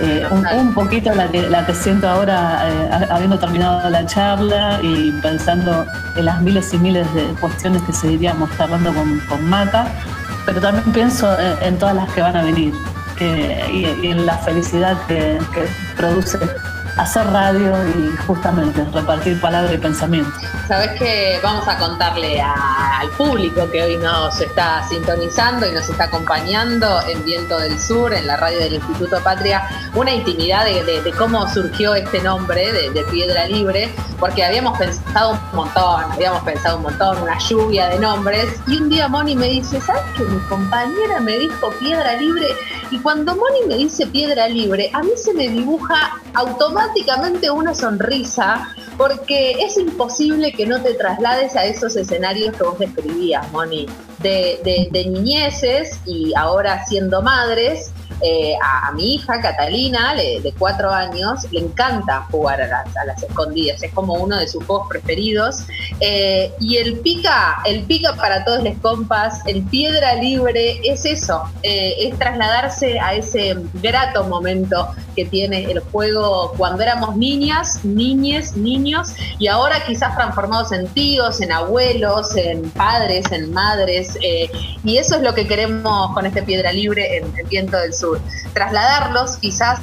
Eh, 0.00 0.24
un, 0.30 0.74
poquito 0.74 1.12
la 1.12 1.26
que, 1.28 1.48
la 1.48 1.66
que 1.66 1.74
siento 1.74 2.08
ahora, 2.08 2.68
eh, 2.68 3.06
habiendo 3.10 3.36
terminado 3.36 3.90
la 3.90 4.06
charla 4.06 4.78
y 4.80 5.10
pensando 5.20 5.84
en 6.14 6.24
las 6.24 6.40
miles 6.40 6.72
y 6.72 6.78
miles 6.78 7.12
de 7.14 7.24
cuestiones 7.40 7.82
que 7.82 7.92
seguiríamos 7.92 8.48
charlando 8.56 8.94
con, 8.94 9.18
con 9.20 9.44
Maca, 9.44 9.88
pero 10.46 10.60
también 10.60 10.92
pienso 10.92 11.36
en, 11.62 11.76
todas 11.78 11.96
las 11.96 12.08
que 12.12 12.20
van 12.20 12.36
a 12.36 12.44
venir 12.44 12.72
y, 13.18 14.06
en 14.06 14.24
la 14.24 14.38
felicidad 14.38 14.96
que 15.08 15.36
produce 15.96 16.38
hacer 16.98 17.26
radio 17.28 17.74
y 17.88 18.16
justamente 18.26 18.84
repartir 18.92 19.40
palabra 19.40 19.72
y 19.72 19.78
pensamiento. 19.78 20.30
Sabes 20.66 20.98
que 20.98 21.38
vamos 21.42 21.66
a 21.68 21.78
contarle 21.78 22.40
al 22.42 23.08
público 23.16 23.70
que 23.70 23.82
hoy 23.82 23.96
nos 23.96 24.40
está 24.40 24.86
sintonizando 24.88 25.66
y 25.66 25.72
nos 25.72 25.88
está 25.88 26.04
acompañando 26.04 27.00
en 27.08 27.24
Viento 27.24 27.58
del 27.58 27.78
Sur, 27.78 28.12
en 28.12 28.26
la 28.26 28.36
radio 28.36 28.58
del 28.58 28.74
Instituto 28.74 29.20
Patria, 29.22 29.66
una 29.94 30.12
intimidad 30.12 30.64
de, 30.64 31.12
cómo 31.16 31.48
surgió 31.48 31.94
este 31.94 32.20
nombre 32.20 32.72
de, 32.72 32.98
Piedra 33.10 33.46
Libre, 33.46 33.94
porque 34.18 34.44
habíamos 34.44 34.76
pensado 34.76 35.30
un 35.30 35.56
montón, 35.56 36.12
habíamos 36.12 36.42
pensado 36.42 36.76
un 36.76 36.82
montón, 36.82 37.22
una 37.22 37.38
lluvia 37.38 37.88
de 37.88 37.98
nombres, 38.00 38.48
y 38.66 38.76
un 38.76 38.88
día 38.88 39.08
Moni 39.08 39.34
me 39.36 39.46
dice, 39.46 39.80
¿sabes 39.80 40.02
que 40.16 40.24
mi 40.24 40.38
compañera 40.40 41.20
me 41.20 41.38
dijo 41.38 41.70
Piedra 41.78 42.14
Libre? 42.16 42.48
Y 42.90 42.98
cuando 43.00 43.36
Moni 43.36 43.66
me 43.66 43.76
dice 43.76 44.06
Piedra 44.06 44.48
Libre, 44.48 44.90
a 44.94 45.02
mí 45.02 45.10
se 45.16 45.34
me 45.34 45.48
dibuja 45.48 46.20
automáticamente 46.34 47.50
una 47.50 47.74
sonrisa, 47.74 48.74
porque 48.96 49.52
es 49.60 49.76
imposible 49.76 50.52
que 50.52 50.66
no 50.66 50.80
te 50.80 50.94
traslades 50.94 51.54
a 51.54 51.66
esos 51.66 51.96
escenarios 51.96 52.56
que 52.56 52.64
vos 52.64 52.78
describías, 52.78 53.50
Moni, 53.52 53.86
de, 54.20 54.88
de 54.90 55.06
niñeces 55.06 56.00
y 56.06 56.32
ahora 56.34 56.84
siendo 56.86 57.20
madres, 57.22 57.92
eh, 58.20 58.54
a, 58.62 58.92
mi 58.92 59.14
hija 59.14 59.40
Catalina, 59.40 60.14
de 60.14 60.54
cuatro 60.58 60.90
años, 60.90 61.46
le 61.52 61.60
encanta 61.60 62.26
jugar 62.30 62.60
a 62.62 62.84
las, 63.04 63.22
escondidas, 63.22 63.82
es 63.82 63.92
como 63.92 64.14
uno 64.14 64.36
de 64.36 64.48
sus 64.48 64.64
juegos 64.64 64.88
preferidos. 64.88 65.64
Eh, 66.00 66.52
y 66.60 66.76
el 66.76 66.98
pica, 67.00 67.60
el 67.64 67.84
pica 67.84 68.14
para 68.14 68.44
todos 68.44 68.62
los 68.64 68.76
compas, 68.78 69.40
el 69.46 69.62
piedra 69.62 70.14
libre, 70.14 70.80
es 70.84 71.04
eso, 71.04 71.42
eh, 71.62 71.94
es 72.00 72.18
trasladarse 72.18 72.98
a 72.98 73.14
ese 73.14 73.56
grato 73.74 74.24
momento 74.24 74.88
que 75.18 75.24
tiene 75.24 75.64
el 75.64 75.80
juego 75.80 76.52
cuando 76.56 76.84
éramos 76.84 77.16
niñas, 77.16 77.84
niñes, 77.84 78.56
niños, 78.56 79.14
y 79.40 79.48
ahora 79.48 79.84
quizás 79.84 80.14
transformados 80.14 80.70
en 80.70 80.86
tíos, 80.94 81.40
en 81.40 81.50
abuelos, 81.50 82.36
en 82.36 82.70
padres, 82.70 83.24
en 83.32 83.52
madres, 83.52 84.16
y 84.84 84.96
eso 84.96 85.16
es 85.16 85.22
lo 85.22 85.34
que 85.34 85.48
queremos 85.48 86.14
con 86.14 86.24
este 86.24 86.44
piedra 86.44 86.72
libre 86.72 87.16
en 87.16 87.36
el 87.36 87.46
viento 87.46 87.76
del 87.78 87.92
sur. 87.92 88.20
Trasladarlos 88.52 89.38
quizás 89.38 89.80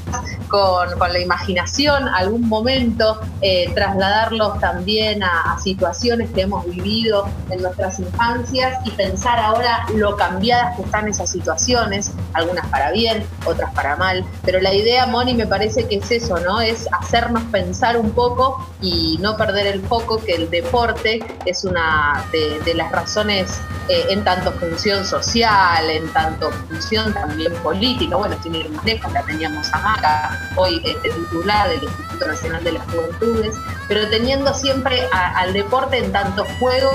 con, 0.48 0.88
la 1.00 1.20
imaginación 1.20 2.08
algún 2.08 2.48
momento, 2.48 3.20
eh, 3.42 3.70
trasladarlos 3.74 4.60
también 4.60 5.24
a, 5.24 5.58
situaciones 5.60 6.30
que 6.32 6.42
hemos 6.42 6.66
vivido 6.66 7.28
en 7.50 7.62
nuestras 7.62 8.00
infancias 8.00 8.78
y 8.86 8.92
pensar 8.92 9.40
ahora 9.40 9.86
lo 9.96 10.16
cambiadas 10.16 10.76
que 10.76 10.84
están 10.84 11.08
esas 11.08 11.32
situaciones, 11.32 12.12
algunas 12.34 12.68
para 12.68 12.92
bien, 12.92 13.26
otras 13.46 13.74
para 13.74 13.96
mal, 13.96 14.26
pero 14.44 14.60
la 14.60 14.74
idea, 14.74 15.06
Moni, 15.08 15.25
me 15.34 15.48
parece 15.48 15.88
que 15.88 15.96
es 15.96 16.12
eso, 16.12 16.40
¿no? 16.40 16.62
Es 16.62 16.88
hacernos 16.92 17.44
pensar 17.52 17.98
un 17.98 18.12
poco 18.12 18.66
y 18.82 19.18
no 19.22 19.36
perder 19.38 19.68
el 19.68 19.82
foco 19.82 20.24
que 20.24 20.36
el 20.36 20.50
deporte 20.50 21.24
es 21.46 21.64
una 21.64 22.26
de, 22.32 22.74
las 22.76 22.92
razones 22.92 23.60
eh, 23.88 24.06
en 24.10 24.24
tanto 24.24 24.52
función 24.54 25.06
social, 25.06 25.90
en 25.90 26.08
tanto 26.10 26.52
función 26.52 27.14
también 27.14 27.54
política, 27.64 28.18
bueno, 28.18 28.36
sin 28.44 28.56
ir 28.56 28.70
más 28.70 28.84
lejos, 28.84 29.12
la 29.14 29.24
teníamos 29.24 29.74
a 29.74 29.80
Maca, 29.80 30.52
hoy 30.58 30.82
este, 30.84 31.10
titular 31.10 31.70
del 31.70 31.84
Instituto 31.84 32.28
Nacional 32.28 32.64
de 32.64 32.72
las 32.74 32.84
Juventudes, 32.92 33.56
pero 33.88 34.08
teniendo 34.10 34.54
siempre 34.54 35.08
al 35.12 35.54
deporte 35.54 35.98
en 35.98 36.12
tanto 36.12 36.46
juego 36.60 36.92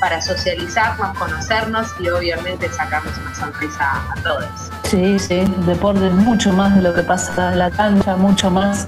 para 0.00 0.20
socializarnos, 0.20 1.16
conocernos 1.18 1.88
y 2.00 2.08
obviamente 2.08 2.68
sacarnos 2.68 3.16
una 3.18 3.34
sonrisa 3.34 4.04
a 4.10 4.22
todos. 4.22 4.81
Sí, 4.92 5.18
sí, 5.18 5.36
el 5.36 5.64
deporte 5.64 6.06
es 6.06 6.12
mucho 6.12 6.52
más 6.52 6.76
de 6.76 6.82
lo 6.82 6.92
que 6.92 7.02
pasa 7.02 7.52
en 7.52 7.60
la 7.60 7.70
cancha, 7.70 8.14
mucho 8.14 8.50
más 8.50 8.86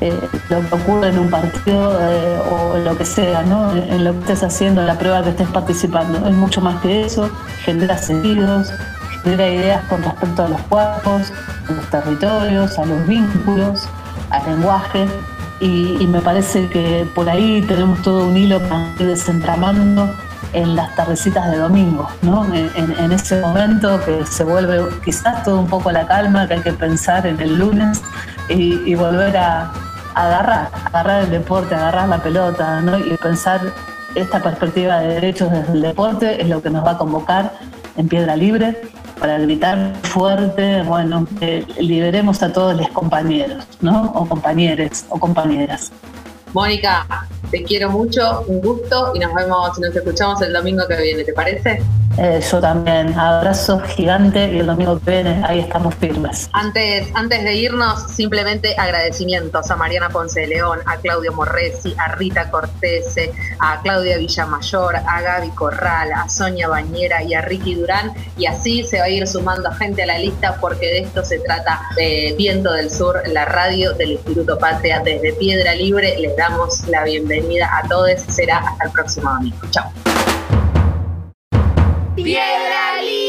eh, 0.00 0.16
lo 0.48 0.60
que 0.60 0.74
ocurre 0.76 1.08
en 1.08 1.18
un 1.18 1.28
partido 1.28 1.98
eh, 2.00 2.38
o 2.48 2.78
lo 2.78 2.96
que 2.96 3.04
sea, 3.04 3.42
¿no? 3.42 3.72
En 3.74 4.04
lo 4.04 4.12
que 4.12 4.20
estés 4.20 4.44
haciendo, 4.44 4.80
en 4.80 4.86
la 4.86 4.96
prueba 4.96 5.24
que 5.24 5.30
estés 5.30 5.48
participando. 5.48 6.24
Es 6.28 6.36
mucho 6.36 6.60
más 6.60 6.80
que 6.82 7.04
eso, 7.04 7.28
genera 7.64 7.98
sentidos, 7.98 8.72
genera 9.24 9.48
ideas 9.48 9.84
con 9.86 10.04
respecto 10.04 10.44
a 10.44 10.48
los 10.50 10.60
cuerpos, 10.68 11.32
a 11.68 11.72
los 11.72 11.90
territorios, 11.90 12.78
a 12.78 12.84
los 12.84 13.04
vínculos, 13.08 13.88
al 14.30 14.46
lenguaje. 14.54 15.08
Y, 15.58 16.06
me 16.06 16.20
parece 16.20 16.68
que 16.68 17.08
por 17.12 17.28
ahí 17.28 17.60
tenemos 17.62 18.00
todo 18.02 18.24
un 18.24 18.36
hilo 18.36 18.60
para 18.68 18.86
ir 19.00 19.08
desentramando 19.08 20.14
en 20.52 20.76
las 20.76 20.94
tardecitas 20.96 21.50
de 21.50 21.58
domingo, 21.58 22.08
¿no? 22.22 22.46
En, 22.54 23.12
ese 23.12 23.40
momento 23.40 24.00
que 24.04 24.24
se 24.26 24.44
vuelve 24.44 24.80
quizás 25.04 25.42
todo 25.44 25.60
un 25.60 25.66
poco 25.66 25.90
la 25.92 26.06
calma, 26.06 26.46
que 26.46 26.54
hay 26.54 26.60
que 26.60 26.72
pensar 26.72 27.26
en 27.26 27.40
el 27.40 27.58
lunes 27.58 28.02
y, 28.48 28.94
volver 28.94 29.36
a, 29.36 29.72
agarrar, 30.14 30.70
agarrar 30.84 31.24
el 31.24 31.30
deporte, 31.30 31.74
agarrar 31.74 32.08
la 32.08 32.22
pelota, 32.22 32.80
¿no? 32.80 32.98
Y 32.98 33.16
pensar 33.16 33.60
esta 34.14 34.42
perspectiva 34.42 35.00
de 35.00 35.14
derechos 35.14 35.50
desde 35.50 35.72
el 35.72 35.82
deporte 35.82 36.42
es 36.42 36.48
lo 36.48 36.60
que 36.62 36.70
nos 36.70 36.84
va 36.84 36.92
a 36.92 36.98
convocar 36.98 37.52
en 37.96 38.08
Piedra 38.08 38.34
Libre 38.36 38.80
para 39.20 39.38
gritar 39.38 39.94
fuerte, 40.02 40.82
bueno, 40.82 41.26
liberemos 41.78 42.42
a 42.42 42.52
todos 42.52 42.74
los 42.74 42.88
compañeros, 42.88 43.66
¿no? 43.80 44.10
O 44.14 44.26
compañeros 44.26 45.04
o 45.10 45.18
compañeras. 45.18 45.92
Mónica, 46.54 47.06
te 47.50 47.62
quiero 47.62 47.90
mucho, 47.90 48.44
un 48.46 48.60
gusto 48.60 49.12
y 49.14 49.18
nos 49.18 49.34
vemos, 49.34 49.78
nos 49.78 49.94
escuchamos 49.94 50.40
el 50.42 50.52
domingo 50.52 50.86
que 50.86 50.96
viene, 50.96 51.24
¿te 51.24 51.32
parece? 51.32 51.82
Eh, 52.18 52.40
yo 52.50 52.60
también, 52.60 53.18
abrazo 53.18 53.80
gigante 53.80 54.52
y 54.52 54.58
el 54.58 54.66
domingo 54.66 54.98
que 55.00 55.10
viene 55.10 55.42
ahí 55.46 55.60
estamos 55.60 55.94
firmes. 55.94 56.50
Antes, 56.52 57.08
antes 57.14 57.44
de 57.44 57.54
irnos, 57.54 58.02
simplemente 58.12 58.74
agradecimientos 58.76 59.70
a 59.70 59.76
Mariana 59.76 60.08
Ponce 60.10 60.40
de 60.40 60.48
León, 60.48 60.80
a 60.86 60.96
Claudio 60.96 61.32
Morresi, 61.32 61.94
a 61.98 62.12
Rita 62.16 62.50
Cortese, 62.50 63.32
a 63.60 63.80
Claudia 63.82 64.18
Villamayor, 64.18 64.96
a 64.96 65.20
Gaby 65.20 65.50
Corral, 65.50 66.12
a 66.12 66.28
Sonia 66.28 66.68
Bañera 66.68 67.22
y 67.22 67.34
a 67.34 67.42
Ricky 67.42 67.76
Durán. 67.76 68.12
Y 68.36 68.46
así 68.46 68.82
se 68.82 68.98
va 68.98 69.04
a 69.04 69.08
ir 69.08 69.26
sumando 69.26 69.70
gente 69.72 70.02
a 70.02 70.06
la 70.06 70.18
lista 70.18 70.56
porque 70.60 70.86
de 70.86 70.98
esto 71.00 71.24
se 71.24 71.38
trata 71.38 71.80
de 71.96 72.34
Viento 72.36 72.72
del 72.72 72.90
Sur, 72.90 73.22
la 73.28 73.44
radio 73.44 73.92
del 73.92 74.12
Instituto 74.12 74.58
Patria 74.58 75.00
desde 75.00 75.32
Piedra 75.34 75.74
Libre. 75.74 76.16
Les 76.18 76.36
damos 76.36 76.86
la 76.88 77.04
bienvenida 77.04 77.70
a 77.78 77.86
todos. 77.88 78.20
Será 78.28 78.58
hasta 78.58 78.86
el 78.86 78.90
próximo 78.90 79.30
domingo. 79.30 79.66
Chao. 79.70 80.19
Piedra 82.22 83.00
Libre. 83.00 83.19